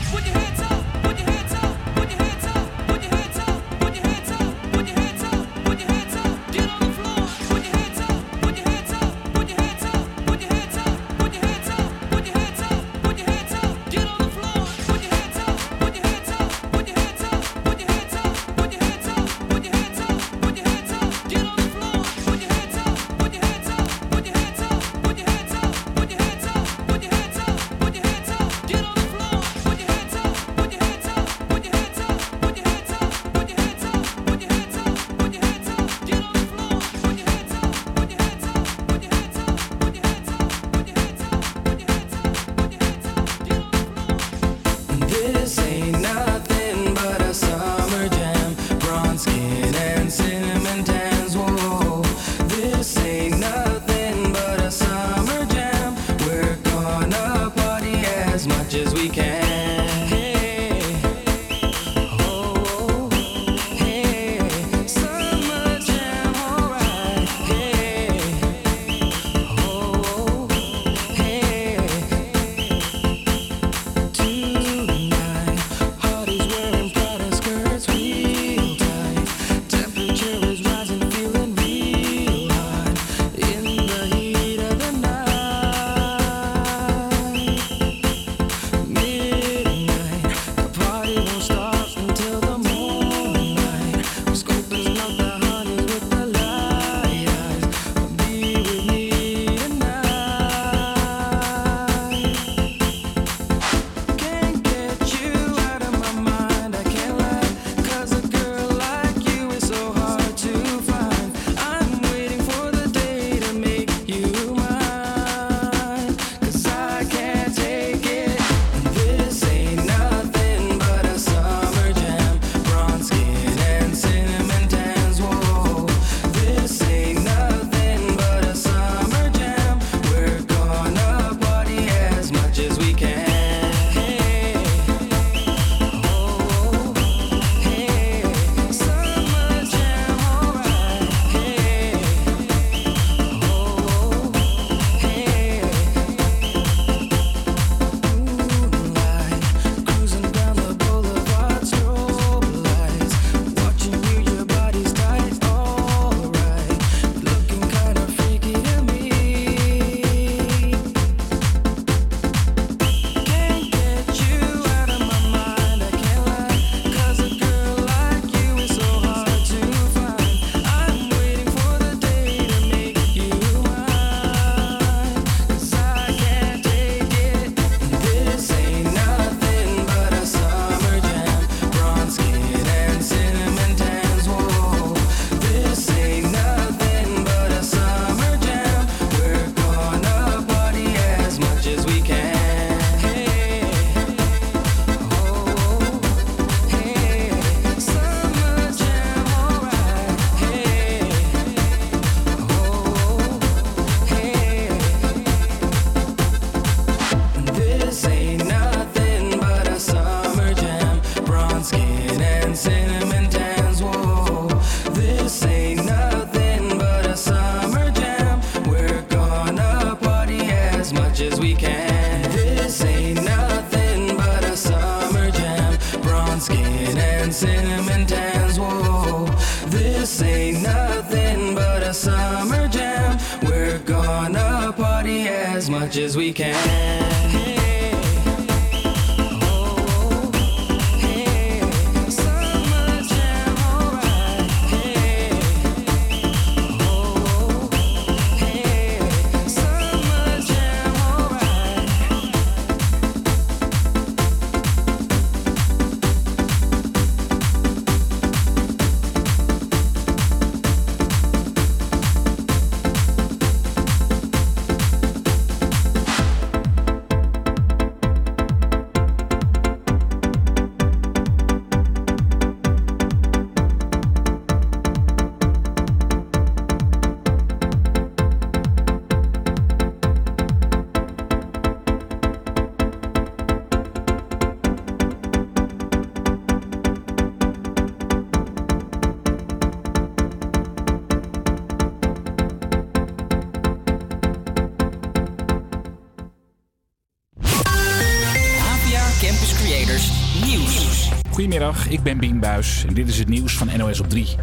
Ik 302.01 302.07
ben 302.07 302.17
Bien 302.17 302.39
Buis 302.39 302.85
en 302.87 302.93
dit 302.93 303.07
is 303.07 303.17
het 303.17 303.29
nieuws 303.29 303.53
van 303.53 303.69
NOS 303.77 303.99
op 303.99 304.09
3. 304.09 304.35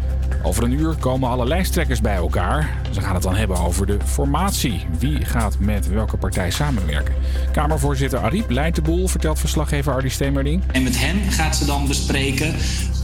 Over 0.43 0.63
een 0.63 0.71
uur 0.71 0.95
komen 0.95 1.29
alle 1.29 1.47
lijsttrekkers 1.47 2.01
bij 2.01 2.15
elkaar. 2.15 2.77
Ze 2.91 3.01
gaan 3.01 3.13
het 3.13 3.23
dan 3.23 3.35
hebben 3.35 3.57
over 3.57 3.85
de 3.85 3.97
formatie. 4.05 4.85
Wie 4.99 5.25
gaat 5.25 5.59
met 5.59 5.87
welke 5.87 6.17
partij 6.17 6.51
samenwerken? 6.51 7.13
Kamervoorzitter 7.51 8.19
Ariep 8.19 8.49
leidt 8.49 8.75
de 8.75 8.81
boel, 8.81 9.07
vertelt 9.07 9.39
verslaggever 9.39 9.93
Ardi 9.93 10.09
Stemerding. 10.09 10.63
En 10.71 10.83
met 10.83 10.99
hen 10.99 11.31
gaat 11.31 11.55
ze 11.55 11.65
dan 11.65 11.87
bespreken 11.87 12.55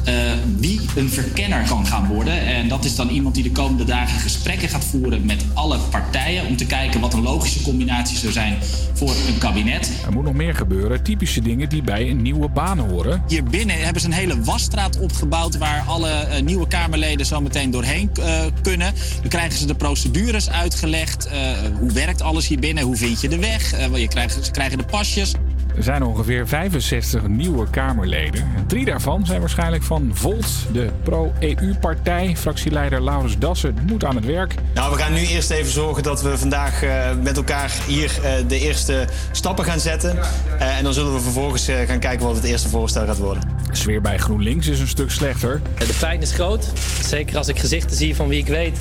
eh, 0.06 0.14
wie 0.58 0.82
een 0.96 1.10
verkenner 1.10 1.68
kan 1.68 1.86
gaan 1.86 2.08
worden. 2.08 2.46
En 2.46 2.68
dat 2.68 2.86
is 2.86 2.96
dan 2.96 3.10
iemand 3.10 3.36
die 3.36 3.44
de 3.44 3.52
komende 3.52 3.86
dagen 3.86 4.20
gesprekken 4.20 4.70
gaat 4.70 4.86
voeren 4.86 5.26
met 5.26 5.46
alle 5.54 5.78
partijen. 5.90 6.46
Om 6.46 6.56
te 6.56 6.66
kijken 6.66 7.00
wat 7.00 7.14
een 7.14 7.24
logische 7.24 7.62
combinatie 7.62 8.18
zou 8.18 8.32
zijn 8.32 8.58
voor 8.98 9.10
een 9.28 9.38
kabinet. 9.38 9.92
Er 10.06 10.12
moet 10.12 10.24
nog 10.24 10.34
meer 10.34 10.56
gebeuren, 10.56 11.04
typische 11.04 11.42
dingen 11.42 11.70
die 11.70 11.82
bij 11.82 12.10
een 12.10 12.22
nieuwe 12.22 12.50
baan 12.50 12.80
horen. 12.80 13.24
Hier 13.28 13.44
binnen 13.44 13.84
hebben 13.84 14.02
ze 14.02 14.08
een 14.08 14.14
hele 14.14 14.42
wasstraat 14.42 15.00
opgebouwd 15.00 15.58
waar 15.58 15.84
alle 15.88 16.10
eh, 16.10 16.42
nieuwe 16.42 16.68
Kamerleden 16.68 17.26
zo 17.26 17.42
meteen 17.42 17.72
doorheen 17.72 18.10
eh, 18.14 18.46
kunnen. 18.62 18.94
Dan 19.20 19.30
krijgen 19.30 19.58
ze 19.58 19.66
de 19.66 19.76
procedures 19.76 20.50
uitgelegd. 20.50 21.28
Eh, 21.28 21.40
hoe 21.80 21.92
werkt 21.92 22.22
alles 22.22 22.48
hier 22.48 22.60
binnen? 22.60 22.84
Hoe 22.84 22.96
vind 22.96 23.22
je 23.22 23.30
de 23.30 23.40
weg? 23.40 23.90
Je 23.94 24.08
krijgt, 24.08 24.46
ze 24.46 24.52
krijgen 24.52 24.78
de 24.78 24.86
pasjes. 24.86 25.36
Er 25.76 25.84
zijn 25.84 26.04
ongeveer 26.04 26.48
65 26.48 27.28
nieuwe 27.28 27.70
Kamerleden. 27.70 28.42
En 28.56 28.68
Drie 28.68 28.86
daarvan 28.86 29.26
zijn 29.26 29.40
waarschijnlijk 29.40 29.84
van 29.84 30.10
Volt, 30.14 30.48
de 30.74 30.90
pro-EU-partij. 31.04 32.36
Fractieleider 32.36 33.04
Laurens 33.04 33.38
Dassen 33.38 33.76
moet 33.88 34.06
aan 34.06 34.16
het 34.16 34.26
werk. 34.26 34.56
Nou, 34.86 34.98
we 34.98 35.04
gaan 35.04 35.14
nu 35.14 35.26
eerst 35.26 35.50
even 35.50 35.72
zorgen 35.72 36.04
dat 36.04 36.22
we 36.22 36.38
vandaag 36.38 36.84
eh, 36.84 37.10
met 37.22 37.38
elkaar 37.38 37.72
hier 37.88 38.20
eh, 38.24 38.32
de 38.48 38.60
eerste 38.60 39.08
stappen 39.32 39.66
gaan 39.66 39.80
zetten. 39.80 40.18
Eh, 40.60 40.78
en 40.78 40.84
dan 40.84 40.94
zullen 40.94 41.14
we 41.14 41.20
vervolgens 41.20 41.68
eh, 41.68 41.80
gaan 41.88 42.00
kijken 42.00 42.26
wat 42.26 42.36
het 42.36 42.44
eerste 42.44 42.70
voorstel 42.70 43.06
gaat 43.06 43.18
worden. 43.18 43.44
De 43.70 43.76
sfeer 43.76 44.02
bij 44.02 44.18
GroenLinks 44.18 44.68
is 44.68 44.80
een 44.80 44.88
stuk 44.88 45.12
slechter. 45.12 45.62
De 45.78 45.98
pijn 46.00 46.22
is 46.22 46.32
groot. 46.32 46.72
Zeker 47.04 47.38
als 47.38 47.48
ik 47.48 47.60
gezichten 47.60 47.98
zie 47.98 48.16
van 48.16 48.28
wie 48.28 48.40
ik 48.40 48.48
weet 48.48 48.78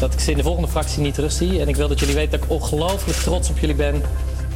dat 0.00 0.12
ik 0.12 0.20
ze 0.20 0.30
in 0.30 0.36
de 0.36 0.42
volgende 0.42 0.68
fractie 0.68 1.02
niet 1.02 1.14
terug 1.14 1.32
zie. 1.32 1.60
En 1.60 1.68
ik 1.68 1.76
wil 1.76 1.88
dat 1.88 2.00
jullie 2.00 2.14
weten 2.14 2.30
dat 2.30 2.42
ik 2.42 2.50
ongelooflijk 2.50 3.18
trots 3.18 3.50
op 3.50 3.58
jullie 3.58 3.76
ben. 3.76 4.02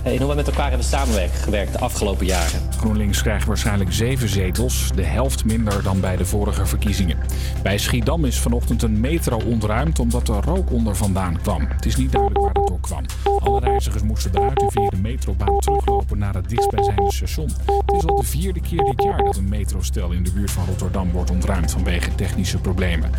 In 0.04 0.18
hoe 0.18 0.28
we 0.28 0.34
met 0.34 0.46
elkaar 0.46 0.68
hebben 0.68 0.86
samengewerkt 0.86 1.72
de 1.72 1.78
afgelopen 1.78 2.26
jaren. 2.26 2.60
GroenLinks 2.76 3.22
krijgt 3.22 3.46
waarschijnlijk 3.46 3.92
zeven 3.92 4.28
zetels, 4.28 4.90
de 4.94 5.02
helft 5.02 5.44
minder 5.44 5.82
dan 5.82 6.00
bij 6.00 6.16
de 6.16 6.26
vorige 6.26 6.66
verkiezingen. 6.66 7.18
Bij 7.62 7.78
Schiedam 7.78 8.24
is 8.24 8.38
vanochtend 8.38 8.82
een 8.82 9.00
metro 9.00 9.40
ontruimd 9.46 9.98
omdat 9.98 10.28
er 10.28 10.44
rook 10.44 10.70
onder 10.70 10.96
vandaan 10.96 11.40
kwam. 11.42 11.66
Het 11.68 11.86
is 11.86 11.96
niet 11.96 12.12
duidelijk 12.12 12.44
waar 12.44 12.54
het 12.54 12.66
door 12.66 12.80
kwam. 12.80 13.04
Alle 13.38 13.60
reizigers 13.60 14.02
moesten 14.02 14.36
eruit 14.36 14.62
en 14.62 14.70
via 14.70 14.88
de 14.88 14.96
metrobaan 14.96 15.58
teruglopen 15.58 16.18
naar 16.18 16.34
het 16.34 16.48
dichtstbijzijnde 16.48 17.12
station. 17.12 17.50
Het 17.86 17.96
is 17.96 18.06
al 18.06 18.16
de 18.16 18.26
vierde 18.26 18.60
keer 18.60 18.84
dit 18.84 19.02
jaar 19.02 19.24
dat 19.24 19.36
een 19.36 19.48
metrostel 19.48 20.10
in 20.10 20.22
de 20.22 20.32
buurt 20.32 20.50
van 20.50 20.64
Rotterdam 20.66 21.10
wordt 21.10 21.30
ontruimd 21.30 21.70
vanwege 21.70 22.14
technische 22.14 22.58
problemen. 22.58 23.10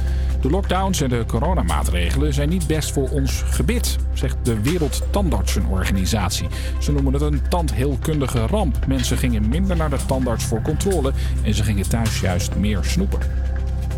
De 0.42 0.50
lockdowns 0.50 1.02
en 1.02 1.10
de 1.10 1.24
coronamaatregelen 1.28 2.34
zijn 2.34 2.50
niet 2.50 2.68
best 2.68 2.92
voor 2.92 3.10
ons 3.10 3.44
gebit, 3.46 3.98
zegt 4.14 4.38
de 4.44 4.62
Wereldtandartsenorganisatie. 4.62 6.48
Ze 6.80 6.92
noemen 6.92 7.14
het 7.14 7.22
een 7.22 7.42
tandheelkundige 7.50 8.46
ramp. 8.46 8.86
Mensen 8.88 9.18
gingen 9.18 9.50
minder 9.50 9.76
naar 9.76 9.90
de 9.90 10.06
tandarts 10.06 10.46
voor 10.46 10.62
controle 10.62 11.12
en 11.44 11.54
ze 11.54 11.64
gingen 11.64 11.90
thuis 11.90 12.20
juist 12.20 12.56
meer 12.56 12.80
snoepen. 12.84 13.20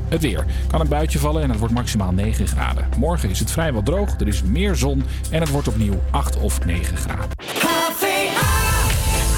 Het 0.07 0.21
weer. 0.21 0.45
Kan 0.67 0.82
een 0.82 0.88
buitje 0.88 1.19
vallen 1.19 1.43
en 1.43 1.49
het 1.49 1.59
wordt 1.59 1.74
maximaal 1.74 2.11
9 2.11 2.47
graden. 2.47 2.88
Morgen 2.97 3.30
is 3.30 3.39
het 3.39 3.51
vrijwel 3.51 3.84
droog, 3.84 4.19
er 4.19 4.28
is 4.28 4.43
meer 4.43 4.76
zon 4.76 5.03
en 5.32 5.39
het 5.39 5.49
wordt 5.49 5.67
opnieuw 5.67 5.99
8 6.11 6.38
of 6.38 6.65
9 6.65 6.97
graden. 6.97 8.12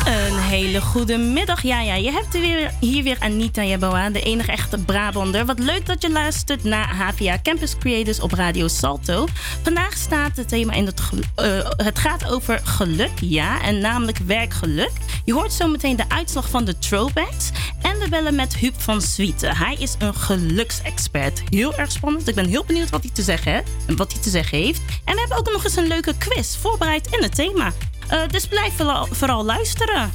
Een 0.06 0.38
hele 0.38 0.82
goede 0.82 1.18
middag. 1.18 1.62
Ja, 1.62 1.82
ja, 1.82 1.96
je 1.96 2.12
hebt 2.12 2.36
er 2.36 2.42
weer, 2.42 2.72
hier 2.80 3.04
weer 3.04 3.18
Anita 3.20 3.64
Jeboa, 3.64 4.10
de 4.10 4.22
enige 4.22 4.52
echte 4.52 4.78
Brabander. 4.78 5.46
Wat 5.46 5.60
leuk 5.60 5.86
dat 5.86 6.02
je 6.02 6.12
luistert 6.12 6.64
naar 6.64 6.96
HVA 6.96 7.40
Campus 7.44 7.78
Creators 7.78 8.20
op 8.20 8.32
Radio 8.32 8.68
Salto. 8.68 9.26
Vandaag 9.64 9.94
staat 9.98 10.38
het 10.38 10.48
thema 10.48 10.74
in 10.74 10.86
het... 10.86 11.02
eh, 11.36 11.46
het 11.78 12.00
gaat 12.00 12.32
over 12.32 12.62
geluk, 12.64 13.20
ja, 13.20 13.62
en 13.62 13.80
namelijk 13.80 14.18
werkgeluk. 14.18 14.92
Je 15.26 15.34
hoort 15.34 15.54
zo 15.54 15.68
meteen 15.68 15.96
de 15.96 16.10
uitslag 16.10 16.50
van 16.50 16.66
de 16.66 16.78
throwbacks. 16.78 17.50
En 17.82 18.00
we 18.00 18.10
bellen 18.10 18.36
met 18.36 18.56
Huub 18.56 18.82
van 18.82 19.02
Zwieten. 19.02 19.58
Hij 19.58 19.76
is 19.80 19.96
een 20.00 20.16
geluksexpert. 20.16 21.44
Heel 21.50 21.76
erg 21.76 21.92
spannend. 21.92 22.28
Ik 22.28 22.36
ben 22.36 22.48
heel 22.48 22.66
benieuwd 22.66 22.90
wat 22.90 23.02
hij 23.02 23.12
te 23.14 23.22
zeggen, 23.22 23.64
wat 23.96 24.12
hij 24.12 24.22
te 24.22 24.30
zeggen 24.30 24.58
heeft. 24.58 24.82
En 25.06 25.14
we 25.14 25.20
hebben 25.20 25.38
ook 25.38 25.52
nog 25.52 25.64
eens 25.64 25.76
een 25.76 25.88
leuke 25.88 26.18
quiz 26.18 26.56
voorbereid 26.56 27.08
in 27.12 27.24
het 27.24 27.36
thema. 27.36 27.74
Eh, 28.10 28.28
dus 28.28 28.48
blijf 28.48 28.74
vooral, 28.76 29.06
vooral 29.06 29.46
luisteren. 29.46 30.12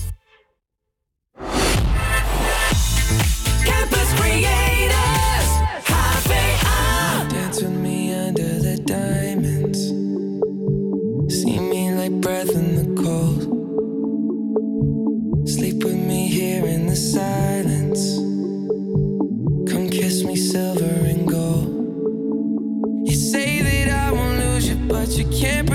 Campus 3.65 4.15
Creators, 4.15 5.51
HVA. 5.85 7.27
Dance 7.29 7.63
with 7.63 7.79
me 7.81 8.27
under 8.27 8.61
the 8.61 8.83
diamonds. 8.85 9.79
See 11.41 11.61
me 11.61 11.95
like 11.95 12.21
breath 12.21 12.51
in 12.51 12.75
the 12.75 13.03
cold. 13.03 13.49
Sleep 15.49 15.85
with 15.85 15.97
me 15.97 16.29
here 16.29 16.67
in 16.67 16.87
the 16.87 16.97
silence. 16.97 18.17
Come 19.73 19.89
kiss 19.89 20.23
me 20.25 20.37
silver 20.37 21.09
and 21.09 21.29
gold. 21.29 21.69
You 23.05 23.15
say 23.15 23.63
that 23.63 23.89
I 24.07 24.13
won't 24.13 24.39
lose 24.39 24.69
you, 24.69 24.77
but 24.89 25.09
you 25.09 25.27
can't 25.41 25.69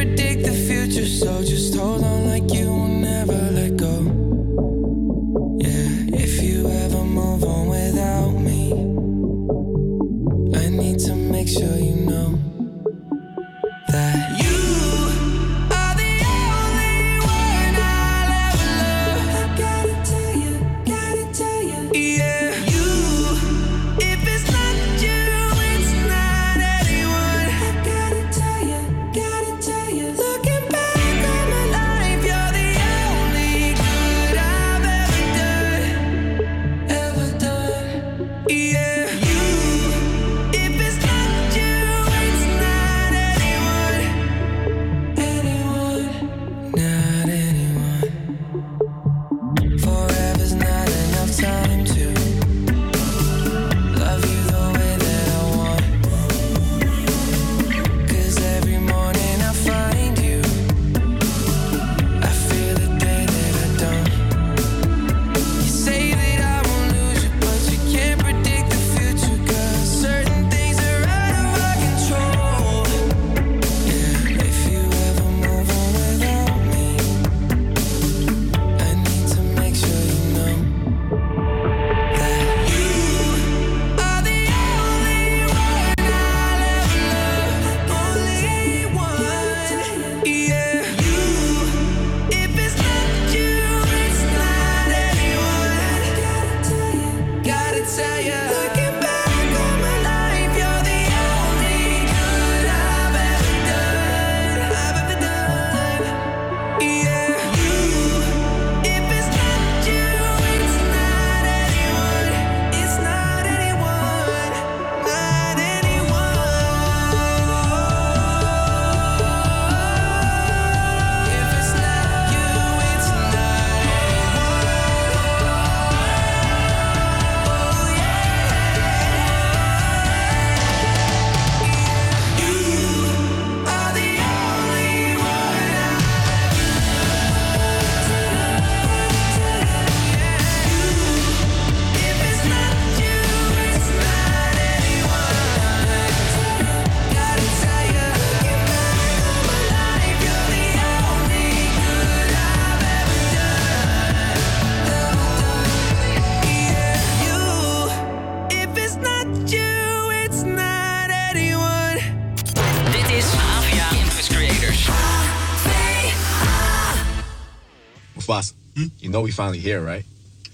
know 169.15 169.21
we 169.21 169.31
finally 169.31 169.59
here, 169.59 169.79
right? 169.79 170.03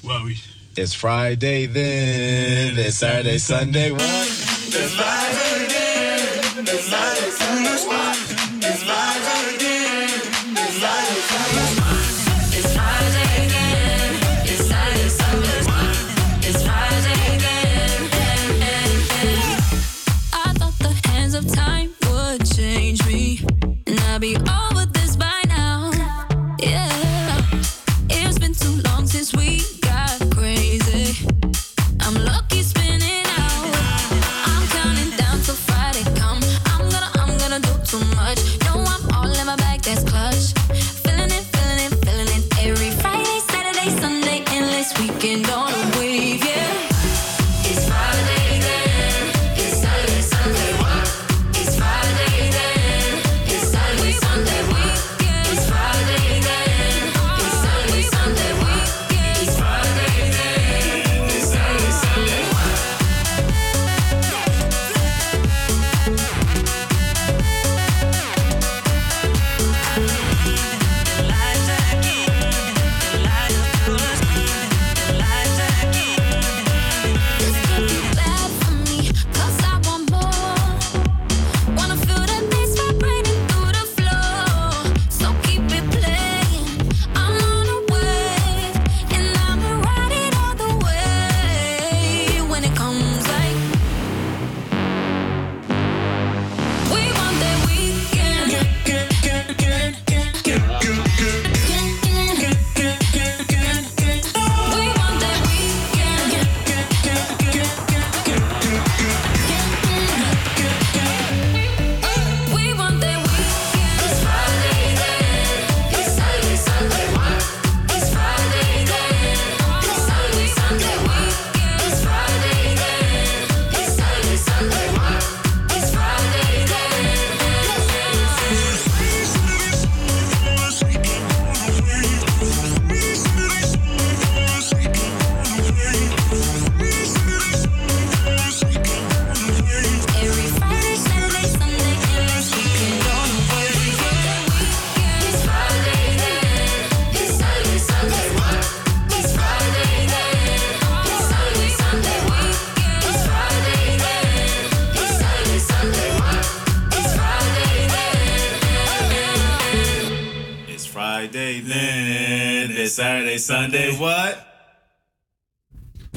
Well, 0.03 0.23
we. 0.23 0.37
It's 0.77 0.93
Friday 0.93 1.65
then. 1.65 2.77
It's 2.77 2.97
Saturday, 2.97 3.39
Sunday. 3.39 3.89
What? 3.91 4.30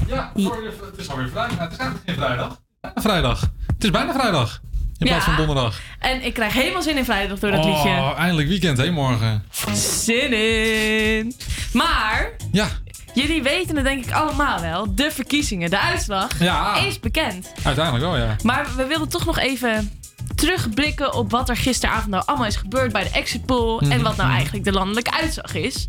Ja, 0.06 0.32
het 0.34 0.98
is 0.98 1.08
alweer 1.10 1.28
vrijdag. 1.28 1.58
Het 1.58 1.72
is 1.72 1.76
eigenlijk 1.78 2.00
geen 2.06 2.14
vrijdag. 2.16 2.58
Bijna 2.80 3.00
vrijdag. 3.00 3.40
Het 3.66 3.84
is 3.84 3.90
bijna 3.90 4.12
vrijdag. 4.12 4.60
In 4.98 5.06
plaats 5.06 5.24
Ja. 5.26 5.34
van 5.34 5.46
donderdag. 5.46 5.80
En 5.98 6.24
ik 6.24 6.34
krijg 6.34 6.52
helemaal 6.52 6.82
zin 6.82 6.96
in 6.96 7.04
vrijdag 7.04 7.38
door 7.38 7.50
dat 7.50 7.64
oh, 7.64 7.74
liedje. 7.84 8.14
eindelijk 8.14 8.48
weekend, 8.48 8.78
hè, 8.78 8.90
morgen. 8.90 9.44
Zin 9.74 10.32
in. 10.32 11.34
Maar, 11.72 12.30
Ja, 12.52 12.68
jullie 13.14 13.42
weten 13.42 13.76
het 13.76 13.84
denk 13.84 14.04
ik 14.04 14.12
allemaal 14.12 14.60
wel. 14.60 14.94
De 14.94 15.10
verkiezingen, 15.10 15.70
de 15.70 15.78
uitslag 15.80 16.38
Ja. 16.38 16.76
is 16.76 17.00
bekend. 17.00 17.52
uiteindelijk 17.62 18.04
wel, 18.04 18.16
ja. 18.16 18.36
Maar 18.42 18.66
we 18.76 18.84
wilden 18.86 19.08
toch 19.08 19.24
nog 19.24 19.38
even 19.38 19.90
terugblikken 20.34 21.14
op 21.14 21.30
wat 21.30 21.48
er 21.48 21.56
gisteravond 21.56 22.08
nou 22.10 22.22
allemaal 22.26 22.46
is 22.46 22.56
gebeurd 22.56 22.92
bij 22.92 23.02
de 23.02 23.10
exit 23.10 23.46
poll. 23.46 23.78
En 23.78 23.86
Mhm, 23.88 24.02
wat 24.02 24.16
nou 24.16 24.28
mhm. 24.28 24.36
eigenlijk 24.36 24.64
de 24.64 24.72
landelijke 24.72 25.12
uitslag 25.12 25.54
is. 25.54 25.88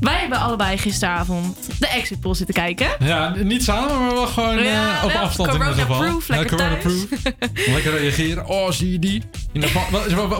Wij 0.00 0.14
hebben 0.18 0.38
allebei 0.38 0.78
gisteravond 0.78 1.56
de 1.78 1.86
exit 1.86 2.20
poll 2.20 2.34
zitten 2.34 2.54
kijken. 2.54 2.88
Ja, 2.98 3.34
niet 3.42 3.62
samen, 3.64 3.98
maar 4.00 4.14
wel 4.14 4.26
gewoon 4.26 4.62
Ja, 4.62 4.98
eh, 4.98 5.04
op 5.04 5.12
wel 5.12 5.20
afstand 5.22 5.48
in 5.54 5.58
ieder 5.58 5.72
geval. 5.74 5.86
corona-proof, 5.96 6.28
lekker 6.28 6.58
ja, 6.58 6.68
thuis. 6.68 6.82
corona-proof. 6.82 7.66
lekker 7.74 7.98
reageren. 7.98 8.46
Oh, 8.46 8.70
zie 8.70 8.92
je 8.92 8.98
die? 8.98 9.22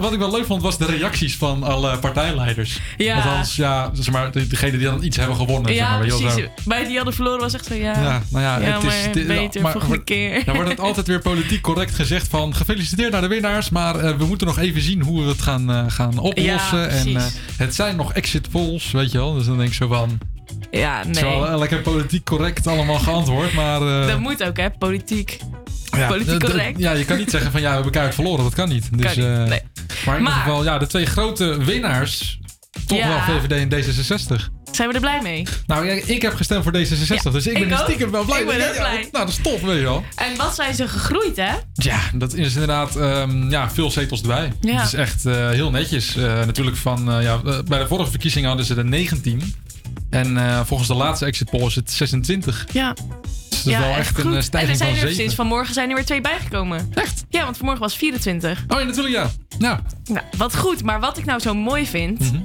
Wat, 0.01 0.13
ik 0.13 0.19
wel 0.19 0.31
leuk 0.31 0.47
vond, 0.47 0.63
was 0.63 0.79
de 0.79 0.85
reacties 0.85 1.37
van 1.37 1.63
alle 1.63 1.99
partijleiders. 1.99 2.81
Ja. 2.97 3.17
Althans, 3.17 3.57
ja, 3.57 3.91
zeg 3.93 4.11
maar, 4.11 4.31
de- 4.33 4.47
degene 4.47 4.71
die 4.71 4.87
dan 4.87 5.03
iets 5.03 5.17
hebben 5.17 5.37
gewonnen. 5.37 5.69
zeg 5.75 5.77
Ja, 5.83 5.91
maar, 5.99 6.07
wel 6.07 6.19
precies. 6.21 6.43
zo. 6.45 6.49
Bij 6.65 6.85
die 6.87 6.97
hadden 6.97 7.15
verloren 7.15 7.41
was 7.41 7.55
echt 7.55 7.67
zo, 7.67 7.75
ja. 7.75 7.93
Ja, 8.03 8.23
nou 8.31 8.45
ja, 8.45 8.61
het 8.61 8.83
is- 8.85 9.25
maar 9.27 9.37
beter 9.37 9.63
maar- 9.63 9.73
volgende 9.73 10.05
keer. 10.05 10.45
Dan 10.45 10.55
wordt 10.55 10.71
het 10.71 10.81
altijd 10.81 11.07
weer 11.07 11.21
politiek 11.21 11.61
correct 11.61 11.95
gezegd 11.95 12.29
van 12.29 12.55
gefeliciteerd 12.55 13.13
naar 13.13 13.21
de 13.21 13.27
winnaars, 13.27 13.71
maar 13.71 13.95
eh, 13.99 14.17
we 14.17 14.25
moeten 14.27 14.47
nog 14.47 14.59
even 14.59 14.83
zien 14.83 15.03
hoe 15.03 15.23
we 15.23 15.29
het 15.29 15.43
gaan, 15.43 15.71
eh, 15.71 15.85
gaan 15.89 16.19
oplossen. 16.19 16.79
Ja, 16.79 16.87
en 16.87 17.17
eh, 17.17 17.23
het 17.57 17.75
zijn 17.75 17.97
nog 17.97 18.13
exit 18.13 18.51
polls, 18.51 18.91
weet 18.91 19.13
je 19.13 19.19
wel. 19.19 19.35
Dus 19.35 19.47
dan 19.47 19.57
denk 19.57 19.69
ik 19.69 19.75
zo 19.75 19.89
van, 19.89 20.19
Ja, 20.71 20.99
het 21.07 21.17
is 21.17 21.23
wel 21.23 21.41
nee. 21.41 21.49
eh, 21.51 21.59
lekker 21.59 21.81
politiek 21.81 22.25
correct 22.25 22.67
allemaal 22.67 22.99
geantwoord, 22.99 23.53
maar... 23.53 23.83
eh, 24.03 24.07
Dat 24.09 24.19
moet 24.19 24.45
ook, 24.45 24.57
hè, 24.57 24.71
politiek. 24.71 25.39
ja, 25.97 26.07
politiek 26.09 26.41
correct. 26.45 26.79
Ja, 26.79 26.93
je 26.93 27.05
kan 27.05 27.17
niet 27.19 27.31
zeggen 27.31 27.51
van 27.51 27.61
ja, 27.61 27.69
we 27.69 27.75
hebben 27.75 27.93
elkaar 27.93 28.15
verloren. 28.15 28.45
Dat 28.45 28.55
kan 28.55 28.69
niet. 28.69 28.89
Dus, 28.99 29.15
Kan 29.15 29.25
niet, 29.25 29.39
eh, 29.39 29.45
nee. 29.45 29.61
Maar 30.07 30.15
in 30.15 30.21
ieder 30.21 30.37
geval, 30.37 30.65
ja, 30.65 30.79
de 30.79 30.87
twee 30.87 31.07
grote 31.07 31.65
winnaars. 31.65 32.39
Toch 32.87 32.99
Ja. 32.99 33.09
wel 33.27 33.41
VVD 33.41 33.53
en 33.53 33.69
D66. 33.69 34.49
Zijn 34.73 34.89
we 34.89 34.95
er 34.95 35.01
blij 35.01 35.21
mee? 35.23 35.47
Nou, 35.67 35.87
ik 35.89 36.23
heb 36.23 36.35
gestemd 36.35 36.63
voor 36.63 36.73
D66, 36.73 37.33
dus 37.33 37.47
ik 37.47 37.53
ben 37.53 37.63
ik 37.63 37.71
er 37.71 37.79
stiekem 37.79 38.11
wel 38.11 38.25
blij 38.25 38.41
Ik 38.41 38.47
ben 38.47 38.57
mee. 38.59 38.67
Ja, 38.67 38.73
blij. 38.73 38.95
Nou, 38.97 39.11
dat 39.11 39.29
is 39.29 39.37
tof, 39.43 39.61
weet 39.61 39.77
je 39.77 39.83
wel. 39.83 40.05
En 40.17 40.37
wat 40.37 40.55
zijn 40.55 40.75
ze 40.75 40.89
gegroeid, 40.89 41.37
hè? 41.37 41.53
Ja, 41.73 41.99
dat 42.15 42.35
is 42.35 42.53
inderdaad 42.53 42.97
ehm, 42.97 43.51
ja, 43.51 43.71
veel 43.71 43.91
zetels 43.91 44.21
erbij. 44.21 44.53
Ja. 44.61 44.77
Het 44.77 44.87
is 44.87 44.95
echt 44.95 45.25
heel 45.25 45.71
netjes. 45.71 46.15
Natuurlijk 46.15 46.77
van, 46.77 47.23
ja, 47.23 47.41
bij 47.67 47.79
de 47.79 47.87
vorige 47.87 48.11
verkiezingen 48.11 48.49
hadden 48.49 48.67
ze 48.67 48.75
er 48.75 48.85
19. 48.85 49.55
En 50.17 50.37
eh, 50.37 50.61
volgens 50.65 50.89
de 50.89 50.95
laatste 50.95 51.25
exit 51.25 51.51
poll 51.51 51.67
is 51.67 51.75
het 51.75 51.91
26. 51.91 52.67
Ja. 52.73 52.95
Dus 53.49 53.63
dat 53.65 53.73
is 53.73 53.79
wel 53.79 53.95
echt 53.97 54.19
een 54.19 54.31
eh, 54.31 54.37
en 54.37 54.43
stijging 54.43 54.71
er 54.71 54.77
zijn 54.77 54.89
van 54.91 54.99
er 54.99 55.07
7. 55.09 55.17
sinds 55.17 55.35
vanmorgen 55.35 55.75
zijn 55.75 55.89
er 55.89 55.95
weer 55.95 56.05
twee 56.05 56.21
bijgekomen. 56.21 56.91
Echt? 56.95 57.25
Ja, 57.29 57.45
want 57.45 57.57
vanmorgen 57.57 57.83
was 57.85 57.97
24. 57.97 58.65
Oh 58.69 58.81
ja, 58.81 58.87
natuurlijk 58.87 59.15
ja. 59.15 59.31
Nou. 59.59 59.79
Nou, 60.05 60.25
wat 60.37 60.57
goed. 60.57 60.83
Maar 60.83 61.01
wat 61.01 61.19
ik 61.19 61.25
nou 61.25 61.41
zo 61.41 61.55
mooi 61.55 61.87
vind... 61.87 62.19
Mhm. 62.21 62.41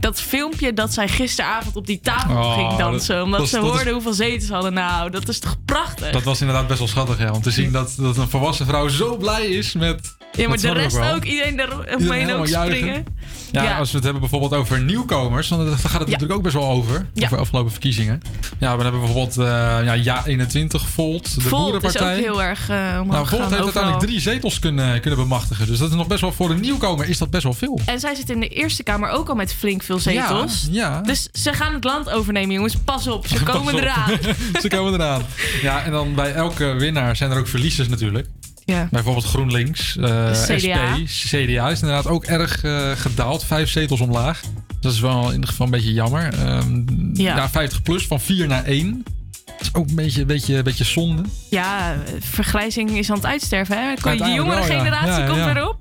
Dat 0.00 0.20
filmpje 0.20 0.72
dat 0.72 0.92
zij 0.94 1.08
gisteravond 1.08 1.76
op 1.76 1.86
die 1.86 2.00
tafel 2.00 2.36
Oh, 2.36 2.54
ging 2.54 2.76
dansen. 2.76 3.14
dat- 3.14 3.24
omdat 3.24 3.40
dat 3.40 3.48
ze 3.48 3.56
is- 3.56 3.62
hoorden 3.62 3.92
hoeveel 3.92 4.12
zetels 4.12 4.46
ze 4.46 4.52
hadden. 4.52 4.72
Nou, 4.72 5.10
dat 5.10 5.28
is 5.28 5.38
toch 5.38 5.56
prachtig? 5.64 6.10
Dat 6.10 6.22
was 6.22 6.40
inderdaad 6.40 6.66
best 6.66 6.78
wel 6.78 6.88
schattig, 6.88 7.18
ja. 7.18 7.32
Om 7.32 7.42
te 7.42 7.50
zien 7.50 7.72
dat, 7.72 7.94
dat 7.98 8.16
een 8.16 8.28
volwassen 8.28 8.66
vrouw 8.66 8.88
zo 8.88 9.16
blij 9.16 9.46
is 9.46 9.72
met 9.72 10.16
Ja, 10.32 10.48
maar 10.48 10.60
Dat 10.60 10.74
de 10.74 10.80
rest 10.80 10.98
ook. 10.98 11.24
Iedereen 11.24 11.60
er 11.60 11.68
Iedereen 11.70 11.94
omheen 11.96 12.12
helemaal 12.20 12.38
ook 12.40 12.46
juichen. 12.46 12.76
springen. 12.76 13.04
Ja, 13.52 13.62
Ja. 13.62 13.78
als 13.78 13.88
we 13.90 13.94
het 13.94 14.04
hebben 14.04 14.20
bijvoorbeeld 14.22 14.54
over 14.54 14.80
nieuwkomers, 14.80 15.48
dan 15.48 15.66
gaat 15.66 15.92
het 16.00 16.08
natuurlijk 16.08 16.32
ook 16.32 16.42
best 16.42 16.54
wel 16.54 16.68
over. 16.70 17.06
Ja. 17.14 17.24
Over 17.24 17.36
de 17.36 17.42
afgelopen 17.42 17.70
verkiezingen. 17.70 18.20
Ja, 18.58 18.76
we 18.76 18.82
hebben 18.82 19.00
bijvoorbeeld 19.00 19.36
eh, 19.38 19.44
ja, 19.84 19.92
Ja 19.92 20.26
21, 20.26 20.88
Volt, 20.88 21.24
de 21.34 21.40
Volt 21.40 21.44
is 21.44 21.50
Boerenpartij. 21.50 22.14
ook 22.16 22.20
heel 22.22 22.42
erg 22.42 22.68
omhoog 22.70 23.06
nou, 23.06 23.26
Volt 23.26 23.30
heeft 23.30 23.44
overal. 23.44 23.62
uiteindelijk 23.64 24.04
drie 24.06 24.20
zetels 24.20 24.58
kunnen, 24.58 25.00
kunnen 25.00 25.18
bemachtigen. 25.20 25.66
Dus 25.66 25.78
dat 25.78 25.90
is 25.90 25.96
nog 25.96 26.06
best 26.06 26.20
wel 26.20 26.32
voor 26.32 26.50
een 26.50 26.60
nieuwkomer 26.60 27.08
is 27.08 27.18
dat 27.18 27.30
best 27.30 27.42
wel 27.42 27.52
veel. 27.52 27.80
En 27.86 28.00
zij 28.00 28.14
zit 28.14 28.30
in 28.30 28.40
de 28.40 28.48
Eerste 28.48 28.82
Kamer 28.82 29.10
ook 29.10 29.28
al 29.28 29.34
met 29.34 29.54
flink 29.54 29.82
veel 29.82 29.98
zetels. 29.98 30.68
Ja, 30.70 30.88
ja. 30.90 31.00
Dus 31.00 31.28
ze 31.32 31.52
gaan 31.52 31.74
het 31.74 31.84
land 31.84 32.10
overnemen, 32.10 32.54
jongens. 32.54 32.76
Pas 32.76 33.06
op, 33.06 33.26
ze 33.26 33.42
komen 33.52 33.74
op. 33.74 33.80
eraan. 33.80 34.10
Ze 34.62 34.68
komen 34.68 34.92
eraan. 34.94 35.22
Ja, 35.62 35.82
en 35.84 35.90
dan 35.92 36.14
bij 36.14 36.32
elke 36.32 36.64
winnaar 36.78 37.16
zijn 37.16 37.30
er 37.30 37.38
ook 37.38 37.48
verliezers 37.48 37.88
natuurlijk. 37.88 38.26
Ja. 38.68 38.88
Bijvoorbeeld 38.90 39.24
GroenLinks, 39.24 39.96
eh, 39.96 40.30
CDA. 40.30 40.96
SP, 41.16 41.26
CDA 41.30 41.68
is 41.70 41.80
inderdaad 41.80 42.06
ook 42.06 42.24
erg 42.24 42.64
eh, 42.64 42.90
gedaald. 42.90 43.44
Vijf 43.44 43.70
zetels 43.70 44.00
omlaag. 44.00 44.40
Dat 44.80 44.92
is 44.92 45.00
wel 45.00 45.26
in 45.26 45.32
ieder 45.34 45.48
geval 45.48 45.66
een 45.66 45.72
beetje 45.72 45.92
jammer. 45.92 46.34
Ehm, 46.34 46.82
Ja. 47.12 47.36
ja. 47.36 47.48
50 47.50 47.82
plus, 47.82 48.06
van 48.06 48.20
4 48.20 48.46
naar 48.46 48.64
1. 48.64 49.04
Dat 49.46 49.60
is 49.60 49.74
ook 49.74 49.88
een 49.88 49.94
beetje, 49.94 50.24
beetje, 50.24 50.62
beetje 50.62 50.84
zonde. 50.84 51.22
Ja, 51.50 51.96
vergrijzing 52.20 52.90
is 52.90 53.10
aan 53.10 53.16
het 53.16 53.26
uitsterven. 53.26 53.76
Hè? 53.76 53.94
De 53.94 54.08
Uiteindelijk 54.08 54.36
jongere 54.36 54.68
wel, 54.68 54.78
generatie 54.78 55.22
Ja, 55.22 55.26
komt 55.26 55.38
ja. 55.38 55.72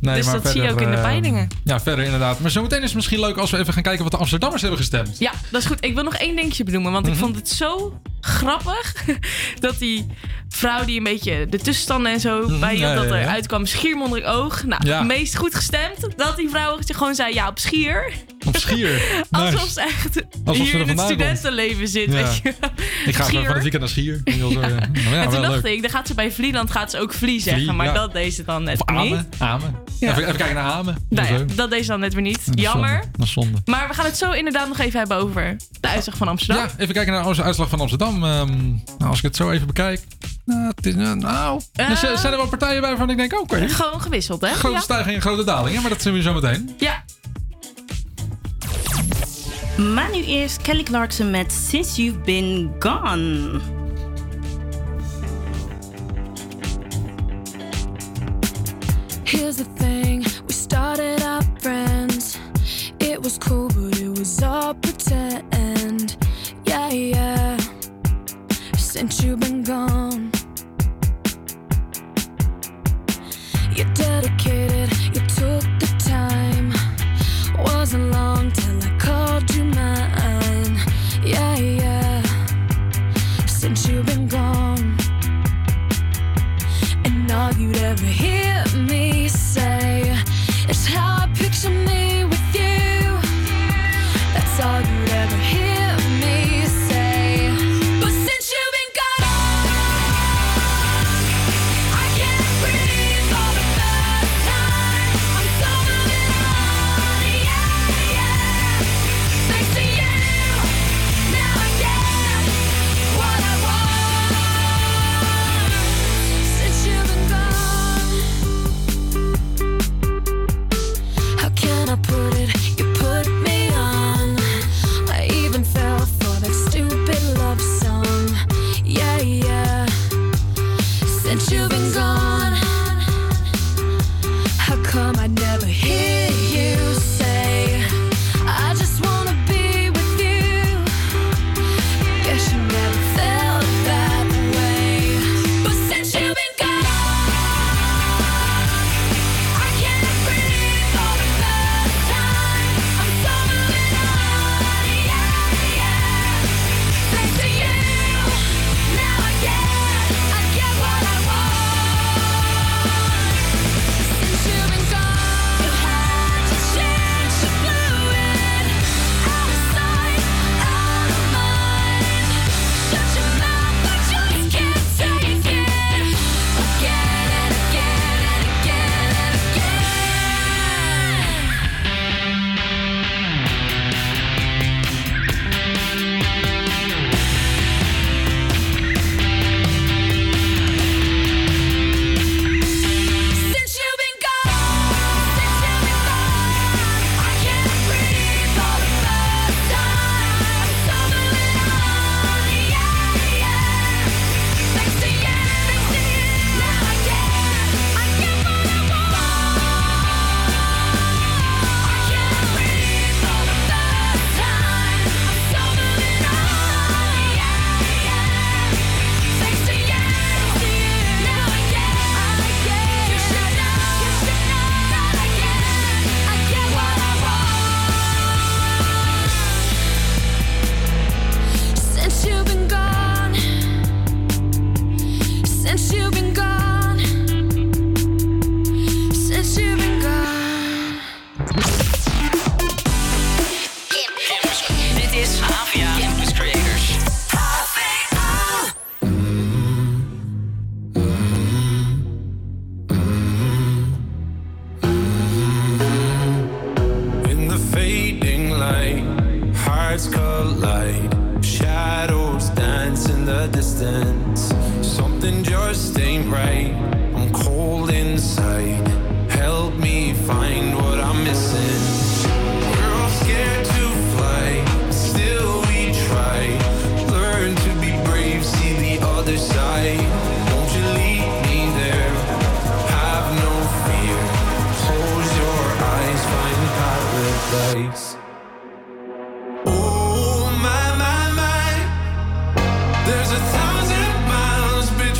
Nee, 0.00 0.16
dus 0.16 0.24
maar 0.26 0.34
dat 0.42 0.52
zie 0.52 0.60
je 0.60 0.66
verder, 0.66 0.72
ook 0.86 0.90
in 0.90 0.90
de 0.90 0.96
eh, 0.96 1.08
peilingen. 1.08 1.48
Ja, 1.64 1.80
verder 1.80 2.04
inderdaad. 2.04 2.40
Maar 2.40 2.50
zometeen 2.50 2.78
is 2.78 2.84
het 2.84 2.94
misschien 2.94 3.20
leuk 3.20 3.36
als 3.36 3.50
we 3.50 3.58
even 3.58 3.72
gaan 3.72 3.82
kijken 3.82 4.02
wat 4.02 4.12
de 4.12 4.18
Amsterdammers 4.18 4.62
hebben 4.62 4.80
gestemd. 4.80 5.18
Ja, 5.18 5.32
dat 5.50 5.60
is 5.60 5.66
goed. 5.66 5.84
Ik 5.84 5.94
wil 5.94 6.04
nog 6.04 6.14
één 6.14 6.36
dingetje 6.36 6.64
benoemen. 6.64 6.92
Want 6.92 7.04
Mhm. 7.04 7.14
ik 7.14 7.20
vond 7.20 7.36
het 7.36 7.48
zo 7.48 8.00
grappig 8.20 8.94
dat 9.60 9.78
die 9.78 10.06
vrouw 10.48 10.84
die 10.84 10.96
een 10.98 11.04
beetje 11.04 11.46
de 11.48 11.58
tussenstanden 11.58 12.12
en 12.12 12.20
zo 12.20 12.46
bij 12.46 12.72
Mhm, 12.72 12.82
ja, 12.82 12.94
dat 12.94 13.08
ja, 13.08 13.16
ja. 13.16 13.22
eruit 13.22 13.46
kwam, 13.46 13.66
schiermonderig 13.66 14.24
oog. 14.26 14.64
Nou, 14.64 15.04
meest 15.04 15.36
goed 15.36 15.54
gestemd 15.54 16.06
dat 16.16 16.36
die 16.36 16.48
vrouw 16.48 16.78
gewoon 16.86 17.14
zei 17.14 17.34
ja 17.34 17.48
op 17.48 17.58
schier. 17.58 18.12
Op 18.46 18.56
schier. 18.56 19.00
Alsof 19.30 19.52
Nice. 19.60 19.70
ze 19.72 19.80
echt 19.80 20.22
Alsof 20.44 20.64
hier 20.64 20.74
er 20.74 20.80
in 20.80 20.88
het 20.88 20.96
komt. 20.96 21.08
studentenleven 21.08 21.88
zit. 21.88 22.12
Ja. 22.12 22.22
Weet 22.22 22.36
je. 22.42 22.54
Ik 23.06 23.14
ga 23.14 23.24
van 23.24 23.44
het 23.44 23.52
weekend 23.62 23.78
naar 23.80 23.88
Schier. 23.88 24.20
Heel 24.24 24.50
zo, 24.50 24.60
ja. 24.60 24.68
Nou 24.68 24.80
ja, 24.94 25.22
en 25.22 25.30
toen 25.30 25.42
dacht 25.42 25.62
leuk. 25.62 25.72
ik, 25.74 25.82
dan 25.82 25.90
gaat 25.90 26.06
ze 26.06 26.14
bij 26.14 26.32
Vlieland 26.32 26.70
gaat 26.70 26.90
ze 26.90 26.98
ook 26.98 27.12
Vlie 27.12 27.40
zeggen. 27.40 27.76
Maar 27.76 27.86
ja. 27.86 27.92
dat 27.92 28.12
deed 28.12 28.34
ze 28.34 28.44
dan 28.44 28.62
net 28.62 28.80
Of 28.80 29.02
niet. 29.02 29.24
Amen. 29.38 29.76
Ja. 30.00 30.10
Even, 30.10 30.22
even 30.22 30.36
kijken 30.36 30.54
naar 30.54 30.64
Amen. 30.72 31.06
Nou 31.08 31.32
ja, 31.32 31.44
dat 31.54 31.70
deed 31.70 31.82
ze 31.84 31.90
dan 31.90 32.00
net 32.00 32.12
weer 32.14 32.22
niet. 32.22 32.46
Dat 32.46 32.60
Jammer. 32.60 32.88
zonde. 32.90 33.08
Dat 33.16 33.26
is 33.26 33.32
zonde. 33.32 33.58
Maar 33.64 33.88
we 33.88 33.94
gaan 33.94 34.04
het 34.04 34.16
zo 34.18 34.30
inderdaad 34.30 34.68
nog 34.68 34.78
even 34.78 34.98
hebben 34.98 35.16
over 35.16 35.56
de 35.80 35.88
uitslag 35.88 36.16
van 36.16 36.28
Amsterdam. 36.28 36.64
Ja, 36.64 36.70
even 36.78 36.94
kijken 36.94 37.12
naar 37.12 37.26
onze 37.26 37.42
uitslag 37.42 37.68
van 37.68 37.80
Amsterdam. 37.80 38.24
Ehm, 38.24 38.48
nou, 38.98 39.10
als 39.10 39.18
ik 39.18 39.24
het 39.24 39.36
zo 39.36 39.50
even 39.50 39.66
bekijk. 39.66 40.00
Nou, 40.44 40.72
het 40.76 40.86
is, 40.86 40.92
eh, 40.94 41.12
nou 41.12 41.60
er 41.72 41.96
zijn 41.96 42.32
er 42.32 42.36
wel 42.38 42.48
partijen 42.48 42.80
bij 42.80 42.88
waarvan 42.90 43.10
ik 43.10 43.16
denk, 43.16 43.40
oké. 43.40 43.68
Gewoon 43.68 44.00
gewisseld, 44.00 44.40
hè? 44.40 44.48
Grote 44.48 44.74
Ja. 44.74 44.80
stijging 44.80 45.14
en 45.14 45.20
grote 45.20 45.44
dalingen, 45.44 45.80
maar 45.80 45.90
dat 45.90 46.02
zien 46.02 46.12
we 46.12 46.22
zo 46.22 46.32
meteen. 46.32 46.70
Ja. 46.78 47.04
Maar 49.80 50.10
nu 50.10 50.24
eerst 50.24 50.62
Kelly 50.62 50.82
Clarkson 50.82 51.30
met 51.30 51.52
Since 51.52 52.02
You've 52.02 52.18
Been 52.18 52.74
Gone. 52.78 53.60
Here's 59.24 59.56
the 59.56 59.66
thing, 59.74 60.26
we 60.46 60.52
started 60.52 61.22
out 61.22 61.44
friends. 61.58 62.38
It 62.98 63.22
was 63.22 63.38
cool, 63.38 63.68
but 63.68 63.98
it 64.00 64.18
was 64.18 64.42
all 64.42 64.74
pretend. 64.74 66.16
Yeah, 66.64 66.92
yeah. 66.92 67.56
Since 68.76 69.22
you've 69.24 69.40
been 69.40 69.62
gone, 69.62 70.09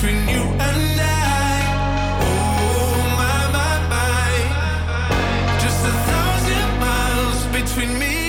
between 0.02 0.26
me 7.98 8.19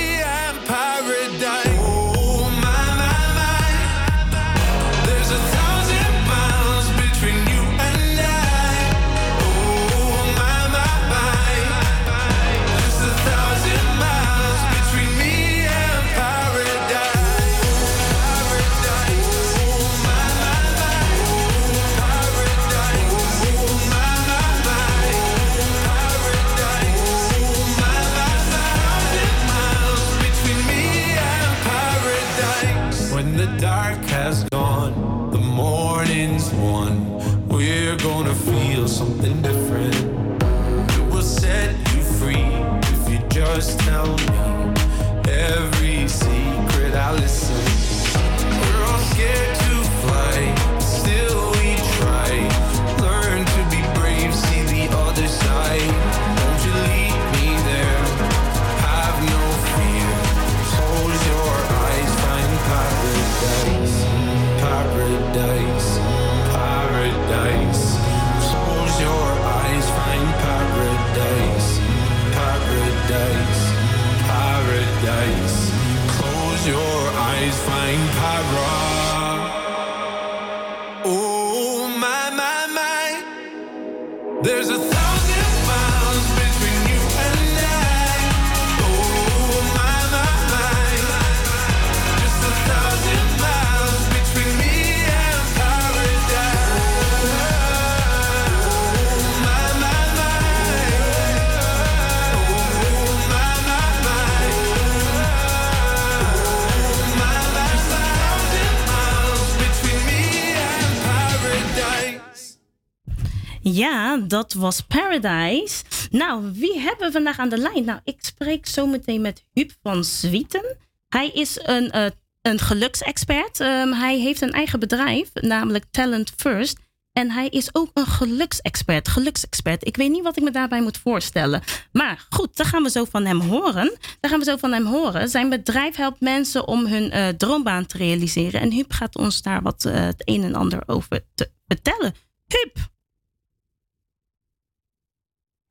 Ja, 113.73 114.17
dat 114.17 114.53
was 114.53 114.81
Paradise. 114.81 115.83
Nou, 116.09 116.51
wie 116.53 116.79
hebben 116.79 117.07
we 117.07 117.11
vandaag 117.11 117.39
aan 117.39 117.49
de 117.49 117.57
lijn? 117.57 117.85
Nou, 117.85 117.99
ik 118.03 118.17
spreek 118.19 118.67
zo 118.67 118.87
meteen 118.87 119.21
met 119.21 119.45
Huub 119.53 119.71
van 119.81 120.03
Zwieten. 120.03 120.77
Hij 121.07 121.29
is 121.29 121.59
een, 121.63 121.91
eh, 121.91 122.05
een 122.41 122.59
geluksexpert. 122.59 123.59
Ehm, 123.59 123.91
hij 123.91 124.19
heeft 124.19 124.41
een 124.41 124.51
eigen 124.51 124.79
bedrijf, 124.79 125.29
namelijk 125.33 125.85
Talent 125.91 126.33
First. 126.37 126.77
En 127.13 127.31
hij 127.31 127.47
is 127.47 127.75
ook 127.75 127.89
een 127.93 128.05
geluksexpert. 128.05 129.07
Geluksexpert. 129.07 129.87
Ik 129.87 129.97
weet 129.97 130.09
niet 130.09 130.23
wat 130.23 130.37
ik 130.37 130.43
me 130.43 130.51
daarbij 130.51 130.81
moet 130.81 130.97
voorstellen. 130.97 131.61
Maar 131.91 132.25
goed, 132.29 132.57
daar 132.57 132.67
gaan 132.67 132.83
we 132.83 132.89
zo 132.89 133.05
van 133.05 133.25
hem 133.25 133.39
horen. 133.39 133.97
Daar 134.19 134.31
gaan 134.31 134.39
we 134.39 134.45
zo 134.45 134.57
van 134.57 134.71
hem 134.71 134.85
horen. 134.85 135.29
Zijn 135.29 135.49
bedrijf 135.49 135.95
helpt 135.95 136.19
mensen 136.19 136.67
om 136.67 136.85
hun 136.85 137.11
eh, 137.11 137.27
droombaan 137.27 137.85
te 137.85 137.97
realiseren. 137.97 138.61
En 138.61 138.71
Huub 138.71 138.91
gaat 138.91 139.15
ons 139.15 139.41
daar 139.41 139.61
wat 139.61 139.85
eh, 139.85 139.93
het 139.93 140.21
een 140.25 140.43
en 140.43 140.55
ander 140.55 140.83
over 140.85 141.25
te 141.35 141.51
vertellen. 141.67 142.13
Huub! 142.47 142.89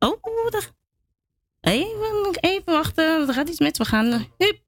Oh, 0.09 0.49
daar... 0.51 0.69
Even, 1.61 2.37
even 2.41 2.73
wachten. 2.73 3.29
Er 3.29 3.35
gaat 3.35 3.49
iets 3.49 3.61
met. 3.61 3.79
We 3.79 3.85
gaan. 3.85 4.07
Huub. 4.39 4.59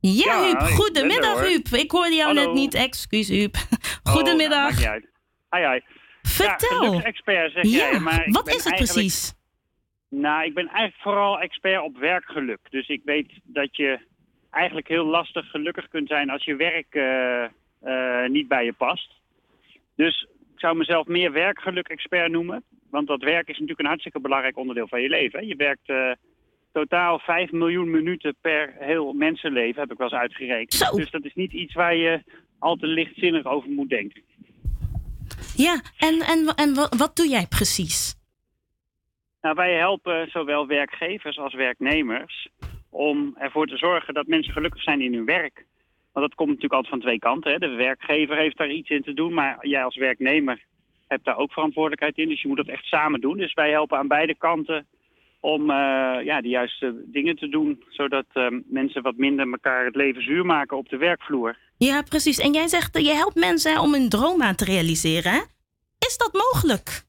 Ja, 0.00 0.10
Ja, 0.24 0.44
Huub. 0.44 0.60
er, 0.60 0.66
Goedemiddag. 0.66 1.46
Huub. 1.48 1.66
Ik 1.66 1.90
hoorde 1.90 2.14
jou 2.14 2.34
Hallo. 2.34 2.44
net 2.46 2.54
niet. 2.60 2.74
Excuus, 2.74 3.28
Huub. 3.28 3.54
Oh, 4.04 4.12
Goedemiddag. 4.12 4.60
nou, 4.70 4.74
niet 4.76 4.86
uit. 4.86 5.06
Hi, 5.50 5.72
hi. 5.72 5.80
Vertel. 6.22 6.92
Ja, 6.92 7.02
expert 7.02 7.52
zeg 7.52 7.62
Ja, 7.64 7.70
jij. 7.90 7.98
Maar 8.00 8.26
wat 8.30 8.48
is 8.54 8.64
het 8.64 8.74
precies? 8.74 9.34
Nou, 10.08 10.44
ik 10.44 10.54
ben 10.54 10.66
eigenlijk 10.68 11.02
vooral 11.02 11.40
expert 11.40 11.82
op 11.82 11.96
werkgeluk. 11.96 12.58
Dus 12.70 12.88
ik 12.88 13.00
weet 13.04 13.32
dat 13.42 13.76
je 13.76 13.98
eigenlijk 14.50 14.88
heel 14.88 15.04
lastig 15.04 15.50
gelukkig 15.50 15.88
kunt 15.88 16.08
zijn 16.08 16.30
als 16.30 16.44
je 16.44 16.56
werk 16.56 16.94
eh, 16.94 17.44
eh, 18.24 18.30
niet 18.30 18.48
bij 18.48 18.64
je 18.64 18.72
past. 18.72 19.10
Dus 19.96 20.26
ik 20.54 20.58
zou 20.60 20.76
mezelf 20.76 21.06
meer 21.06 21.32
werkgeluk-expert 21.32 22.30
noemen. 22.30 22.64
Want 22.92 23.06
dat 23.06 23.22
werk 23.22 23.48
is 23.48 23.52
natuurlijk 23.52 23.80
een 23.80 23.86
hartstikke 23.86 24.20
belangrijk 24.20 24.56
onderdeel 24.56 24.88
van 24.88 25.02
je 25.02 25.08
leven. 25.08 25.38
hè. 25.38 25.44
Je 25.46 25.56
werkt 25.56 25.88
eh, 25.88 26.12
totaal 26.72 27.18
5 27.18 27.50
miljoen 27.50 27.90
minuten 27.90 28.36
per 28.40 28.74
heel 28.78 29.12
mensenleven, 29.12 29.80
heb 29.80 29.92
ik 29.92 29.98
wel 29.98 30.10
eens 30.10 30.20
uitgerekend. 30.20 30.94
Dus 30.96 31.10
dat 31.10 31.24
is 31.24 31.34
niet 31.34 31.52
iets 31.52 31.74
waar 31.74 31.96
je 31.96 32.22
al 32.58 32.76
te 32.76 32.86
lichtzinnig 32.86 33.44
over 33.44 33.70
moet 33.70 33.88
denken. 33.88 34.22
Ja, 35.56 35.80
en, 35.98 36.20
en, 36.20 36.54
en 36.54 36.74
wat, 36.74 36.94
wat 36.94 37.16
doe 37.16 37.28
jij 37.28 37.46
precies? 37.46 38.14
Nou, 39.40 39.54
wij 39.54 39.74
helpen 39.74 40.30
zowel 40.30 40.66
werkgevers 40.66 41.38
als 41.38 41.54
werknemers 41.54 42.48
om 42.90 43.36
ervoor 43.38 43.66
te 43.66 43.76
zorgen 43.76 44.14
dat 44.14 44.26
mensen 44.26 44.52
gelukkig 44.52 44.82
zijn 44.82 45.00
in 45.00 45.14
hun 45.14 45.24
werk. 45.24 45.66
Want 46.12 46.26
dat 46.26 46.34
komt 46.34 46.48
natuurlijk 46.48 46.74
altijd 46.74 46.92
van 46.92 47.02
twee 47.02 47.18
kanten. 47.18 47.52
Hè. 47.52 47.58
De 47.58 47.68
werkgever 47.68 48.36
heeft 48.36 48.56
daar 48.56 48.70
iets 48.70 48.90
in 48.90 49.02
te 49.02 49.12
doen, 49.12 49.34
maar 49.34 49.66
jij 49.66 49.84
als 49.84 49.96
werknemer 49.96 50.64
hebt 51.12 51.24
daar 51.24 51.36
ook 51.36 51.52
verantwoordelijkheid 51.52 52.18
in. 52.18 52.28
Dus 52.28 52.42
je 52.42 52.48
moet 52.48 52.56
dat 52.56 52.66
echt 52.68 52.84
samen 52.84 53.20
doen. 53.20 53.36
Dus 53.36 53.54
wij 53.54 53.70
helpen 53.70 53.98
aan 53.98 54.08
beide 54.08 54.36
kanten 54.36 54.86
om 55.40 55.70
eh, 55.70 56.24
ja, 56.24 56.40
de 56.40 56.48
juiste 56.48 57.02
dingen 57.06 57.36
te 57.36 57.48
doen, 57.48 57.84
zodat 57.88 58.24
eh, 58.32 58.46
mensen 58.66 59.02
wat 59.02 59.16
minder 59.16 59.50
elkaar 59.50 59.84
het 59.84 59.96
leven 59.96 60.22
zuur 60.22 60.46
maken 60.46 60.76
op 60.76 60.88
de 60.88 60.96
werkvloer. 60.96 61.56
Ja, 61.76 62.02
precies. 62.02 62.38
En 62.38 62.52
jij 62.52 62.68
zegt, 62.68 62.96
eh, 62.96 63.04
je 63.04 63.12
helpt 63.12 63.34
mensen 63.34 63.80
om 63.80 63.92
hun 63.92 64.08
droombaan 64.08 64.54
te 64.54 64.64
realiseren. 64.64 65.32
Hè? 65.32 65.40
Is 65.98 66.16
dat 66.16 66.32
mogelijk? 66.32 67.02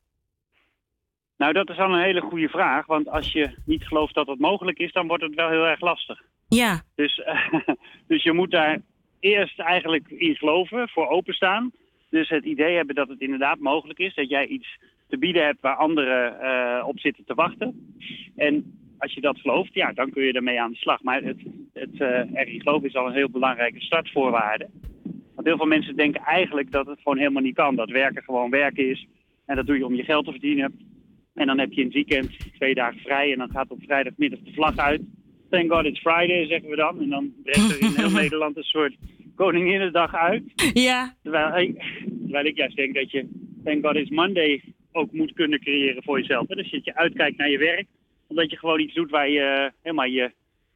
Nou, 1.38 1.54
dat 1.54 1.70
is 1.70 1.78
al 1.78 1.94
een 1.94 2.04
hele 2.04 2.22
goede 2.22 2.50
vraag. 2.50 2.86
Want 2.86 3.10
als 3.10 3.32
je 3.32 3.56
niet 3.66 3.88
gelooft 3.88 4.14
dat 4.14 4.28
het 4.28 4.40
mogelijk 4.40 4.80
is, 4.80 4.92
dan 4.92 5.08
wordt 5.08 5.24
het 5.24 5.36
wel 5.36 5.50
heel 5.50 5.66
erg 5.66 5.80
lastig. 5.80 6.22
Ja. 6.48 6.82
Dus, 6.96 7.22
dus 8.08 8.24
je 8.24 8.34
moet 8.34 8.52
daar 8.52 8.80
eerst 9.20 9.60
eigenlijk 9.60 10.10
in 10.10 10.36
geloven, 10.36 10.90
voor 10.90 11.08
openstaan. 11.08 11.72
Dus 12.14 12.30
het 12.30 12.46
idee 12.46 12.76
hebben 12.76 12.96
dat 12.96 13.08
het 13.08 13.20
inderdaad 13.20 13.60
mogelijk 13.60 14.00
is. 14.00 14.16
Dat 14.16 14.30
jij 14.30 14.48
iets 14.48 14.80
te 15.08 15.18
bieden 15.18 15.46
hebt 15.46 15.62
waar 15.62 15.76
anderen 15.76 16.40
eh, 16.40 16.88
op 16.88 17.00
zitten 17.00 17.26
te 17.26 17.34
wachten. 17.34 17.96
En 18.36 18.80
als 18.98 19.14
je 19.14 19.22
dat 19.22 19.40
gelooft, 19.40 19.74
ja, 19.74 19.92
dan 19.94 20.10
kun 20.10 20.24
je 20.24 20.34
ermee 20.34 20.62
aan 20.62 20.72
de 20.72 20.78
slag. 20.78 21.02
Maar 21.02 21.24
het, 21.24 21.38
het 21.74 22.02
eh, 22.02 22.34
erin 22.34 22.62
geloven 22.62 22.88
is 22.88 22.96
al 22.96 23.08
een 23.08 23.14
heel 23.14 23.30
belangrijke 23.30 23.82
startvoorwaarde. 23.82 24.70
Want 25.36 25.48
heel 25.48 25.58
veel 25.58 25.66
mensen 25.66 25.96
denken 25.96 26.22
eigenlijk 26.22 26.72
dat 26.72 26.86
het 26.86 27.00
gewoon 27.02 27.18
helemaal 27.18 27.42
niet 27.42 27.56
kan. 27.56 27.76
Dat 27.76 27.90
werken 27.90 28.24
gewoon 28.24 28.50
werken 28.50 28.90
is. 28.90 29.08
En 29.46 29.56
dat 29.56 29.66
doe 29.66 29.78
je 29.78 29.86
om 29.86 29.96
je 29.96 30.04
geld 30.04 30.26
te 30.26 30.32
verdienen. 30.32 30.80
En 31.34 31.48
dan 31.48 31.60
heb 31.60 31.72
je 31.72 31.84
het 31.84 31.94
weekend 31.94 32.54
twee 32.56 32.74
dagen 32.74 33.00
vrij. 33.00 33.32
En 33.32 33.38
dan 33.38 33.52
gaat 33.52 33.72
op 33.72 33.84
vrijdagmiddag 33.84 34.40
de 34.40 34.54
vlag 34.54 34.78
uit. 34.78 35.02
Thank 35.50 35.72
God 35.72 35.86
it's 35.86 36.00
Friday, 36.00 36.48
zeggen 36.48 36.70
we 36.70 36.76
dan. 36.76 37.02
En 37.02 37.10
dan 37.10 37.34
breekt 37.44 37.72
er 37.72 37.82
in 37.82 37.94
heel 37.96 38.12
Nederland 38.22 38.58
een 38.58 38.64
soort 38.64 38.96
Koninginnedag 39.36 40.16
uit. 40.16 40.44
Ja. 40.74 41.16
Terwijl, 41.24 41.52
hey, 41.52 41.76
terwijl 42.22 42.46
ik 42.46 42.58
juist 42.58 42.76
denk 42.76 42.96
dat 42.96 43.12
je 43.12 43.28
Thank 43.64 43.86
God 43.86 43.96
It's 43.96 44.10
Monday 44.10 44.64
ook 44.92 45.12
moet 45.12 45.34
kunnen 45.34 45.60
creëren 45.60 46.04
voor 46.04 46.20
jezelf. 46.20 46.48
Hè? 46.48 46.56
Dus 46.56 46.72
dat 46.72 46.86
je 46.86 46.96
uitkijkt 46.96 47.38
naar 47.38 47.50
je 47.50 47.58
werk, 47.58 47.86
omdat 48.28 48.50
je 48.50 48.58
gewoon 48.58 48.80
iets 48.80 48.94
doet 48.94 49.10
waar 49.10 49.30
je 49.30 49.40
eh, 49.40 49.72
helemaal 49.82 50.06
je 50.06 50.32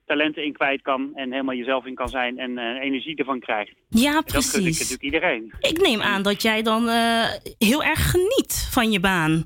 talenten 0.06 0.44
in 0.44 0.54
kwijt 0.54 0.82
kan 0.82 1.12
en 1.16 1.32
helemaal 1.32 1.56
jezelf 1.56 1.86
in 1.86 1.96
kan 1.96 2.10
zijn 2.10 2.40
en 2.40 2.58
eh, 2.58 2.84
energie 2.84 3.16
ervan 3.16 3.40
krijgt. 3.40 3.74
Ja, 3.90 4.16
En 4.16 4.24
dat 4.26 4.46
gun 4.46 4.60
ik 4.60 4.64
precies. 4.64 4.80
natuurlijk 4.80 5.04
iedereen. 5.04 5.54
Ik 5.60 5.82
neem 5.82 6.02
aan 6.02 6.22
dat 6.24 6.42
jij 6.42 6.62
dan 6.62 6.88
eh, 6.88 7.30
heel 7.58 7.84
erg 7.84 8.12
geniet 8.12 8.70
van 8.72 8.92
je 8.92 9.00
baan. 9.00 9.44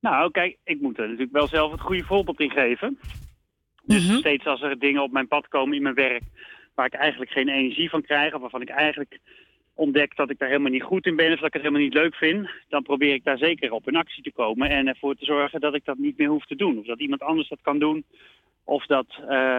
Nou, 0.00 0.30
kijk, 0.30 0.58
ik 0.64 0.80
moet 0.80 0.98
er 0.98 1.04
natuurlijk 1.04 1.32
wel 1.32 1.46
zelf 1.46 1.72
het 1.72 1.80
goede 1.80 2.04
voorbeeld 2.04 2.40
in 2.40 2.50
geven. 2.50 2.98
Dus 3.84 4.18
steeds 4.18 4.46
als 4.46 4.62
er 4.62 4.78
dingen 4.78 5.02
op 5.02 5.12
mijn 5.12 5.28
pad 5.28 5.48
komen 5.48 5.76
in 5.76 5.82
mijn 5.82 5.94
werk 5.94 6.22
waar 6.80 6.92
ik 6.92 7.00
eigenlijk 7.00 7.30
geen 7.30 7.48
energie 7.48 7.90
van 7.90 8.02
krijg, 8.02 8.34
of 8.34 8.40
waarvan 8.40 8.62
ik 8.62 8.68
eigenlijk 8.68 9.18
ontdek 9.74 10.16
dat 10.16 10.30
ik 10.30 10.38
daar 10.38 10.48
helemaal 10.48 10.70
niet 10.70 10.82
goed 10.82 11.06
in 11.06 11.16
ben 11.16 11.32
of 11.32 11.38
dat 11.38 11.46
ik 11.46 11.52
het 11.52 11.62
helemaal 11.62 11.82
niet 11.82 11.94
leuk 11.94 12.14
vind, 12.14 12.50
dan 12.68 12.82
probeer 12.82 13.14
ik 13.14 13.24
daar 13.24 13.38
zeker 13.38 13.72
op 13.72 13.88
in 13.88 13.96
actie 13.96 14.22
te 14.22 14.32
komen 14.32 14.70
en 14.70 14.88
ervoor 14.88 15.14
te 15.14 15.24
zorgen 15.24 15.60
dat 15.60 15.74
ik 15.74 15.84
dat 15.84 15.98
niet 15.98 16.18
meer 16.18 16.28
hoef 16.28 16.46
te 16.46 16.56
doen. 16.56 16.78
Of 16.78 16.86
dat 16.86 17.00
iemand 17.00 17.22
anders 17.22 17.48
dat 17.48 17.58
kan 17.62 17.78
doen, 17.78 18.04
of 18.64 18.86
dat 18.86 19.06
eh, 19.28 19.58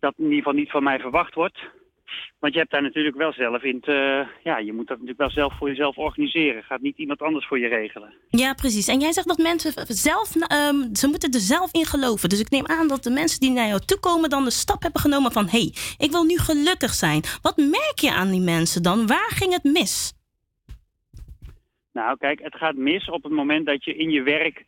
dat 0.00 0.14
in 0.16 0.24
ieder 0.24 0.36
geval 0.36 0.52
niet 0.52 0.70
van 0.70 0.82
mij 0.82 0.98
verwacht 0.98 1.34
wordt. 1.34 1.58
Want 2.38 2.52
je 2.52 2.58
hebt 2.58 2.72
daar 2.72 2.82
natuurlijk 2.82 3.16
wel 3.16 3.32
zelf 3.32 3.62
in 3.62 3.80
te... 3.80 4.26
Ja, 4.42 4.58
je 4.58 4.72
moet 4.72 4.86
dat 4.86 4.98
natuurlijk 4.98 5.18
wel 5.18 5.30
zelf 5.30 5.56
voor 5.58 5.68
jezelf 5.68 5.96
organiseren. 5.96 6.62
Gaat 6.62 6.80
niet 6.80 6.98
iemand 6.98 7.22
anders 7.22 7.46
voor 7.46 7.58
je 7.58 7.68
regelen. 7.68 8.14
Ja, 8.28 8.54
precies. 8.54 8.88
En 8.88 9.00
jij 9.00 9.12
zegt 9.12 9.28
dat 9.28 9.38
mensen 9.38 9.72
zelf, 9.86 10.36
ehm, 10.36 10.94
ze 10.94 11.06
moeten 11.08 11.32
er 11.32 11.40
zelf 11.40 11.72
in 11.72 11.84
geloven. 11.84 12.28
Dus 12.28 12.40
ik 12.40 12.50
neem 12.50 12.66
aan 12.66 12.88
dat 12.88 13.02
de 13.02 13.10
mensen 13.10 13.40
die 13.40 13.50
naar 13.50 13.68
jou 13.68 13.80
toe 13.80 14.00
komen 14.00 14.30
dan 14.30 14.44
de 14.44 14.50
stap 14.50 14.82
hebben 14.82 15.00
genomen 15.00 15.32
van... 15.32 15.44
hé, 15.44 15.58
hey, 15.58 15.72
ik 15.98 16.10
wil 16.10 16.24
nu 16.24 16.38
gelukkig 16.38 16.92
zijn. 16.92 17.22
Wat 17.42 17.56
merk 17.56 17.98
je 18.00 18.12
aan 18.12 18.30
die 18.30 18.40
mensen 18.40 18.82
dan? 18.82 19.06
Waar 19.06 19.30
ging 19.30 19.52
het 19.52 19.64
mis? 19.64 20.12
Nou, 21.92 22.16
kijk, 22.18 22.42
het 22.42 22.54
gaat 22.54 22.76
mis 22.76 23.08
op 23.08 23.22
het 23.22 23.32
moment 23.32 23.66
dat 23.66 23.84
je 23.84 23.96
in 23.96 24.10
je 24.10 24.22
werk 24.22 24.64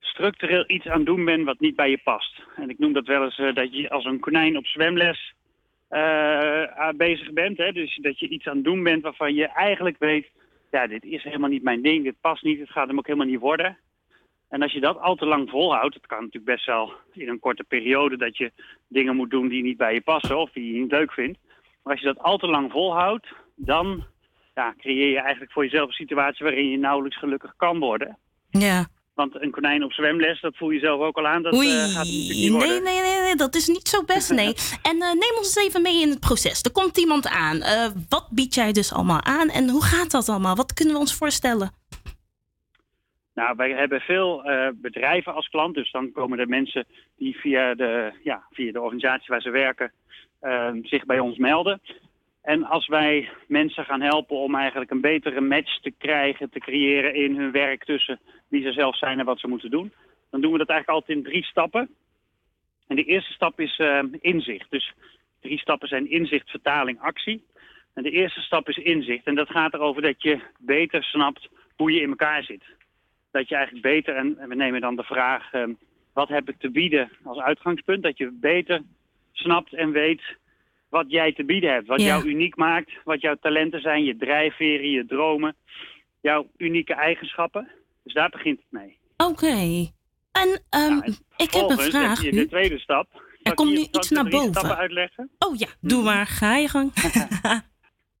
structureel 0.00 0.64
iets 0.66 0.86
aan 0.86 0.96
het 0.96 1.06
doen 1.06 1.24
bent 1.24 1.44
wat 1.44 1.60
niet 1.60 1.76
bij 1.76 1.90
je 1.90 2.00
past. 2.04 2.42
En 2.56 2.70
ik 2.70 2.78
noem 2.78 2.92
dat 2.92 3.06
wel 3.06 3.24
eens 3.24 3.38
eh, 3.38 3.54
dat 3.54 3.74
je 3.74 3.90
als 3.90 4.04
een 4.04 4.20
konijn 4.20 4.56
op 4.56 4.66
zwemles 4.66 5.34
aan- 5.88 6.96
bezig 6.96 7.32
bent. 7.32 7.58
Hè? 7.58 7.72
Dus 7.72 7.98
dat 8.02 8.18
je 8.18 8.28
iets 8.28 8.46
aan 8.46 8.54
het 8.54 8.64
doen 8.64 8.82
bent 8.82 9.02
waarvan 9.02 9.34
je 9.34 9.46
eigenlijk 9.46 9.98
weet... 9.98 10.26
ja, 10.70 10.86
dit 10.86 11.04
is 11.04 11.22
helemaal 11.22 11.48
niet 11.48 11.62
mijn 11.62 11.82
ding, 11.82 12.04
dit 12.04 12.20
past 12.20 12.42
niet, 12.42 12.60
het 12.60 12.70
gaat 12.70 12.88
hem 12.88 12.98
ook 12.98 13.06
helemaal 13.06 13.28
niet 13.28 13.40
worden. 13.40 13.78
En 14.48 14.62
als 14.62 14.72
je 14.72 14.80
dat 14.80 14.98
al 14.98 15.14
te 15.14 15.26
lang 15.26 15.50
volhoudt, 15.50 15.94
het 15.94 16.06
kan 16.06 16.18
natuurlijk 16.18 16.54
best 16.54 16.66
wel 16.66 16.92
in 17.12 17.28
een 17.28 17.38
korte 17.38 17.64
periode... 17.64 18.16
dat 18.16 18.36
je 18.36 18.52
dingen 18.88 19.16
moet 19.16 19.30
doen 19.30 19.48
die 19.48 19.62
niet 19.62 19.76
bij 19.76 19.94
je 19.94 20.00
passen 20.00 20.38
of 20.38 20.50
die 20.50 20.72
je 20.72 20.80
niet 20.80 20.90
leuk 20.90 21.12
vindt. 21.12 21.38
Maar 21.82 21.92
als 21.92 22.02
je 22.02 22.14
dat 22.14 22.18
al 22.18 22.38
te 22.38 22.46
lang 22.46 22.70
volhoudt, 22.70 23.26
dan 23.56 24.04
ja, 24.54 24.74
creëer 24.78 25.08
je 25.08 25.20
eigenlijk 25.20 25.52
voor 25.52 25.64
jezelf 25.64 25.86
een 25.88 25.92
situatie 25.92 26.44
waarin 26.44 26.70
je 26.70 26.78
nauwelijks 26.78 27.18
gelukkig 27.18 27.56
kan 27.56 27.78
worden. 27.78 28.18
Ja. 28.50 28.86
Want 29.18 29.42
een 29.42 29.50
konijn 29.50 29.84
op 29.84 29.92
zwemles, 29.92 30.40
dat 30.40 30.56
voel 30.56 30.70
je 30.70 30.78
zelf 30.78 31.00
ook 31.00 31.16
al 31.16 31.26
aan, 31.26 31.42
dat 31.42 31.52
eh, 31.52 31.58
Oei, 31.58 31.68
gaat 31.68 31.78
het 31.80 31.94
natuurlijk 31.94 32.28
niet 32.28 32.40
nee, 32.40 32.50
worden. 32.50 32.82
nee, 32.82 33.00
nee, 33.00 33.20
nee, 33.20 33.36
dat 33.36 33.54
is 33.54 33.66
niet 33.66 33.88
zo 33.88 34.04
best, 34.04 34.30
nee. 34.30 34.52
En 34.90 34.96
eh, 35.02 35.12
neem 35.12 35.36
ons 35.36 35.56
eens 35.56 35.66
even 35.66 35.82
mee 35.82 36.00
in 36.00 36.08
het 36.08 36.20
proces. 36.20 36.62
Er 36.62 36.72
komt 36.72 36.98
iemand 36.98 37.28
aan. 37.28 37.60
Eh, 37.60 37.88
wat 38.08 38.28
bied 38.30 38.54
jij 38.54 38.72
dus 38.72 38.92
allemaal 38.92 39.22
aan 39.22 39.48
en 39.48 39.68
hoe 39.68 39.84
gaat 39.84 40.10
dat 40.10 40.28
allemaal? 40.28 40.56
Wat 40.56 40.72
kunnen 40.72 40.94
we 40.94 41.00
ons 41.00 41.14
voorstellen? 41.14 41.70
Nou, 43.34 43.56
wij 43.56 43.70
hebben 43.70 44.00
veel 44.00 44.44
eh, 44.44 44.68
bedrijven 44.74 45.34
als 45.34 45.48
klant, 45.48 45.74
dus 45.74 45.90
dan 45.90 46.12
komen 46.12 46.38
er 46.38 46.48
mensen 46.48 46.86
die 47.16 47.36
via 47.36 47.74
de, 47.74 48.12
ja, 48.22 48.42
via 48.50 48.72
de 48.72 48.80
organisatie 48.80 49.26
waar 49.28 49.40
ze 49.40 49.50
werken 49.50 49.92
eh, 50.40 50.70
zich 50.82 51.04
bij 51.04 51.18
ons 51.18 51.38
melden. 51.38 51.80
En 52.48 52.64
als 52.64 52.86
wij 52.86 53.28
mensen 53.46 53.84
gaan 53.84 54.00
helpen 54.00 54.36
om 54.36 54.54
eigenlijk 54.54 54.90
een 54.90 55.00
betere 55.00 55.40
match 55.40 55.80
te 55.80 55.90
krijgen, 55.98 56.50
te 56.50 56.58
creëren 56.58 57.14
in 57.14 57.36
hun 57.36 57.50
werk 57.50 57.84
tussen 57.84 58.20
wie 58.48 58.62
ze 58.62 58.72
zelf 58.72 58.96
zijn 58.96 59.18
en 59.18 59.24
wat 59.24 59.40
ze 59.40 59.48
moeten 59.48 59.70
doen, 59.70 59.92
dan 60.30 60.40
doen 60.40 60.52
we 60.52 60.58
dat 60.58 60.68
eigenlijk 60.68 60.98
altijd 60.98 61.18
in 61.18 61.24
drie 61.24 61.44
stappen. 61.44 61.88
En 62.86 62.96
de 62.96 63.04
eerste 63.04 63.32
stap 63.32 63.60
is 63.60 63.78
eh, 63.78 64.02
inzicht. 64.20 64.70
Dus 64.70 64.92
drie 65.40 65.58
stappen 65.58 65.88
zijn 65.88 66.10
inzicht, 66.10 66.50
vertaling, 66.50 67.00
actie. 67.00 67.44
En 67.94 68.02
de 68.02 68.10
eerste 68.10 68.40
stap 68.40 68.68
is 68.68 68.76
inzicht. 68.76 69.26
En 69.26 69.34
dat 69.34 69.50
gaat 69.50 69.74
erover 69.74 70.02
dat 70.02 70.22
je 70.22 70.40
beter 70.58 71.04
snapt 71.04 71.48
hoe 71.76 71.92
je 71.92 72.00
in 72.00 72.08
elkaar 72.08 72.42
zit. 72.42 72.64
Dat 73.30 73.48
je 73.48 73.54
eigenlijk 73.54 73.84
beter, 73.86 74.16
en 74.16 74.48
we 74.48 74.54
nemen 74.54 74.80
dan 74.80 74.96
de 74.96 75.04
vraag, 75.04 75.52
eh, 75.52 75.64
wat 76.12 76.28
heb 76.28 76.48
ik 76.48 76.58
te 76.58 76.70
bieden 76.70 77.10
als 77.24 77.38
uitgangspunt? 77.38 78.02
Dat 78.02 78.18
je 78.18 78.30
beter 78.40 78.82
snapt 79.32 79.72
en 79.72 79.90
weet 79.90 80.22
wat 80.88 81.04
jij 81.08 81.32
te 81.32 81.44
bieden 81.44 81.72
hebt. 81.72 81.86
Wat 81.86 82.00
Ja. 82.00 82.06
jou 82.06 82.28
uniek 82.28 82.56
maakt, 82.56 82.90
wat 83.04 83.20
jouw 83.20 83.34
talenten 83.40 83.80
zijn, 83.80 84.04
je 84.04 84.16
drijfveren, 84.16 84.90
je 84.90 85.06
dromen, 85.06 85.56
jouw 86.20 86.50
unieke 86.56 86.94
eigenschappen. 86.94 87.68
Dus 88.04 88.12
daar 88.14 88.28
begint 88.30 88.58
het 88.58 88.80
mee. 88.80 88.98
Oké. 89.16 89.56
En 90.32 90.62
ehm, 90.70 91.00
ik 91.36 91.52
heb 91.52 91.68
een 91.70 91.78
vraag 91.78 92.22
heb 92.22 92.32
je 92.32 92.38
de 92.38 92.48
tweede 92.48 92.78
stap. 92.78 93.22
Er 93.42 93.54
komt 93.54 93.70
nu 93.70 93.78
iets 93.92 94.10
naar 94.10 94.28
boven. 94.28 94.50
stappen 94.54 94.76
uitleggen? 94.76 95.30
Oh 95.38 95.56
ja, 95.56 95.66
doe 95.80 96.02
maar. 96.02 96.26
Ga 96.26 96.56
je 96.56 96.68
gang. 96.68 96.92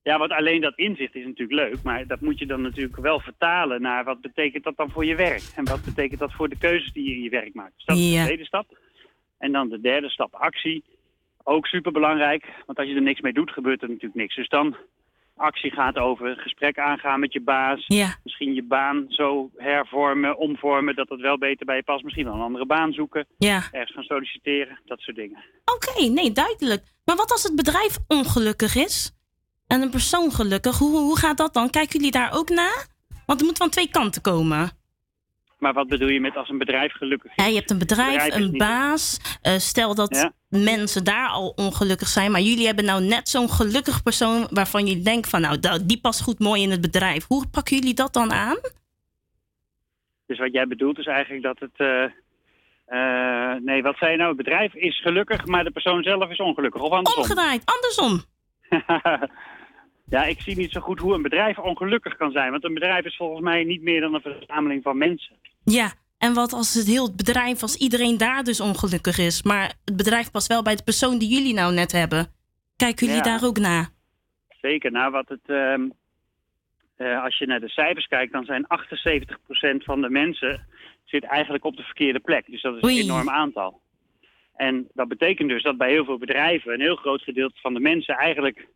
Ja, 0.02 0.18
want 0.18 0.30
alleen 0.32 0.60
dat 0.60 0.76
inzicht 0.78 1.14
is 1.14 1.24
natuurlijk 1.24 1.68
leuk, 1.68 1.82
maar 1.82 2.06
dat 2.06 2.20
moet 2.20 2.38
je 2.38 2.46
dan 2.46 2.62
natuurlijk 2.62 2.96
wel 2.96 3.20
vertalen 3.20 3.82
naar 3.82 4.04
wat 4.04 4.20
betekent 4.20 4.64
dat 4.64 4.76
dan 4.76 4.90
voor 4.90 5.04
je 5.04 5.14
werk? 5.14 5.42
En 5.56 5.64
wat 5.64 5.84
betekent 5.84 6.20
dat 6.20 6.32
voor 6.32 6.48
de 6.48 6.58
keuzes 6.58 6.92
die 6.92 7.08
je 7.08 7.14
in 7.14 7.22
je 7.22 7.30
werk 7.30 7.54
maakt? 7.54 7.72
Dus 7.76 7.84
dat 7.84 7.96
is 7.96 8.10
Ja. 8.12 8.18
de 8.20 8.24
tweede 8.24 8.44
stap. 8.44 8.78
En 9.38 9.52
dan 9.52 9.68
de 9.68 9.80
derde 9.80 10.08
stap, 10.10 10.34
actie. 10.34 10.84
Ook 11.48 11.66
superbelangrijk, 11.66 12.44
want 12.66 12.78
als 12.78 12.88
je 12.88 12.94
er 12.94 13.02
niks 13.02 13.20
mee 13.20 13.32
doet, 13.32 13.50
gebeurt 13.50 13.82
er 13.82 13.88
natuurlijk 13.88 14.14
niks. 14.14 14.34
Dus 14.34 14.48
dan, 14.48 14.76
actie 15.36 15.70
gaat 15.70 15.96
over 15.96 16.36
gesprek 16.36 16.78
aangaan 16.78 17.20
met 17.20 17.32
je 17.32 17.40
baas. 17.40 17.84
Ja. 17.86 18.16
Misschien 18.24 18.54
je 18.54 18.62
baan 18.62 19.04
zo 19.08 19.50
hervormen, 19.56 20.38
omvormen, 20.38 20.94
dat 20.94 21.08
het 21.08 21.20
wel 21.20 21.38
beter 21.38 21.66
bij 21.66 21.76
je 21.76 21.82
past. 21.82 22.04
Misschien 22.04 22.24
wel 22.24 22.34
een 22.34 22.40
andere 22.40 22.66
baan 22.66 22.92
zoeken. 22.92 23.26
Ja. 23.38 23.62
Ergens 23.70 23.92
gaan 23.94 24.02
solliciteren, 24.02 24.80
dat 24.84 25.00
soort 25.00 25.16
dingen. 25.16 25.44
Oké, 25.64 26.08
nee, 26.08 26.32
duidelijk. 26.32 26.82
Maar 27.04 27.16
wat 27.16 27.32
als 27.32 27.42
het 27.42 27.56
bedrijf 27.56 27.98
ongelukkig 28.08 28.74
is? 28.74 29.12
En 29.66 29.82
een 29.82 29.90
persoon 29.90 30.30
gelukkig? 30.30 30.78
Hoe, 30.78 30.98
hoe 30.98 31.18
gaat 31.18 31.36
dat 31.36 31.54
dan? 31.54 31.70
Kijken 31.70 31.96
jullie 31.98 32.12
daar 32.12 32.32
ook 32.32 32.48
naar? 32.48 32.86
Want 33.26 33.40
er 33.40 33.46
moet 33.46 33.56
van 33.56 33.70
twee 33.70 33.88
kanten 33.88 34.22
komen. 34.22 34.70
Maar 35.58 35.72
wat 35.72 35.88
bedoel 35.88 36.08
je 36.08 36.20
met 36.20 36.36
als 36.36 36.48
een 36.48 36.58
bedrijf 36.58 36.92
gelukkig 36.92 37.30
is? 37.36 37.44
Ja, 37.44 37.50
je 37.50 37.56
hebt 37.56 37.70
een 37.70 37.78
bedrijf, 37.78 38.34
een 38.34 38.42
niet- 38.42 38.58
baas. 38.58 39.20
Eh, 39.42 39.52
stel 39.56 39.94
dat 39.94 40.14
Ja. 40.16 40.32
mensen 40.58 41.04
daar 41.04 41.28
al 41.28 41.52
ongelukkig 41.56 42.08
zijn, 42.08 42.30
maar 42.30 42.40
jullie 42.40 42.66
hebben 42.66 42.84
nou 42.84 43.04
net 43.04 43.28
zo'n 43.28 43.50
gelukkig 43.50 44.02
persoon 44.02 44.46
waarvan 44.50 44.86
je 44.86 45.00
denkt 45.02 45.28
van 45.28 45.40
nou, 45.40 45.58
die 45.86 46.00
past 46.00 46.22
goed 46.22 46.38
mooi 46.38 46.62
in 46.62 46.70
het 46.70 46.80
bedrijf. 46.80 47.26
Hoe 47.26 47.46
pakken 47.48 47.76
jullie 47.76 47.94
dat 47.94 48.12
dan 48.12 48.32
aan? 48.32 48.56
Dus 50.26 50.38
wat 50.38 50.52
jij 50.52 50.66
bedoelt 50.66 50.98
is 50.98 51.06
eigenlijk 51.06 51.42
dat 51.42 51.58
het... 51.58 51.70
eh, 51.76 52.04
eh, 52.86 53.60
nee, 53.62 53.82
wat 53.82 53.96
zei 53.96 54.10
je 54.10 54.16
nou? 54.16 54.28
Het 54.28 54.36
bedrijf 54.36 54.74
is 54.74 55.00
gelukkig, 55.00 55.46
maar 55.46 55.64
de 55.64 55.70
persoon 55.70 56.02
zelf 56.02 56.30
is 56.30 56.38
ongelukkig. 56.38 56.80
Of 56.82 56.90
andersom? 56.92 57.22
Omgedraaid, 57.22 57.62
andersom. 57.64 58.20
ja, 60.10 60.24
ik 60.24 60.40
zie 60.40 60.56
niet 60.56 60.72
zo 60.72 60.80
goed 60.80 60.98
hoe 60.98 61.14
een 61.14 61.22
bedrijf 61.22 61.58
ongelukkig 61.58 62.16
kan 62.16 62.30
zijn. 62.30 62.50
Want 62.50 62.64
een 62.64 62.74
bedrijf 62.74 63.04
is 63.04 63.16
volgens 63.16 63.40
mij 63.40 63.64
niet 63.64 63.82
meer 63.82 64.00
dan 64.00 64.14
een 64.14 64.20
verzameling 64.20 64.82
van 64.82 64.98
mensen. 64.98 65.36
Ja, 65.64 65.92
en 66.18 66.34
wat 66.34 66.52
als 66.52 66.74
het 66.74 66.86
heel 66.86 67.14
bedrijf, 67.14 67.62
als 67.62 67.76
iedereen 67.76 68.18
daar 68.18 68.42
dus 68.44 68.60
ongelukkig 68.60 69.18
is, 69.18 69.42
maar 69.42 69.74
het 69.84 69.96
bedrijf 69.96 70.30
past 70.30 70.46
wel 70.46 70.62
bij 70.62 70.76
de 70.76 70.82
persoon 70.82 71.18
die 71.18 71.28
jullie 71.28 71.54
nou 71.54 71.74
net 71.74 71.92
hebben. 71.92 72.26
Kijken 72.76 73.06
jullie 73.06 73.24
Ja. 73.24 73.38
daar 73.38 73.48
ook 73.48 73.58
naar? 73.58 73.88
Zeker, 74.60 74.90
nou 74.90 75.10
wat 75.10 75.28
het... 75.28 75.40
ehm, 75.46 75.88
eh, 76.96 77.22
als 77.24 77.38
je 77.38 77.46
naar 77.46 77.60
de 77.60 77.68
cijfers 77.68 78.06
kijkt, 78.06 78.32
dan 78.32 78.44
zijn 78.44 78.66
78% 78.66 79.84
van 79.84 80.00
de 80.00 80.10
mensen 80.10 80.66
zit 81.04 81.24
eigenlijk 81.24 81.64
op 81.64 81.76
de 81.76 81.82
verkeerde 81.82 82.20
plek. 82.20 82.46
Dus 82.46 82.62
dat 82.62 82.74
is 82.76 82.82
een 82.82 82.88
Oei. 82.88 83.00
enorm 83.00 83.28
aantal. 83.30 83.80
En 84.56 84.88
dat 84.94 85.08
betekent 85.08 85.48
dus 85.48 85.62
dat 85.62 85.76
bij 85.76 85.90
heel 85.90 86.04
veel 86.04 86.18
bedrijven 86.18 86.72
een 86.72 86.80
heel 86.80 86.96
groot 86.96 87.22
gedeelte 87.22 87.60
van 87.60 87.74
de 87.74 87.80
mensen 87.80 88.14
eigenlijk 88.14 88.66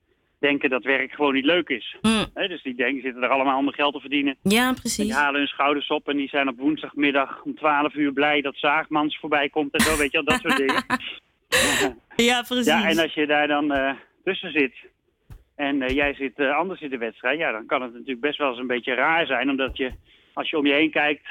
denken 0.42 0.70
dat 0.70 0.84
werk 0.84 1.12
gewoon 1.12 1.34
niet 1.34 1.44
leuk 1.44 1.68
is. 1.68 1.96
Hè, 2.34 2.48
dus 2.48 2.62
die 2.62 2.74
denken, 2.74 3.02
zitten 3.02 3.22
er 3.22 3.28
allemaal 3.28 3.58
om 3.58 3.72
geld 3.72 3.94
te 3.94 4.00
verdienen. 4.00 4.36
Ja, 4.42 4.72
precies. 4.72 5.04
die 5.04 5.14
halen 5.14 5.40
hun 5.40 5.48
schouders 5.48 5.88
op 5.88 6.08
en 6.08 6.16
die 6.16 6.28
zijn 6.28 6.48
op 6.48 6.58
woensdagmiddag 6.58 7.42
om 7.42 7.54
12 7.54 7.94
uur 7.94 8.12
blij 8.12 8.40
dat 8.40 8.56
Zaagmans 8.56 9.18
voorbij 9.18 9.48
komt 9.48 9.72
en 9.72 9.80
zo, 9.80 9.96
weet 9.96 10.12
je 10.12 10.22
wel, 10.22 10.24
dat 10.24 10.40
soort 10.40 10.56
dingen. 10.56 10.84
Ja, 12.16 12.42
precies. 12.42 12.66
Ja, 12.66 12.88
en 12.88 12.98
als 12.98 13.14
je 13.14 13.26
daar 13.26 13.48
dan 13.48 13.72
eh, 13.72 13.94
tussen 14.24 14.52
zit 14.52 14.74
en 15.54 15.82
eh, 15.82 15.94
jij 15.94 16.14
zit 16.14 16.38
eh, 16.38 16.56
anders 16.56 16.80
in 16.80 16.90
de 16.90 16.98
wedstrijd, 16.98 17.38
ja, 17.38 17.52
dan 17.52 17.66
kan 17.66 17.82
het 17.82 17.92
natuurlijk 17.92 18.20
best 18.20 18.38
wel 18.38 18.48
eens 18.48 18.58
een 18.58 18.66
beetje 18.66 18.94
raar 18.94 19.26
zijn, 19.26 19.50
omdat 19.50 19.76
je, 19.76 19.92
als 20.32 20.50
je 20.50 20.58
om 20.58 20.66
je 20.66 20.72
heen 20.72 20.90
kijkt, 20.90 21.26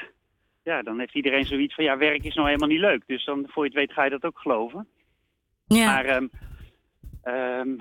ja, 0.62 0.82
dan 0.82 0.98
heeft 0.98 1.14
iedereen 1.14 1.44
zoiets 1.44 1.74
van, 1.74 1.84
ja, 1.84 1.96
werk 1.96 2.24
is 2.24 2.34
nou 2.34 2.46
helemaal 2.46 2.68
niet 2.68 2.80
leuk. 2.80 3.02
Dus 3.06 3.24
dan, 3.24 3.46
voor 3.48 3.64
je 3.64 3.68
het 3.70 3.78
weet, 3.78 3.92
ga 3.92 4.04
je 4.04 4.10
dat 4.10 4.24
ook 4.24 4.38
geloven. 4.38 4.88
Ja. 5.66 5.86
Maar, 5.86 6.04
ehm, 6.04 6.26
ehm, 7.22 7.80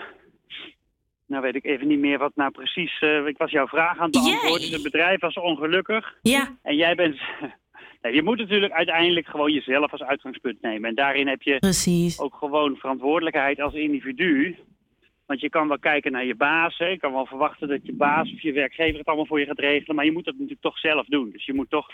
nou 1.31 1.43
weet 1.43 1.55
ik 1.55 1.65
even 1.65 1.87
niet 1.87 1.99
meer 1.99 2.17
wat 2.17 2.35
nou 2.35 2.51
precies, 2.51 2.99
eh, 2.99 3.25
ik 3.25 3.37
was 3.37 3.51
jouw 3.51 3.67
vraag 3.67 3.97
aan 3.97 4.09
het 4.11 4.11
beantwoorden. 4.11 4.59
Dus 4.59 4.71
het 4.71 4.83
bedrijf 4.83 5.19
was 5.19 5.35
ongelukkig. 5.35 6.15
Ja. 6.21 6.57
En 6.61 6.75
jij 6.75 6.95
bent... 6.95 7.17
Nee, 8.01 8.13
je 8.13 8.23
moet 8.23 8.37
natuurlijk 8.37 8.73
uiteindelijk 8.73 9.27
gewoon 9.27 9.51
jezelf 9.51 9.91
als 9.91 10.01
uitgangspunt 10.01 10.61
nemen. 10.61 10.89
En 10.89 10.95
daarin 10.95 11.27
heb 11.27 11.41
je 11.41 11.59
Precies. 11.59 12.19
ook 12.19 12.35
gewoon 12.35 12.75
verantwoordelijkheid 12.75 13.61
als 13.61 13.73
individu. 13.73 14.57
Want 15.25 15.39
je 15.39 15.49
kan 15.49 15.67
wel 15.67 15.79
kijken 15.79 16.11
naar 16.11 16.25
je 16.25 16.35
baas. 16.35 16.77
Hè. 16.77 16.85
Je 16.85 16.97
kan 16.97 17.13
wel 17.13 17.25
verwachten 17.25 17.67
dat 17.67 17.85
je 17.85 17.93
baas 17.93 18.33
of 18.33 18.41
je 18.41 18.51
werkgever 18.51 18.97
het 18.97 19.07
allemaal 19.07 19.25
voor 19.25 19.39
je 19.39 19.45
gaat 19.45 19.59
regelen. 19.59 19.95
Maar 19.95 20.05
je 20.05 20.11
moet 20.11 20.25
het 20.25 20.33
natuurlijk 20.33 20.61
toch 20.61 20.79
zelf 20.79 21.05
doen. 21.05 21.29
Dus 21.31 21.45
je 21.45 21.53
moet 21.53 21.69
toch 21.69 21.87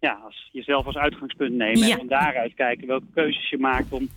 ja, 0.00 0.20
als, 0.24 0.48
jezelf 0.52 0.86
als 0.86 0.96
uitgangspunt 0.96 1.54
nemen. 1.54 1.86
Ja. 1.86 1.90
En 1.90 1.96
van 1.96 2.06
daaruit 2.06 2.54
kijken 2.54 2.86
welke 2.86 3.06
keuzes 3.14 3.50
je 3.50 3.58
maakt 3.58 3.92
om 3.92 4.08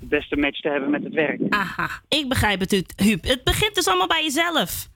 de 0.00 0.06
beste 0.06 0.36
match 0.36 0.60
te 0.60 0.68
hebben 0.68 0.90
met 0.90 1.02
het 1.04 1.12
werk. 1.14 1.40
Aha, 1.48 1.88
ik 2.08 2.28
begrijp 2.28 2.60
het, 2.60 2.92
Huub. 2.96 3.24
Het 3.24 3.44
begint 3.44 3.74
dus 3.74 3.86
allemaal 3.88 4.06
bij 4.06 4.22
jezelf. 4.22 4.88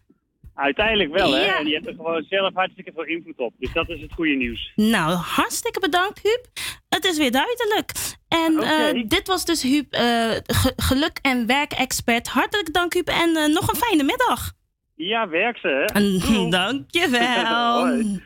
Uiteindelijk 0.55 1.13
wel, 1.13 1.33
hè? 1.35 1.45
Ja. 1.45 1.59
En 1.59 1.67
je 1.67 1.75
hebt 1.75 1.87
er 1.87 1.95
gewoon 1.95 2.25
zelf 2.29 2.55
hartstikke 2.55 2.93
veel 2.95 3.05
invloed 3.05 3.39
op. 3.39 3.55
Dus 3.59 3.73
dat 3.73 3.89
is 3.89 4.01
het 4.01 4.13
goede 4.13 4.35
nieuws. 4.35 4.73
Nou, 4.77 5.13
hartstikke 5.13 5.81
bedankt, 5.81 6.21
Huub. 6.23 6.47
Het 6.89 7.05
is 7.05 7.19
weer 7.19 7.31
duidelijk. 7.31 7.93
En 8.29 8.59
eh, 8.59 9.09
dit 9.09 9.27
was 9.27 9.45
dus 9.45 9.63
Huub, 9.63 9.93
eh, 9.93 10.31
ge- 10.47 10.73
geluk- 10.77 11.19
en 11.23 11.47
werkexpert. 11.47 12.29
Hartelijk 12.29 12.73
dank, 12.73 12.93
Huub. 12.93 13.09
En 13.09 13.37
eh, 13.37 13.47
nog 13.47 13.69
een 13.69 13.77
fijne 13.81 14.03
middag. 14.03 14.53
Ja, 14.97 15.29
werk 15.29 15.57
ze, 15.59 15.69
hè? 15.93 16.01
Dankjewel. 16.51 17.87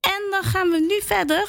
En 0.00 0.22
dan 0.30 0.42
gaan 0.42 0.70
we 0.70 0.78
nu 0.80 1.00
verder. 1.06 1.44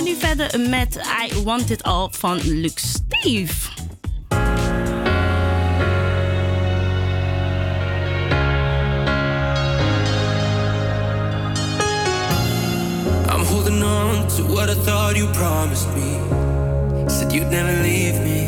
We 0.00 0.06
nu 0.06 0.16
verder 0.16 0.60
met 0.60 0.96
I 0.96 1.42
Want 1.44 1.70
It 1.70 1.82
All 1.82 2.08
van 2.10 2.40
Luke 2.44 2.80
Steve. 2.80 3.68
I'm 13.28 13.44
holding 13.44 13.82
on 13.82 14.28
to 14.28 14.42
what 14.42 14.70
I 14.70 14.74
thought 14.74 15.16
you 15.16 15.26
promised 15.32 15.88
me. 15.94 16.18
Said 17.08 17.32
you'd 17.32 17.50
never 17.50 17.82
leave 17.82 18.20
me. 18.22 18.40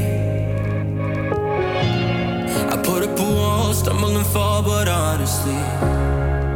I 2.70 2.76
put 2.82 3.02
up 3.02 3.18
a 3.18 3.22
wall, 3.22 3.74
stumble 3.74 4.16
and 4.16 4.26
fall, 4.26 4.62
but 4.62 4.88
honestly, 4.88 5.58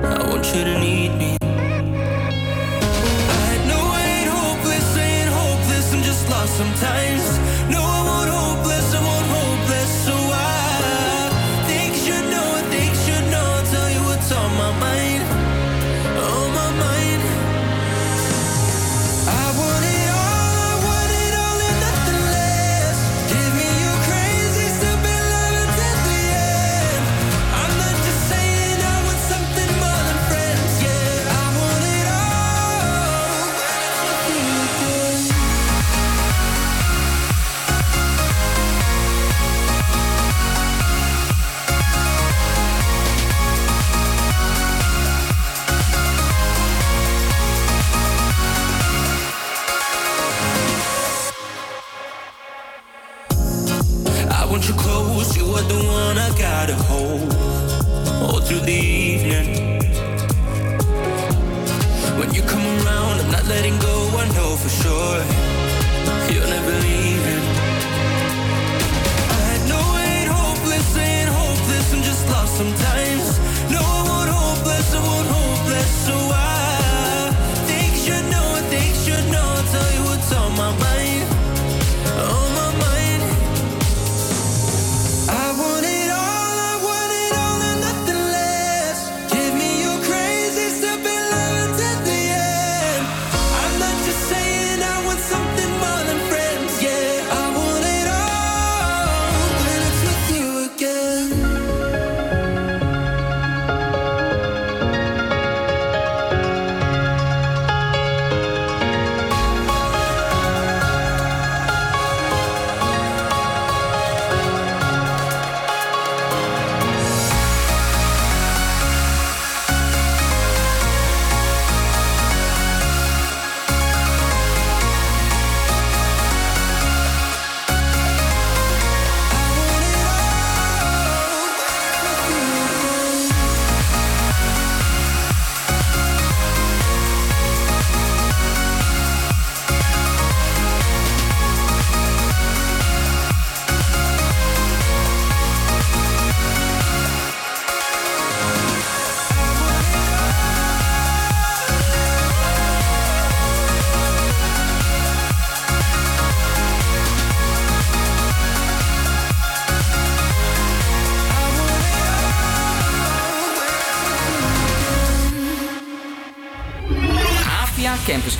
I 0.03 0.27
want 0.29 0.47
you 0.55 0.65
to 0.65 0.79
need 0.81 1.19
me. 1.19 1.46
Lost 6.29 6.57
sometimes. 6.57 7.46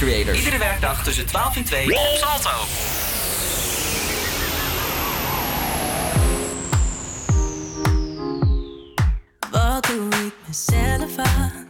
Iedere 0.01 0.59
werkdag 0.59 1.03
tussen 1.03 1.27
12 1.27 1.57
en 1.57 1.65
2 1.65 1.87
op 1.87 2.17
Salto. 2.17 2.51
Wat 9.51 9.87
doe 9.87 10.09
ik 10.09 10.33
mezelf 10.47 11.17
aan? 11.17 11.67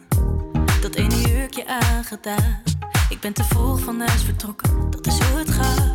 Dat 0.81 0.95
ene 0.95 1.21
jurkje 1.21 1.67
aangedaan. 1.67 2.63
Ik 3.09 3.21
ben 3.21 3.33
te 3.33 3.45
vroeg 3.45 3.81
van 3.81 4.01
huis 4.01 4.23
vertrokken, 4.23 4.91
dat 4.91 5.07
is 5.07 5.19
hoe 5.19 5.39
het 5.39 5.51
gaat. 5.51 5.95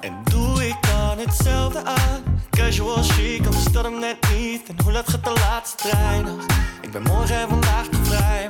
En 0.00 0.22
doe 0.24 0.66
ik 0.68 0.76
dan 0.80 1.18
hetzelfde 1.18 1.84
aan? 1.84 2.40
Casual 2.50 3.02
chic, 3.02 3.44
anders 3.44 3.64
dat 3.64 3.84
hem 3.84 3.98
net 3.98 4.16
niet. 4.34 4.68
En 4.68 4.76
hoe 4.82 4.92
laat 4.92 5.08
gaat 5.08 5.24
de 5.24 5.32
laatste 5.32 5.88
trein 5.88 6.24
nog? 6.24 6.46
Ik 6.80 6.90
ben 6.90 7.02
morgen 7.02 7.36
en 7.36 7.48
vandaag 7.48 7.86
te 7.86 8.04
vrij, 8.04 8.48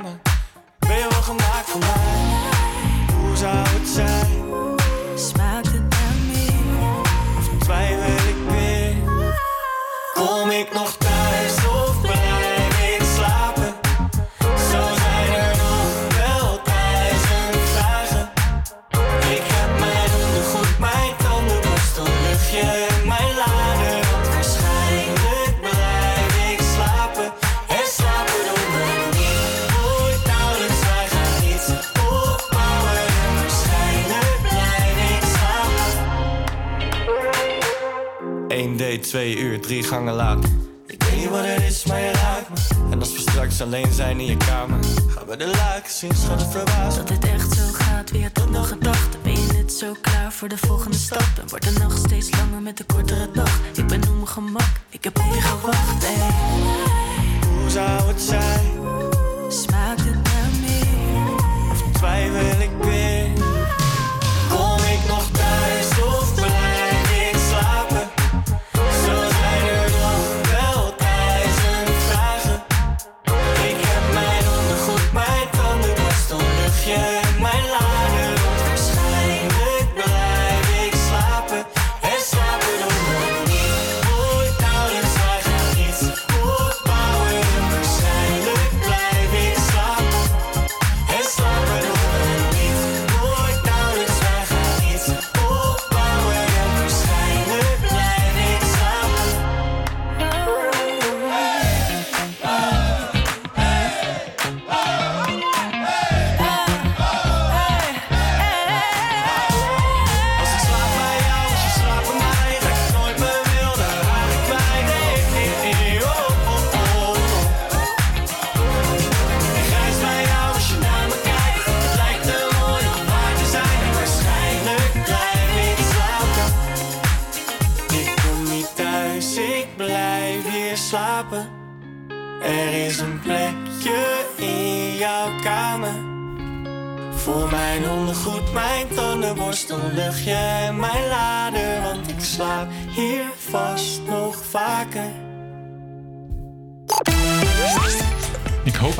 drie 39.73 39.85
gangen 39.85 40.15
later. 40.15 40.51
Ik 40.86 41.03
weet 41.03 41.16
niet 41.16 41.28
wat 41.28 41.44
het 41.44 41.62
is, 41.62 41.85
maar 41.85 42.01
je 42.01 42.11
raakt 42.11 42.49
me. 42.49 42.90
En 42.90 42.99
als 42.99 43.12
we 43.12 43.20
straks 43.20 43.62
alleen 43.62 43.93
zijn 43.93 44.20
in 44.20 44.27
je 44.27 44.36
kamer, 44.36 44.78
gaan 45.09 45.27
we 45.27 45.36
de 45.36 45.47
laken 45.47 45.93
zien, 45.93 46.15
schat 46.15 46.40
het 46.40 46.51
verbaasd. 46.51 46.97
Dat 46.97 47.09
het 47.09 47.24
echt 47.24 47.53
zo 47.53 47.62
gaat, 47.73 48.11
wie 48.11 48.23
had 48.23 48.35
dat 48.35 48.51
nog 48.51 48.69
gedacht? 48.69 49.23
Ben 49.23 49.32
je 49.32 49.53
net 49.53 49.73
zo 49.73 49.97
klaar 50.01 50.32
voor 50.32 50.49
de 50.49 50.59
volgende 50.59 50.97
stap? 50.97 51.41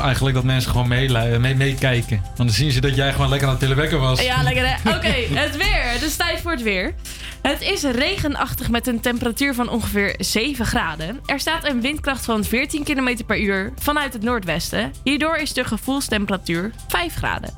Eigenlijk 0.03 0.35
dat 0.35 0.43
mensen 0.43 0.71
gewoon 0.71 0.87
mee- 0.87 1.55
meekijken. 1.55 2.21
Want 2.23 2.37
dan 2.37 2.49
zien 2.49 2.71
ze 2.71 2.81
dat 2.81 2.95
jij 2.95 3.11
gewoon 3.13 3.29
lekker 3.29 3.47
aan 3.47 3.53
het 3.53 3.63
pillewekken 3.63 3.99
was. 3.99 4.21
Ja, 4.21 4.43
lekker 4.43 4.63
hè. 4.67 4.95
Oké, 4.95 5.13
het 5.41 5.57
weer. 5.57 5.83
Het 5.91 6.01
is 6.01 6.15
tijd 6.15 6.41
voor 6.41 6.51
het 6.51 6.61
weer. 6.61 6.93
Het 7.41 7.61
is 7.61 7.83
regenachtig 7.83 8.69
met 8.69 8.87
een 8.87 8.99
temperatuur 8.99 9.53
van 9.55 9.69
ongeveer 9.69 10.15
7 10.17 10.65
graden. 10.65 11.19
Er 11.25 11.39
staat 11.39 11.67
een 11.69 11.81
windkracht 11.81 12.25
van 12.25 12.43
14 12.43 12.83
km 12.83 13.23
per 13.25 13.39
uur 13.39 13.73
vanuit 13.79 14.13
het 14.13 14.21
noordwesten. 14.23 14.93
Hierdoor 15.03 15.35
is 15.35 15.53
de 15.53 15.63
gevoelstemperatuur 15.63 16.71
5 16.87 17.15
graden. 17.15 17.49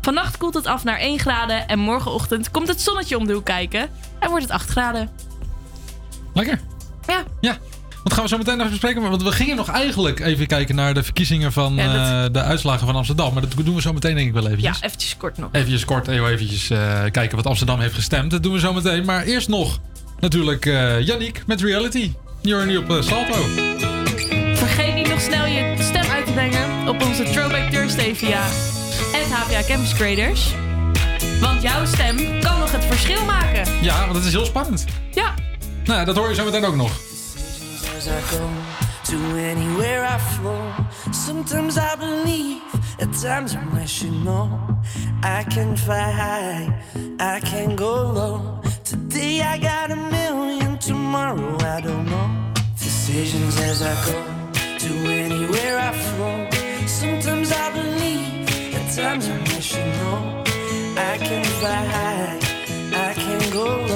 Vannacht 0.00 0.36
koelt 0.36 0.54
het 0.54 0.66
af 0.66 0.84
naar 0.84 0.98
1 0.98 1.18
graden 1.18 1.68
en 1.68 1.78
morgenochtend 1.78 2.50
komt 2.50 2.68
het 2.68 2.80
zonnetje 2.80 3.16
om 3.18 3.26
de 3.26 3.32
hoek 3.32 3.44
kijken 3.44 3.88
en 4.18 4.28
wordt 4.28 4.44
het 4.44 4.52
8 4.52 4.68
graden. 4.70 5.10
Lekker. 6.34 6.60
Ja. 7.06 7.22
Ja. 7.40 7.56
Wat 8.08 8.16
gaan 8.16 8.26
we 8.26 8.32
zo 8.32 8.38
meteen 8.38 8.58
even 8.58 8.70
bespreken? 8.70 9.02
Want 9.02 9.22
we 9.22 9.32
gingen 9.32 9.56
nog 9.56 9.68
eigenlijk 9.68 10.20
even 10.20 10.46
kijken 10.46 10.74
naar 10.74 10.94
de 10.94 11.02
verkiezingen 11.02 11.52
van 11.52 11.74
Ja, 11.74 12.24
eh, 12.24 12.32
de 12.32 12.42
uitslagen 12.42 12.86
van 12.86 12.96
Amsterdam. 12.96 13.32
Maar 13.32 13.42
dat 13.42 13.64
doen 13.64 13.74
we 13.74 13.80
zo 13.80 13.92
meteen 13.92 14.14
denk 14.14 14.26
ik 14.26 14.32
wel 14.32 14.42
Ja, 14.42 14.48
eventjes. 14.48 14.80
eventjes 14.82 15.16
kort 15.16 15.38
nog. 15.38 15.48
Eventjes 15.52 15.84
kort, 15.84 16.06
heel 16.06 16.28
eventjes 16.28 16.70
eh, 16.70 17.02
kijken 17.10 17.36
wat 17.36 17.46
Amsterdam 17.46 17.80
heeft 17.80 17.94
gestemd. 17.94 18.30
Dat 18.30 18.42
doen 18.42 18.52
we 18.52 18.58
zo 18.58 18.72
meteen. 18.72 19.04
Maar 19.04 19.22
eerst 19.24 19.48
nog 19.48 19.78
natuurlijk 20.20 20.66
eh 20.66 21.00
Yannick 21.00 21.42
met 21.46 21.60
Reality. 21.60 22.12
You're 22.40 22.66
nu 22.66 22.76
op 22.76 22.98
Salto. 23.00 23.42
Vergeet 24.54 24.94
niet 24.94 25.08
nog 25.08 25.20
snel 25.20 25.46
je 25.46 25.74
stem 25.78 26.10
uit 26.10 26.26
te 26.26 26.32
brengen 26.32 26.88
op 26.88 27.02
onze 27.02 27.22
Throwback 27.22 27.70
Thursday 27.70 28.14
via 28.14 28.40
HVA 29.32 29.62
Campus 29.66 29.94
Creators. 29.94 30.54
Want 31.40 31.62
jouw 31.62 31.86
stem 31.86 32.16
kan 32.40 32.58
nog 32.58 32.72
het 32.72 32.84
verschil 32.84 33.24
maken. 33.24 33.64
Ja, 33.82 34.00
want 34.04 34.16
het 34.16 34.24
is 34.24 34.32
heel 34.32 34.44
spannend. 34.46 34.84
Ja. 35.10 35.34
Nou, 35.84 36.04
dat 36.04 36.16
hoor 36.16 36.28
je 36.28 36.34
zo 36.34 36.44
meteen 36.44 36.64
ook 36.64 36.76
nog. 36.76 36.92
As 37.98 38.06
I 38.06 38.20
go 38.30 38.44
to 39.10 39.16
anywhere 39.52 40.04
I 40.04 40.18
flow. 40.18 40.64
Sometimes 41.12 41.76
I 41.76 41.96
believe, 41.96 42.62
at 43.00 43.12
times 43.12 43.56
I'm 43.56 43.70
rational. 43.74 44.46
I 45.22 45.42
can 45.54 45.76
fly 45.76 46.10
high, 46.22 46.64
I 47.18 47.40
can 47.40 47.74
go 47.74 47.92
low. 48.18 48.60
Today 48.84 49.40
I 49.42 49.58
got 49.58 49.90
a 49.90 49.96
million, 49.96 50.78
tomorrow 50.78 51.56
I 51.76 51.80
don't 51.80 52.06
know. 52.12 52.28
Decisions 52.78 53.56
as 53.70 53.82
I 53.82 53.94
go 54.08 54.18
to 54.84 54.92
anywhere 55.24 55.74
I 55.88 55.90
flow. 56.06 56.38
Sometimes 56.86 57.50
I 57.50 57.66
believe, 57.78 58.74
at 58.78 58.86
times 58.94 59.28
I'm 59.28 59.42
rational. 59.52 60.18
I 61.10 61.14
can 61.28 61.44
fly 61.60 61.82
high, 61.96 62.38
I 63.08 63.14
can 63.14 63.42
go 63.52 63.64
low. 63.64 63.87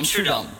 Amsterdam. 0.00 0.46
Trying 0.46 0.59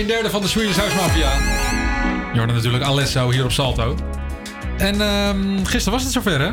Een 0.00 0.06
derde 0.06 0.30
van 0.30 0.40
de 0.40 0.48
Swedish 0.48 0.76
House 0.76 0.96
Mafia. 0.96 1.32
Natuurlijk 2.46 2.84
Alesso 2.84 3.30
hier 3.30 3.44
op 3.44 3.52
Salto. 3.52 3.96
En 4.78 5.00
ehm, 5.00 5.64
gisteren 5.64 5.92
was 5.92 6.02
het 6.02 6.12
zover, 6.12 6.40
hè? 6.40 6.50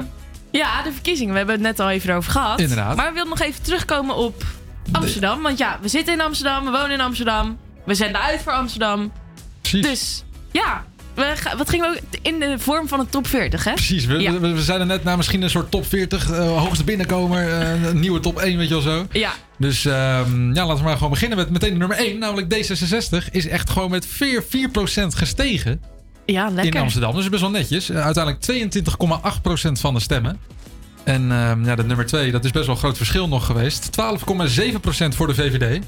Ja, 0.52 0.82
de 0.82 0.91
verkiezingen. 0.91 1.32
We 1.32 1.38
hebben 1.38 1.56
het 1.56 1.64
net 1.64 1.80
al 1.80 1.90
even 1.90 2.15
over 2.15 2.32
gehad. 2.32 2.60
Inderdaad. 2.60 2.95
Maar 2.95 3.07
we 3.07 3.14
wilden 3.14 3.30
nog 3.30 3.48
even 3.48 3.64
terugkomen 3.64 4.15
op 4.15 4.44
Amsterdam. 4.91 5.41
Want 5.41 5.57
ja, 5.57 5.80
we 5.82 5.88
zitten 5.88 6.14
in 6.14 6.22
Amsterdam, 6.22 6.65
we 6.65 6.72
wonen 6.72 6.91
in 6.91 7.02
Amsterdam. 7.02 7.57
We 7.86 7.95
zenden 7.95 8.22
uit 8.22 8.41
voor 8.41 8.52
Amsterdam. 8.52 9.11
Dus 9.72 10.24
ja, 10.52 10.86
we 11.18 11.35
wat 11.57 11.69
gingen 11.69 11.91
we 11.91 11.98
ook 11.98 12.19
in 12.22 12.39
de 12.39 12.56
vorm 12.60 12.88
van 12.88 12.99
een 12.99 13.10
top 13.10 13.27
40, 13.27 13.64
hè? 13.64 13.73
Precies, 13.73 14.06
we, 14.06 14.18
Ja. 14.19 14.39
we, 14.39 14.53
we 14.53 14.61
zeiden 14.61 14.88
net 14.88 15.03
naar 15.03 15.18
misschien 15.18 15.41
een 15.41 15.49
soort 15.49 15.72
top 15.72 15.85
40, 15.85 16.31
eh, 16.31 16.57
hoogste 16.64 16.84
binnenkomer, 16.84 17.52
een 17.88 17.99
nieuwe 17.99 18.19
top 18.19 18.39
1, 18.39 18.57
weet 18.57 18.68
je 18.68 18.73
wel 18.73 18.84
zo. 18.84 19.07
Ja. 19.11 19.31
Dus 19.57 19.85
ehm, 19.85 20.53
ja, 20.53 20.65
laten 20.65 20.77
we 20.77 20.84
maar 20.84 20.95
gewoon 20.98 21.11
beginnen 21.11 21.38
met 21.38 21.49
meteen 21.49 21.72
de 21.72 21.77
nummer 21.77 21.98
1, 21.98 22.19
namelijk 22.19 22.53
D66 22.56 23.31
is 23.31 23.48
echt 23.48 23.69
gewoon 23.69 23.89
met 23.91 24.06
4, 24.06 24.44
4% 24.44 24.48
gestegen 25.15 25.81
Ja, 26.26 26.49
lekker. 26.49 26.76
in 26.76 26.81
Amsterdam. 26.81 27.15
Dus 27.15 27.30
best 27.30 27.41
wel 27.41 27.52
netjes. 27.52 27.89
Eh, 27.89 28.03
uiteindelijk 28.06 28.44
22,8% 28.45 29.80
van 29.80 29.94
de 29.94 29.99
stemmen. 29.99 30.39
En 31.03 31.31
ehm, 31.31 31.65
ja, 31.65 31.76
de 31.76 31.84
nummer 31.84 32.06
2, 32.06 32.31
dat 32.31 32.45
is 32.45 32.52
best 32.52 32.65
wel 32.65 32.76
een 32.76 32.81
groot 32.81 32.98
verschil 32.98 33.27
nog 33.27 33.45
geweest. 33.45 33.89
12,7% 33.91 35.15
voor 35.15 35.27
de 35.27 35.35
VVD. 35.35 35.84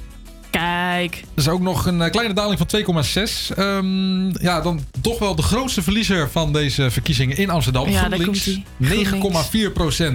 Kijk. 0.49 1.11
Dat 1.33 1.45
is 1.45 1.47
ook 1.47 1.61
nog 1.61 1.85
een 1.85 2.01
eh, 2.01 2.11
kleine 2.11 2.33
daling 2.33 2.57
van 2.59 2.67
2,6. 2.67 3.55
Ehm, 3.55 4.29
ja, 4.43 4.61
dan 4.61 4.83
toch 5.01 5.19
wel 5.19 5.35
de 5.35 5.41
grootste 5.41 5.81
verliezer 5.81 6.29
van 6.29 6.53
deze 6.53 6.91
verkiezingen 6.91 7.37
in 7.37 7.49
Amsterdam. 7.49 7.89
Ja, 7.89 7.99
GroenLinks. 7.99 8.25
komt-ie. 8.25 8.65
GroenLinks. 8.81 9.49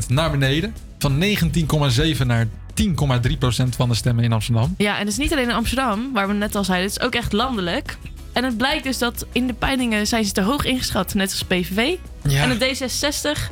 9,4% 0.05 0.09
naar 0.09 0.31
beneden. 0.31 0.74
Van 0.98 1.19
19,7 1.19 2.27
naar 2.27 2.47
10,3% 2.74 3.77
van 3.77 3.89
de 3.89 3.94
stemmen 3.94 4.24
in 4.24 4.32
Amsterdam. 4.32 4.74
Ja, 4.78 4.93
en 4.94 4.98
het 4.98 5.09
is 5.09 5.16
niet 5.16 5.32
alleen 5.32 5.48
in 5.48 5.55
Amsterdam, 5.55 6.12
waar 6.12 6.28
we 6.28 6.35
net 6.35 6.55
al 6.55 6.65
zeiden. 6.65 6.89
Het 6.90 6.98
is 7.01 7.06
ook 7.06 7.15
echt 7.15 7.32
landelijk. 7.32 7.97
En 8.32 8.44
het 8.44 8.56
blijkt 8.56 8.85
dus 8.85 8.98
dat 8.98 9.27
in 9.32 9.47
de 9.47 9.52
peilingen 9.52 10.06
zijn 10.06 10.24
ze 10.24 10.32
te 10.32 10.40
hoog 10.43 10.65
ingeschat, 10.65 11.15
net 11.15 11.31
als 11.31 11.43
PVV. 11.43 11.94
Ja. 12.28 12.43
En 12.43 12.59
de 12.59 12.77
D66 12.77 13.51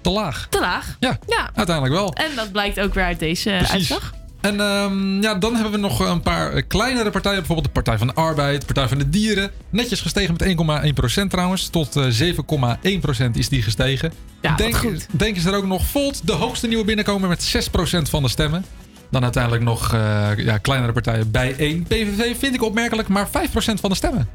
Te 0.00 0.10
laag. 0.10 0.46
te 0.50 0.60
laag. 0.60 0.96
Ja, 1.00 1.18
Ja. 1.26 1.50
uiteindelijk 1.54 1.94
wel. 1.96 2.12
En 2.14 2.30
dat 2.36 2.52
blijkt 2.52 2.80
ook 2.80 2.94
weer 2.94 3.04
uit 3.04 3.18
deze 3.18 3.48
Precies. 3.50 3.70
uitslag. 3.72 4.14
En 4.40 4.60
ehm, 4.60 5.22
ja, 5.22 5.34
dan 5.34 5.54
hebben 5.54 5.72
we 5.72 5.78
nog 5.78 5.98
een 5.98 6.22
paar 6.22 6.52
eh, 6.52 6.62
kleinere 6.68 7.10
partijen. 7.10 7.38
Bijvoorbeeld 7.38 7.66
de 7.66 7.72
Partij 7.72 7.98
van 7.98 8.06
de 8.06 8.14
Arbeid, 8.14 8.60
de 8.60 8.66
Partij 8.66 8.88
van 8.88 8.98
de 8.98 9.08
Dieren. 9.08 9.50
Netjes 9.70 10.00
gestegen 10.00 10.36
met 10.38 11.22
1,1% 11.22 11.26
trouwens. 11.28 11.68
Tot 11.68 11.96
eh, 11.96 12.34
7,1% 13.26 13.30
is 13.32 13.48
die 13.48 13.62
gestegen. 13.62 14.12
Ja, 14.40 14.54
denk, 14.54 14.76
goed. 14.76 15.06
denk 15.10 15.36
is 15.36 15.44
er 15.44 15.54
ook 15.54 15.66
nog 15.66 15.86
Volt, 15.86 16.26
de 16.26 16.32
hoogste 16.32 16.66
nieuwe 16.66 16.84
binnenkomer 16.84 17.28
met 17.28 17.68
6% 17.70 18.02
van 18.02 18.22
de 18.22 18.28
stemmen. 18.28 18.64
Dan 19.10 19.22
uiteindelijk 19.22 19.62
nog 19.62 19.94
eh, 19.94 20.28
ja, 20.36 20.58
kleinere 20.58 20.92
partijen 20.92 21.30
bij 21.30 21.54
1. 21.56 21.82
PVV 21.82 22.38
vind 22.38 22.54
ik 22.54 22.62
opmerkelijk, 22.62 23.08
maar 23.08 23.28
5% 23.28 23.30
van 23.80 23.90
de 23.90 23.96
stemmen. 23.96 24.28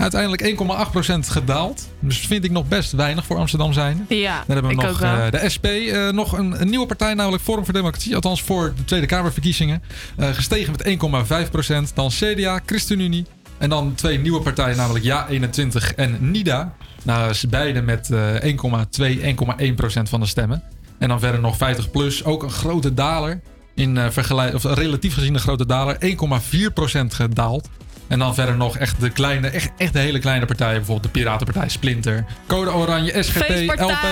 Uiteindelijk 0.00 0.42
1,8% 0.42 1.18
gedaald. 1.18 1.88
Dus 1.98 2.18
vind 2.18 2.44
ik 2.44 2.50
nog 2.50 2.68
best 2.68 2.92
weinig 2.92 3.26
voor 3.26 3.36
Amsterdam 3.36 3.72
zijn. 3.72 4.06
Ja, 4.08 4.44
Dan 4.46 4.56
hebben 4.56 4.76
we 4.76 4.82
nog 4.82 5.02
eh, 5.02 5.30
de 5.30 5.48
SP, 5.54 5.64
eh, 5.64 6.08
nog 6.08 6.38
een, 6.38 6.60
een 6.60 6.70
nieuwe 6.70 6.86
partij, 6.86 7.14
namelijk 7.14 7.42
Forum 7.42 7.64
voor 7.64 7.74
Democratie. 7.74 8.14
Althans 8.14 8.42
voor 8.42 8.72
de 8.76 8.84
Tweede 8.84 9.06
Kamerverkiezingen. 9.06 9.82
Eh, 10.16 10.28
gestegen 10.28 10.72
met 10.72 10.82
1,5%. 10.82 11.94
Dan 11.94 12.10
CDA, 12.10 12.60
ChristenUnie. 12.66 13.26
En 13.58 13.68
dan 13.68 13.94
twee 13.94 14.18
nieuwe 14.18 14.40
partijen, 14.40 14.76
namelijk 14.76 15.04
Ja21 15.04 15.94
en 15.96 16.30
NIDA. 16.30 16.74
Nou, 17.02 17.34
beide 17.48 17.82
met 17.82 18.10
eh 18.10 18.42
1,2, 18.42 19.20
1,1% 19.20 20.08
van 20.08 20.20
de 20.20 20.26
stemmen. 20.26 20.62
En 20.98 21.08
dan 21.08 21.20
verder 21.20 21.40
nog 21.40 21.56
50 21.56 21.90
plus, 21.90 22.24
ook 22.24 22.42
een 22.42 22.50
grote 22.50 22.94
daler. 22.94 23.40
In 23.74 24.12
vergelijk, 24.12 24.54
of 24.54 24.64
relatief 24.64 25.14
gezien 25.14 25.34
een 25.34 25.40
grote 25.40 25.66
daler, 25.66 25.96
1,4% 26.00 27.14
gedaald. 27.14 27.68
En 28.10 28.18
dan 28.18 28.34
verder 28.34 28.56
nog 28.56 28.76
echt 28.76 29.00
de 29.00 29.10
kleine, 29.10 29.48
echt, 29.48 29.70
echt 29.76 29.92
de 29.92 29.98
hele 29.98 30.18
kleine 30.18 30.46
partijen. 30.46 30.76
Bijvoorbeeld 30.76 31.14
de 31.14 31.20
Piratenpartij 31.20 31.68
Splinter. 31.68 32.24
Code 32.46 32.72
Oranje, 32.72 33.22
SGP, 33.22 33.80
LP. 33.80 34.04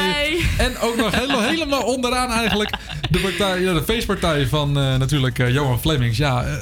En 0.58 0.78
ook 0.78 0.96
nog 0.96 1.14
helemaal, 1.14 1.42
helemaal 1.52 1.82
onderaan 1.82 2.30
eigenlijk 2.30 2.70
de, 3.10 3.18
partij, 3.18 3.60
ja, 3.60 3.72
de 3.72 3.82
feestpartij 3.82 4.46
van 4.46 4.78
eh, 4.78 4.96
natuurlijk 4.96 5.38
eh, 5.38 5.52
Johan 5.52 5.80
Flemings. 5.80 6.18
Ja, 6.18 6.44
eh, 6.44 6.52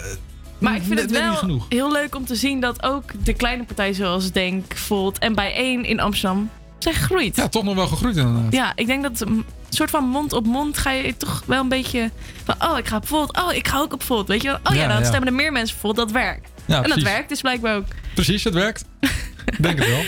Maar 0.58 0.74
ik 0.76 0.82
vind 0.82 1.00
het 1.00 1.10
wel 1.10 1.64
heel 1.68 1.92
leuk 1.92 2.14
om 2.14 2.24
te 2.24 2.34
zien 2.34 2.60
dat 2.60 2.82
ook 2.82 3.24
de 3.24 3.32
kleine 3.32 3.64
partijen 3.64 3.94
zoals 3.94 4.32
Denk, 4.32 4.76
Volt 4.76 5.18
en 5.18 5.34
Bijeen 5.34 5.84
in 5.84 6.00
Amsterdam 6.00 6.50
zijn 6.78 6.94
gegroeid. 6.94 7.36
Ja, 7.36 7.48
toch 7.48 7.64
nog 7.64 7.74
wel 7.74 7.86
gegroeid 7.86 8.16
inderdaad. 8.16 8.52
Ja, 8.52 8.72
ik 8.74 8.86
denk 8.86 9.02
dat 9.02 9.20
een 9.20 9.44
soort 9.68 9.90
van 9.90 10.04
mond 10.04 10.32
op 10.32 10.46
mond 10.46 10.78
ga 10.78 10.90
je 10.90 11.16
toch 11.16 11.42
wel 11.46 11.60
een 11.60 11.68
beetje 11.68 12.10
van, 12.44 12.54
oh, 12.70 12.78
ik 12.78 12.86
ga 12.86 12.96
op 12.96 13.06
Volt, 13.06 13.36
oh, 13.42 13.52
ik 13.52 13.68
ga 13.68 13.78
ook 13.78 13.92
op 13.92 14.02
Volt, 14.02 14.28
weet 14.28 14.42
je 14.42 14.48
wel. 14.48 14.58
Oh 14.62 14.74
ja, 14.74 14.82
Ja, 14.82 14.88
dan 14.88 14.98
ja. 14.98 15.04
stemmen 15.04 15.28
er 15.28 15.34
meer 15.34 15.52
mensen 15.52 15.78
voor 15.78 15.94
dat 15.94 16.10
werkt. 16.10 16.48
Ja, 16.66 16.74
en 16.76 16.82
dat 16.82 16.82
precies. 16.82 17.02
werkt 17.02 17.28
dus 17.28 17.40
blijkbaar 17.40 17.76
ook. 17.76 17.84
Precies, 18.14 18.44
het 18.44 18.54
werkt. 18.54 18.84
Denk 19.60 19.78
het 19.78 19.88
wel. 19.88 20.02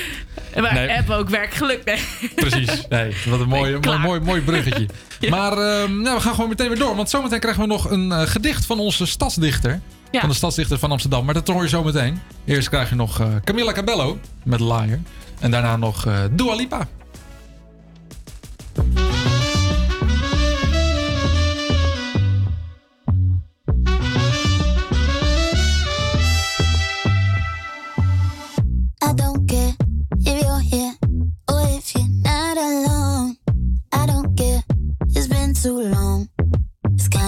En 0.52 0.62
wij 0.62 0.72
Nee. 0.72 0.88
hebben 0.88 1.16
ook 1.16 1.28
werkgeluk. 1.28 1.84
Nee. 1.84 1.98
Precies. 2.34 2.86
Nee, 2.88 3.16
wat 3.26 3.40
een 3.40 3.48
mooi, 3.48 3.78
mooi, 3.80 3.98
mooi, 4.08 4.20
mooi 4.20 4.40
bruggetje. 4.40 4.86
Maar 5.30 5.52
ehm, 5.52 6.00
nou, 6.00 6.16
we 6.16 6.22
gaan 6.22 6.34
gewoon 6.34 6.48
meteen 6.48 6.68
weer 6.68 6.78
door. 6.78 6.96
Want 6.96 7.10
zometeen 7.10 7.40
krijgen 7.40 7.62
we 7.62 7.68
nog 7.68 7.90
een 7.90 8.12
eh, 8.12 8.20
gedicht 8.22 8.66
van 8.66 8.78
onze 8.78 9.06
stadsdichter. 9.06 9.80
Ja. 10.10 10.20
Van 10.20 10.28
de 10.28 10.34
stadsdichter 10.34 10.78
van 10.78 10.90
Amsterdam. 10.90 11.24
Maar 11.24 11.34
dat 11.34 11.48
hoor 11.48 11.62
je 11.62 11.68
zo 11.68 11.82
meteen. 11.84 12.20
Eerst 12.44 12.68
krijg 12.68 12.88
je 12.88 12.94
nog 12.94 13.20
eh, 13.20 13.26
Camilla 13.44 13.72
Cabello 13.72 14.18
met 14.44 14.60
Liar. 14.60 14.98
En 15.40 15.50
daarna 15.50 15.76
nog 15.76 16.06
eh 16.06 16.14
Dua 16.30 16.54
Lipa. 16.54 16.86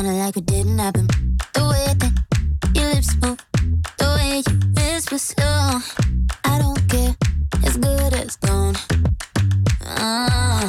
Kinda 0.02 0.18
like 0.18 0.36
it 0.38 0.46
didn't 0.46 0.78
happen. 0.78 1.06
The 1.52 1.60
way 1.60 1.94
that 2.00 2.12
your 2.74 2.88
lips 2.94 3.14
move, 3.20 3.38
the 3.98 4.06
way 4.16 4.42
you 4.46 4.72
whisper 4.74 5.18
slow. 5.18 5.80
I 6.44 6.58
don't 6.58 6.88
care, 6.88 7.14
it's 7.62 7.76
good 7.76 8.14
as 8.14 8.36
gone. 8.36 8.76
Ah. 9.84 10.59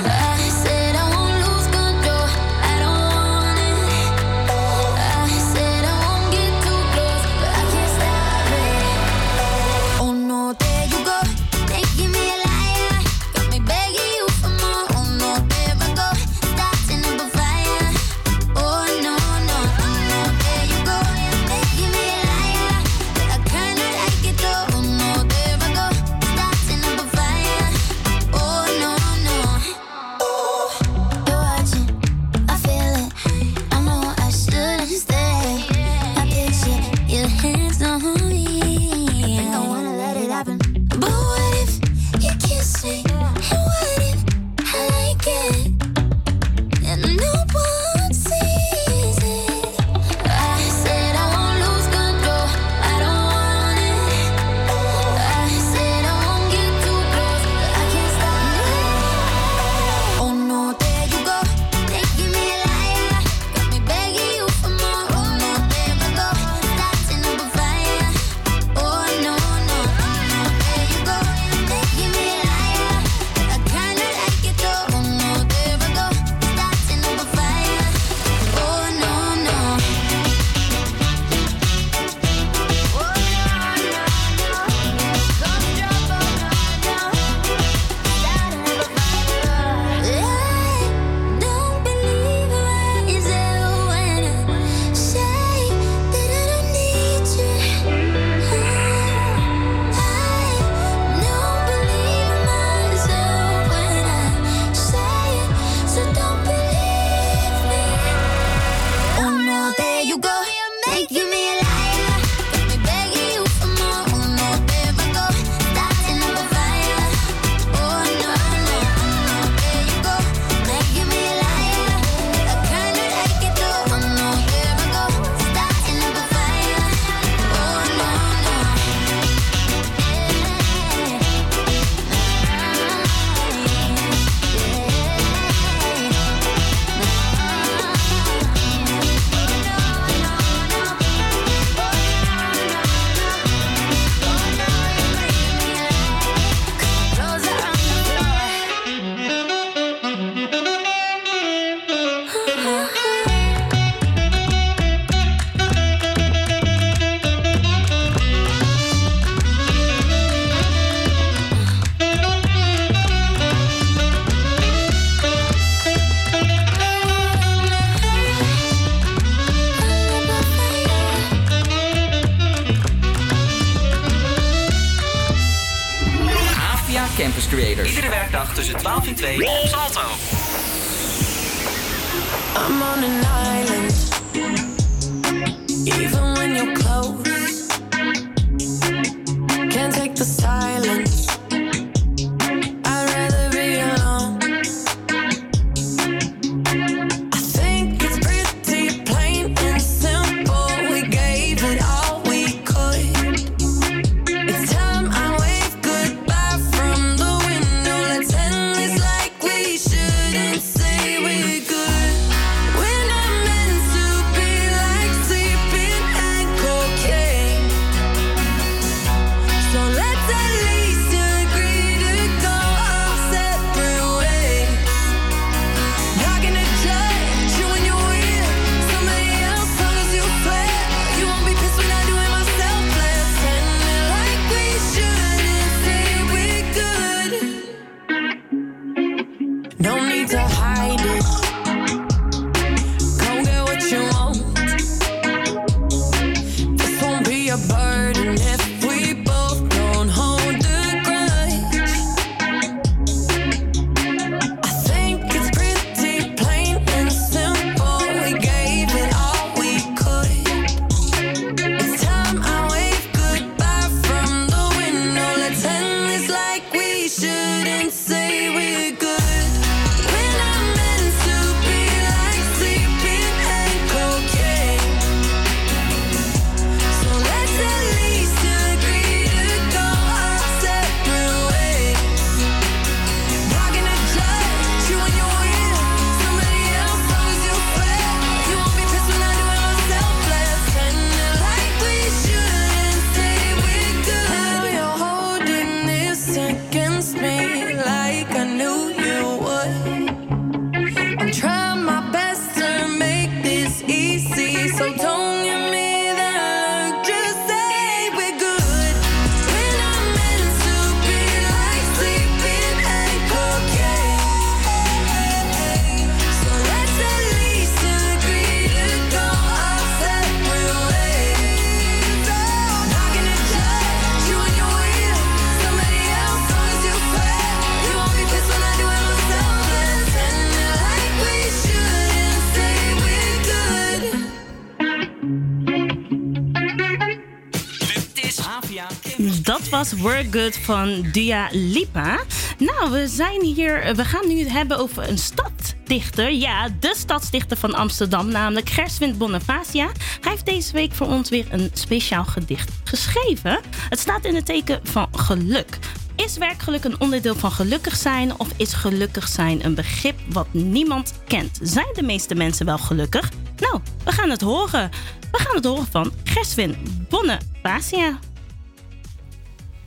Van 340.31 341.05
Dua 341.11 341.47
Lipa. 341.51 342.19
Nou, 342.57 342.91
we 342.91 343.07
zijn 343.07 343.43
hier. 343.43 343.95
We 343.95 344.05
gaan 344.05 344.27
nu 344.27 344.39
het 344.39 344.51
hebben 344.51 344.77
over 344.77 345.09
een 345.09 345.17
staddichter. 345.17 346.31
Ja, 346.31 346.69
de 346.79 346.93
stadsdichter 346.97 347.57
van 347.57 347.73
Amsterdam, 347.73 348.27
namelijk 348.31 348.69
Gerswind 348.69 349.17
Bonifacia. 349.17 349.85
Hij 350.21 350.31
heeft 350.31 350.45
deze 350.45 350.73
week 350.73 350.93
voor 350.93 351.07
ons 351.07 351.29
weer 351.29 351.45
een 351.49 351.69
speciaal 351.73 352.25
gedicht 352.25 352.71
geschreven. 352.83 353.59
Het 353.89 353.99
staat 353.99 354.25
in 354.25 354.35
het 354.35 354.45
teken 354.45 354.79
van 354.83 355.07
geluk. 355.11 355.79
Is 356.15 356.37
werkgeluk 356.37 356.83
een 356.83 356.99
onderdeel 356.99 357.35
van 357.35 357.51
gelukkig 357.51 357.95
zijn 357.95 358.39
of 358.39 358.47
is 358.57 358.73
gelukkig 358.73 359.27
zijn 359.27 359.65
een 359.65 359.75
begrip 359.75 360.19
wat 360.29 360.47
niemand 360.51 361.13
kent? 361.27 361.59
Zijn 361.61 361.89
de 361.93 362.03
meeste 362.03 362.35
mensen 362.35 362.65
wel 362.65 362.77
gelukkig? 362.77 363.29
Nou, 363.57 363.79
we 364.03 364.11
gaan 364.11 364.29
het 364.29 364.41
horen. 364.41 364.89
We 365.31 365.37
gaan 365.37 365.55
het 365.55 365.65
horen 365.65 365.87
van 365.91 366.11
Gerswin 366.23 366.75
Bonifacia. 367.09 368.19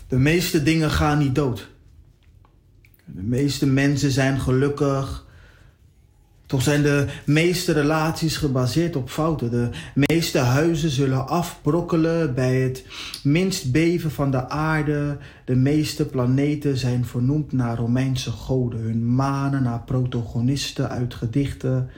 De 0.09 0.19
meeste 0.19 0.63
dingen 0.63 0.91
gaan 0.91 1.19
niet 1.19 1.35
dood. 1.35 1.69
De 3.05 3.23
meeste 3.23 3.67
mensen 3.67 4.11
zijn 4.11 4.41
gelukkig. 4.41 5.27
Toch 6.47 6.63
zijn 6.63 6.83
de 6.83 7.07
meeste 7.27 7.73
relaties 7.73 8.37
gebaseerd 8.37 8.97
op 8.97 9.11
fouten. 9.11 9.51
De 9.51 9.71
meeste 9.95 10.39
huizen 10.39 10.91
zullen 10.91 11.29
afbrokkelen 11.29 12.35
bij 12.35 12.61
het 12.61 12.85
minst 13.23 13.73
beven 13.73 14.11
van 14.11 14.31
de 14.31 14.49
aarde. 14.49 15.19
De 15.45 15.57
meeste 15.57 16.07
planeten 16.07 16.77
zijn 16.77 17.05
vernoemd 17.05 17.53
naar 17.53 17.77
Romeinse 17.77 18.31
goden. 18.31 18.81
Hun 18.81 19.15
manen 19.15 19.63
naar 19.63 19.83
protagonisten 19.83 20.89
uit 20.89 21.15
gedichten. 21.15 21.91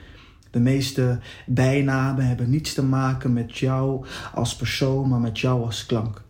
De 0.51 0.59
meeste 0.59 1.19
bijnamen 1.45 2.27
hebben 2.27 2.49
niets 2.49 2.73
te 2.73 2.83
maken 2.83 3.33
met 3.33 3.57
jou 3.57 4.05
als 4.33 4.55
persoon, 4.55 5.09
maar 5.09 5.19
met 5.19 5.39
jou 5.39 5.63
als 5.63 5.85
klank. 5.85 6.25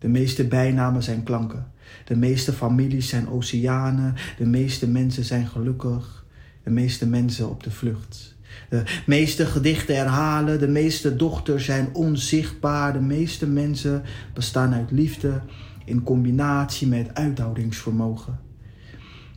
De 0.00 0.08
meeste 0.08 0.44
bijnamen 0.44 1.02
zijn 1.02 1.22
klanken. 1.22 1.72
De 2.04 2.16
meeste 2.16 2.52
families 2.52 3.08
zijn 3.08 3.28
oceanen. 3.28 4.14
De 4.38 4.46
meeste 4.46 4.88
mensen 4.88 5.24
zijn 5.24 5.46
gelukkig. 5.46 6.24
De 6.64 6.70
meeste 6.70 7.06
mensen 7.06 7.50
op 7.50 7.62
de 7.62 7.70
vlucht. 7.70 8.36
De 8.68 8.82
meeste 9.06 9.46
gedichten 9.46 9.96
herhalen. 9.96 10.58
De 10.58 10.68
meeste 10.68 11.16
dochters 11.16 11.64
zijn 11.64 11.88
onzichtbaar. 11.92 12.92
De 12.92 13.00
meeste 13.00 13.46
mensen 13.46 14.02
bestaan 14.34 14.74
uit 14.74 14.90
liefde 14.90 15.40
in 15.84 16.02
combinatie 16.02 16.86
met 16.86 17.14
uithoudingsvermogen. 17.14 18.38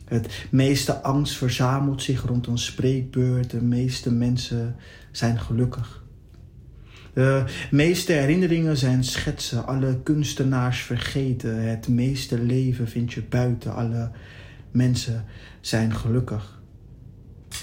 Het 0.04 0.46
meeste 0.50 1.02
angst 1.02 1.36
verzamelt 1.36 2.02
zich 2.02 2.26
rond 2.26 2.46
een 2.46 2.58
spreekbeurt. 2.58 3.50
De 3.50 3.62
meeste 3.62 4.12
mensen 4.12 4.76
zijn 5.10 5.40
gelukkig. 5.40 6.03
De 7.14 7.44
meeste 7.70 8.12
herinneringen 8.12 8.76
zijn 8.76 9.04
schetsen. 9.04 9.66
Alle 9.66 10.00
kunstenaars 10.02 10.80
vergeten. 10.80 11.68
Het 11.68 11.88
meeste 11.88 12.38
leven 12.38 12.88
vind 12.88 13.12
je 13.12 13.22
buiten. 13.22 13.74
Alle 13.74 14.10
mensen 14.70 15.24
zijn 15.60 15.94
gelukkig. 15.94 16.62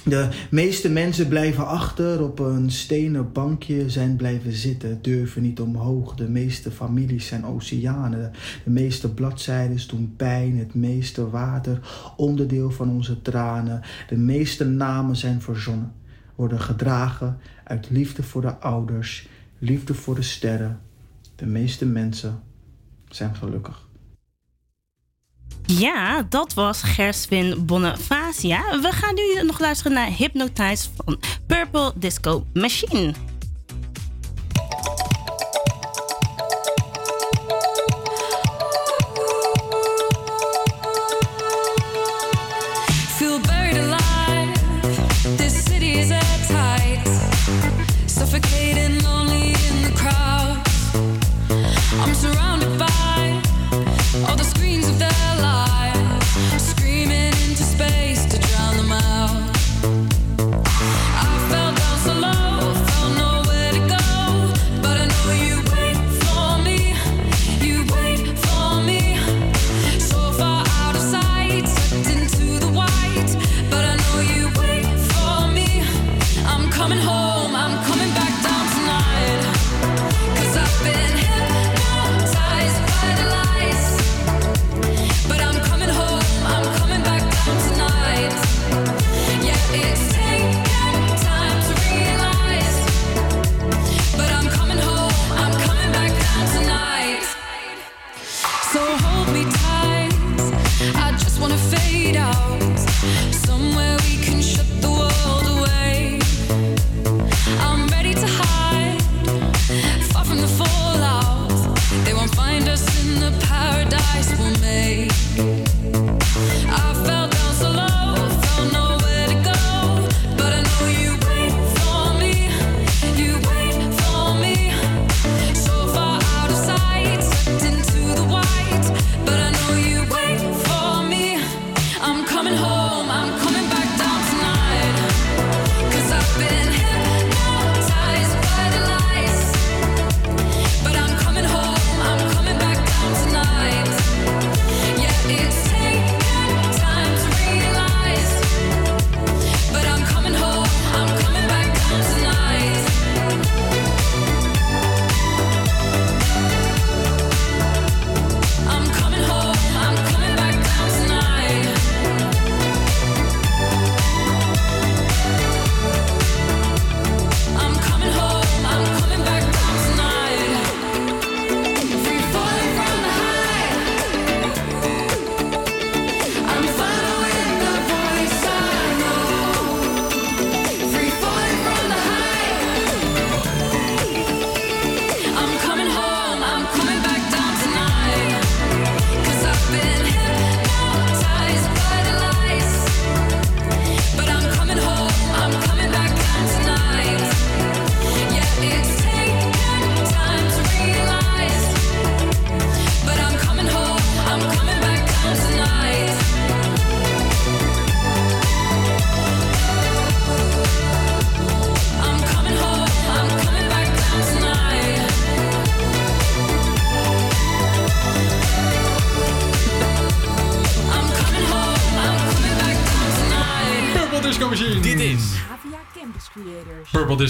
De 0.03 0.27
meeste 0.49 0.89
mensen 0.89 1.27
blijven 1.27 1.67
achter 1.67 2.23
op 2.23 2.39
een 2.39 2.71
stenen 2.71 3.31
bankje, 3.31 3.89
zijn 3.89 4.15
blijven 4.15 4.51
zitten, 4.51 5.01
durven 5.01 5.41
niet 5.41 5.59
omhoog. 5.59 6.15
De 6.15 6.29
meeste 6.29 6.71
families 6.71 7.27
zijn 7.27 7.45
oceanen. 7.45 8.31
De 8.63 8.69
meeste 8.69 9.13
bladzijden 9.13 9.87
doen 9.87 10.13
pijn, 10.17 10.57
het 10.57 10.73
meeste 10.73 11.29
water, 11.29 11.79
onderdeel 12.17 12.71
van 12.71 12.89
onze 12.89 13.21
tranen. 13.21 13.81
De 14.07 14.17
meeste 14.17 14.65
namen 14.65 15.15
zijn 15.15 15.41
verzonnen, 15.41 15.93
worden 16.35 16.59
gedragen 16.59 17.37
uit 17.63 17.89
liefde 17.89 18.23
voor 18.23 18.41
de 18.41 18.55
ouders, 18.55 19.27
liefde 19.61 19.93
voor 19.93 20.15
de 20.15 20.21
sterren. 20.21 20.81
De 21.35 21.45
meeste 21.45 21.85
mensen 21.85 22.43
zijn 23.09 23.35
gelukkig. 23.35 23.87
Ja, 25.65 26.25
dat 26.29 26.53
was 26.53 26.81
Gerswin 26.81 27.65
Bonifacia. 27.65 28.79
We 28.81 28.91
gaan 28.91 29.15
nu 29.15 29.45
nog 29.45 29.59
luisteren 29.59 29.93
naar 29.93 30.07
Hypnotize 30.07 30.89
van 30.95 31.19
Purple 31.47 31.93
Disco 31.95 32.45
Machine. 32.53 33.13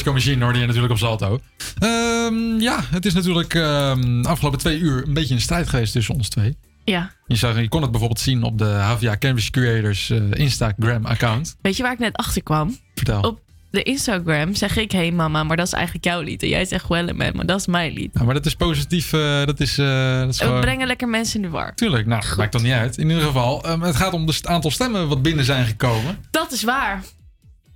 Disco 0.02 0.16
Machine 0.20 0.44
hoorde 0.44 0.60
je 0.60 0.66
natuurlijk 0.66 0.94
op 0.94 1.00
Salto. 1.00 1.40
Ehm, 1.80 2.60
ja, 2.60 2.80
het 2.90 3.06
is 3.06 3.14
natuurlijk 3.14 3.54
ehm, 3.54 4.22
afgelopen 4.26 4.60
twee 4.60 4.80
uur 4.80 5.08
een 5.08 5.14
beetje 5.14 5.34
een 5.34 5.42
strijd 5.42 5.70
geweest 5.70 5.94
tussen 5.94 6.16
ons 6.16 6.30
twee. 6.30 6.58
Ja. 6.84 7.12
Je, 7.28 7.36
zag, 7.36 7.60
je 7.60 7.70
kon 7.70 7.82
het 7.82 7.92
bijvoorbeeld 7.92 8.20
zien 8.20 8.44
op 8.44 8.58
de 8.58 8.66
Havia 8.66 9.18
Campus 9.18 9.50
Creators 9.50 10.10
eh, 10.10 10.18
Instagram-account. 10.32 11.56
Weet 11.62 11.78
je 11.78 11.84
waar 11.84 11.92
ik 11.92 12.00
net 12.00 12.16
achter 12.16 12.44
kwam? 12.44 12.78
Vertel. 12.96 13.22
Op 13.22 13.40
de 13.72 13.84
Instagram 13.84 14.56
zeg 14.56 14.78
ik 14.78 14.92
hey 14.92 15.12
mama, 15.12 15.44
maar 15.44 15.58
dat 15.58 15.66
is 15.68 15.74
eigenlijk 15.74 16.06
jouw 16.06 16.22
lied. 16.22 16.44
En 16.44 16.50
jij 16.50 16.66
zegt 16.66 16.88
well 16.88 17.14
man, 17.14 17.32
maar 17.36 17.46
dat 17.46 17.60
is 17.60 17.68
mijn 17.68 17.94
lied. 17.94 18.14
Nou, 18.14 18.26
maar 18.26 18.36
dat 18.36 18.46
is 18.46 18.56
positief. 18.56 19.14
eh, 19.14 19.46
dat 19.46 19.60
is, 19.60 19.78
eh, 19.78 20.20
dat 20.20 20.30
is 20.30 20.40
We 20.40 20.46
gewoon... 20.46 20.62
brengen 20.62 20.88
lekker 20.88 21.08
mensen 21.08 21.36
in 21.36 21.42
de 21.42 21.50
war. 21.50 21.76
Tuurlijk, 21.76 22.06
nou, 22.06 22.22
dat 22.28 22.38
maakt 22.38 22.52
toch 22.52 22.62
niet 22.62 22.72
uit. 22.72 22.98
In 22.98 23.10
ieder 23.10 23.24
geval, 23.24 23.64
ehm, 23.64 23.82
het 23.82 23.96
gaat 23.96 24.14
om 24.14 24.28
het 24.28 24.48
aantal 24.48 24.72
stemmen 24.72 25.08
wat 25.08 25.22
binnen 25.22 25.46
zijn 25.46 25.66
gekomen. 25.66 26.18
Dat 26.32 26.52
is 26.52 26.64
waar. 26.64 27.04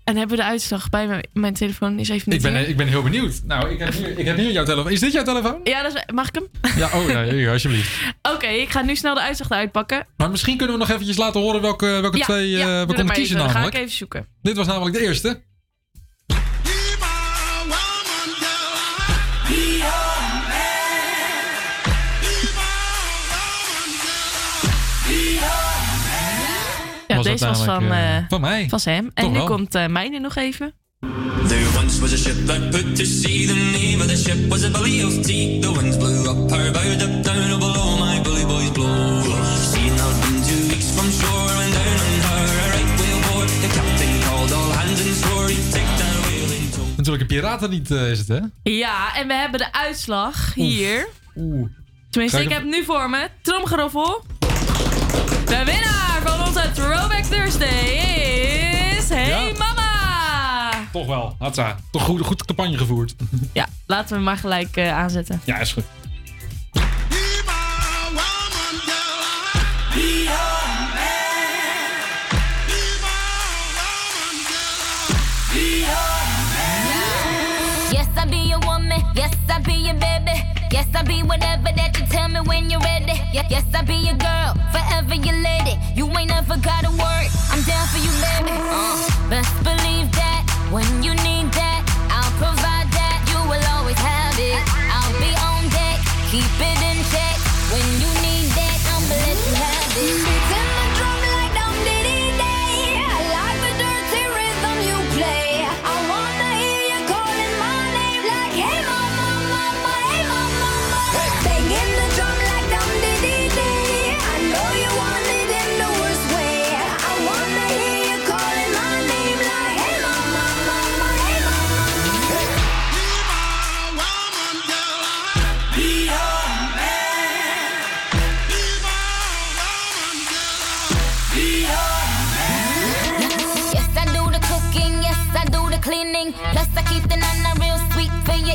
En 0.06 0.18
hebben 0.18 0.38
we 0.38 0.44
de 0.44 0.50
uitslag 0.50 0.90
bij 0.90 1.08
mijn, 1.08 1.28
mijn 1.34 1.54
telefoon 1.54 2.00
is 2.00 2.10
even 2.10 2.30
niet 2.30 2.46
Ik 2.46 2.52
ben, 2.52 2.60
hier. 2.60 2.70
ik 2.70 2.78
ben 2.78 2.88
heel 2.88 3.04
benieuwd. 3.04 3.42
Nou, 3.44 3.70
ik 3.70 3.80
heb, 3.80 3.94
hier, 3.94 4.18
ik 4.20 4.26
heb 4.26 4.38
hier 4.38 4.52
jouw 4.52 4.66
telefoon. 4.66 4.92
Is 4.92 5.00
dit 5.00 5.12
jouw 5.14 5.24
telefoon? 5.24 5.60
Ja, 5.64 5.84
dat 5.84 5.96
is, 5.96 6.04
mag 6.14 6.28
ik 6.28 6.36
hem? 6.36 6.48
Ja, 6.76 6.90
oh 6.94 7.10
ja, 7.10 7.24
hier, 7.24 7.52
alsjeblieft. 7.52 7.92
Oké, 8.34 8.48
ik 8.48 8.70
ga 8.70 8.82
nu 8.82 8.96
snel 8.96 9.14
de 9.14 9.22
uitslag 9.22 9.50
eruit 9.50 9.72
pakken. 9.72 10.08
Maar 10.18 10.30
misschien 10.30 10.58
kunnen 10.58 10.76
we 10.76 10.82
nog 10.82 10.92
eventjes 10.92 11.18
laten 11.18 11.42
horen 11.42 11.62
welke, 11.62 11.86
welke 11.86 12.18
Ja, 12.18 12.24
twee 12.26 12.50
ja, 12.50 12.60
eh, 12.60 12.66
we 12.66 12.86
dat 12.86 12.96
konden 12.96 13.06
kiezen 13.16 13.22
even. 13.24 13.38
Dan 13.38 13.48
ga 13.48 13.54
namelijk. 13.54 13.76
ik 13.76 13.82
even 13.82 13.96
zoeken. 13.98 14.28
Dit 14.42 14.56
was 14.58 14.68
namelijk 14.68 14.96
de 14.96 15.02
eerste. 15.04 15.42
Deze 27.32 27.46
was 27.46 27.64
van, 27.64 27.84
eh, 27.92 28.18
eh, 28.18 28.24
van 28.30 28.42
mij. 28.42 28.66
Van 28.70 28.80
Sam. 28.80 28.94
En 28.96 29.12
Toch 29.14 29.32
nu 29.32 29.38
wel. 29.38 29.46
komt 29.48 29.76
eh 29.76 29.88
mijne 29.88 30.20
nog 30.20 30.36
even. 30.36 30.74
There 31.48 31.66
once 31.78 32.00
was 32.02 32.14
a 32.14 32.18
ship 32.18 32.46
that 32.48 32.70
put 32.70 32.96
to 32.96 33.04
sea. 33.06 33.46
The 33.48 33.54
name 33.54 34.04
of 34.04 34.08
the 34.10 34.18
ship 34.18 34.50
was 34.50 34.64
a 34.64 34.70
Billy 34.70 35.04
of 35.04 35.14
Tea. 35.26 35.60
The 35.60 35.72
winds 35.72 35.98
blew 35.98 36.28
up 36.30 36.50
her 36.52 36.72
bow, 36.72 36.92
up 37.08 37.24
down, 37.24 37.52
oh 37.52 37.60
below 37.60 37.98
my 38.06 38.22
bully 38.22 38.46
boys 38.46 38.72
blow. 38.72 39.22
Sea 39.72 39.90
now 39.90 40.12
been 40.22 40.42
two 40.50 40.62
weeks 40.70 40.90
from 40.96 41.12
shore, 41.12 41.54
and 41.64 41.74
down 41.74 41.98
on 42.08 42.20
her 42.28 42.44
a 42.64 42.68
right 42.74 42.92
whale 43.00 43.22
bore. 43.28 43.46
The 43.46 43.70
captain 43.78 44.14
called 44.28 44.52
all 44.52 44.72
hands 44.72 45.02
and 45.06 45.16
swore 45.16 45.48
he'd 45.48 45.72
take 45.72 45.92
that 46.02 46.16
whale 46.24 46.54
in 46.60 46.70
tow. 46.72 46.88
Natuurlijk 46.98 47.22
een 47.22 47.36
piratenlied 47.38 47.92
eh, 47.92 48.12
is 48.12 48.20
het, 48.20 48.28
hè? 48.28 48.40
Ja, 48.72 49.16
en 49.16 49.28
we 49.28 49.34
hebben 49.34 49.60
de 49.60 49.74
uitslag 49.74 50.54
hier. 50.54 51.08
Oeh. 51.36 51.70
Tenminste, 52.10 52.38
ik 52.40 52.44
ik 52.46 52.52
heb 52.52 52.62
hem 52.62 52.70
nu 52.70 52.84
voor 52.84 53.10
me. 53.10 53.28
Tromgeroffel. 53.42 54.24
De 55.46 55.62
winnaar 55.66 55.95
van 56.28 56.48
onze 56.48 56.72
Throwback 56.74 57.24
Thursday 57.24 57.84
is... 58.98 59.10
Hey 59.10 59.28
Ja. 59.28 59.58
mama! 59.58 59.84
Toch 60.92 61.08
wel. 61.08 61.36
Hatsa. 61.40 61.76
Toch 61.92 62.04
goed, 62.04 62.22
goed 62.26 62.46
campagne 62.46 62.78
gevoerd. 62.78 63.16
Ja, 63.54 63.68
laten 63.86 64.08
we 64.10 64.16
hem 64.16 64.24
maar 64.24 64.38
gelijk 64.38 64.78
eh, 64.78 64.98
aanzetten. 64.98 65.42
Ja, 65.46 65.58
is 65.58 65.74
goed. 65.74 65.84
Yes, 80.76 80.90
I'll 80.94 81.06
be 81.06 81.24
whatever 81.24 81.72
that 81.72 81.98
you 81.98 82.06
tell 82.08 82.28
me 82.28 82.42
when 82.42 82.70
you're 82.70 82.82
ready. 82.82 83.16
Yes, 83.32 83.64
I'll 83.74 83.86
be 83.86 83.96
your 83.96 84.20
girl, 84.20 84.52
forever 84.76 85.16
your 85.16 85.40
lady. 85.40 85.80
You 85.96 86.04
ain't 86.20 86.28
never 86.28 86.58
gotta 86.58 86.92
worry. 86.92 87.32
I'm 87.48 87.64
down 87.64 87.88
for 87.88 88.02
you, 88.04 88.12
baby. 88.20 88.52
Uh, 88.60 89.30
best 89.32 89.56
believe 89.64 90.12
that 90.20 90.44
when 90.76 90.84
you 91.02 91.16
need 91.24 91.48
that, 91.56 91.75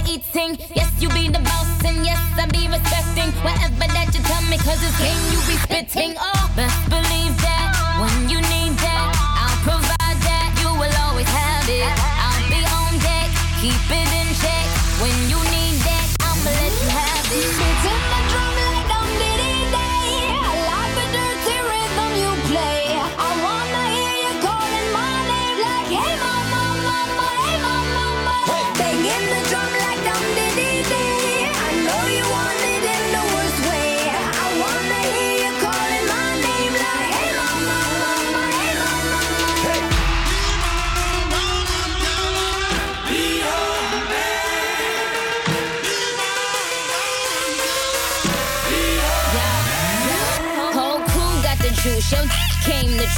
eating. 0.08 0.56
Yes, 0.74 0.90
you 1.00 1.08
be 1.10 1.28
the 1.28 1.40
boss, 1.40 1.84
and 1.84 2.04
yes, 2.04 2.20
I 2.38 2.46
be 2.46 2.68
respecting 2.68 3.30
whatever 3.44 3.86
that 3.92 4.08
you 4.14 4.22
tell 4.24 4.42
me. 4.48 4.56
Cause 4.58 4.80
it's 4.82 4.96
game 4.98 5.20
you 5.32 5.40
be 5.48 5.56
spitting. 5.64 6.14
Oh, 6.18 6.44
best 6.56 6.78
believe 6.88 7.34
that 7.42 7.68
when 8.00 8.28
you 8.28 8.38
need 8.52 8.76
that, 8.80 9.12
I'll 9.16 9.60
provide 9.66 10.18
that. 10.24 10.48
You 10.62 10.70
will 10.78 10.96
always 11.04 11.28
have 11.28 11.68
it. 11.68 11.88
I'll 11.88 12.46
be 12.48 12.60
on 12.64 12.92
deck, 13.02 13.28
keep 13.60 13.82
it 13.90 14.08
in 14.14 14.19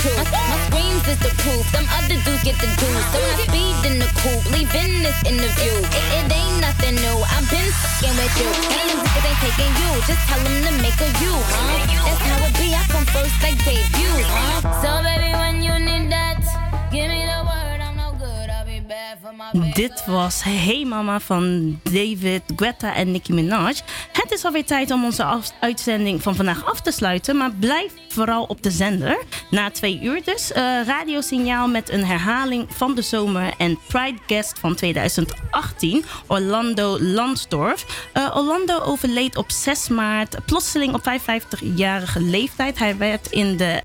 truth. 0.00 0.28
My, 0.32 0.56
screams 0.68 1.04
is 1.08 1.18
the 1.20 1.32
proof, 1.42 1.64
them 1.72 1.86
other 1.92 2.16
dudes 2.24 2.42
get 2.46 2.56
the 2.62 2.70
dues. 2.80 3.04
So 3.12 3.18
I 3.20 3.34
speed 3.44 3.76
in 3.90 3.94
the 4.00 4.08
coupe, 4.20 4.44
leaving 4.54 5.02
this 5.04 5.18
interview. 5.28 5.74
It, 5.82 6.06
it 6.18 6.32
ain't 6.32 6.60
nothing 6.60 6.96
new, 6.96 7.18
I've 7.34 7.46
been 7.50 7.68
fucking 7.68 8.14
with 8.16 8.34
you. 8.40 8.48
Ain't 8.48 8.88
them 8.88 9.00
niggas 9.04 9.26
ain't 9.28 9.40
taking 9.42 9.72
you, 9.82 9.90
just 10.08 10.22
tell 10.28 10.40
them 10.40 10.56
to 10.66 10.72
make 10.80 10.98
a 11.02 11.10
you, 11.20 11.34
huh? 11.34 11.82
That's 12.06 12.22
how 12.24 12.46
it 12.46 12.54
be, 12.56 12.68
I 12.72 12.82
come 12.88 13.06
first 13.12 13.36
like 13.42 13.58
debut, 13.64 14.16
huh? 14.24 14.60
So 14.80 14.90
baby, 15.04 15.30
when 15.36 15.62
you 15.62 15.74
need 15.78 16.08
that, 16.12 16.21
Dit 19.50 20.04
was 20.06 20.42
Hey 20.42 20.84
Mama 20.84 21.20
van 21.20 21.78
David 21.82 22.42
Guetta 22.56 22.94
en 22.94 23.10
Nicki 23.10 23.32
Minaj. 23.32 23.74
Het 24.12 24.32
is 24.32 24.44
alweer 24.44 24.64
tijd 24.64 24.90
om 24.90 25.04
onze 25.04 25.40
uitzending 25.60 26.22
van 26.22 26.34
vandaag 26.36 26.64
af 26.64 26.80
te 26.80 26.90
sluiten. 26.90 27.36
Maar 27.36 27.50
blijf 27.60 27.92
vooral 28.08 28.44
op 28.44 28.62
de 28.62 28.70
zender. 28.70 29.22
Na 29.50 29.70
twee 29.70 30.00
uur 30.02 30.20
dus. 30.24 30.52
eh 30.52 30.62
radiosignaal 30.86 31.68
met 31.68 31.90
een 31.90 32.04
herhaling 32.04 32.66
van 32.68 32.94
de 32.94 33.02
zomer 33.02 33.52
en 33.58 33.78
Pride 33.88 34.18
Guest 34.26 34.58
van 34.58 34.74
2018. 34.74 36.04
Orlando 36.26 37.00
Lansdorf. 37.00 38.08
Eh, 38.12 38.36
Orlando 38.36 38.80
overleed 38.80 39.36
op 39.36 39.50
6 39.50 39.88
maart 39.88 40.36
plotseling 40.46 40.94
op 40.94 41.00
55-jarige 41.00 42.20
leeftijd. 42.20 42.78
Hij 42.78 42.96
werd 42.96 43.30
in 43.30 43.56
de 43.56 43.80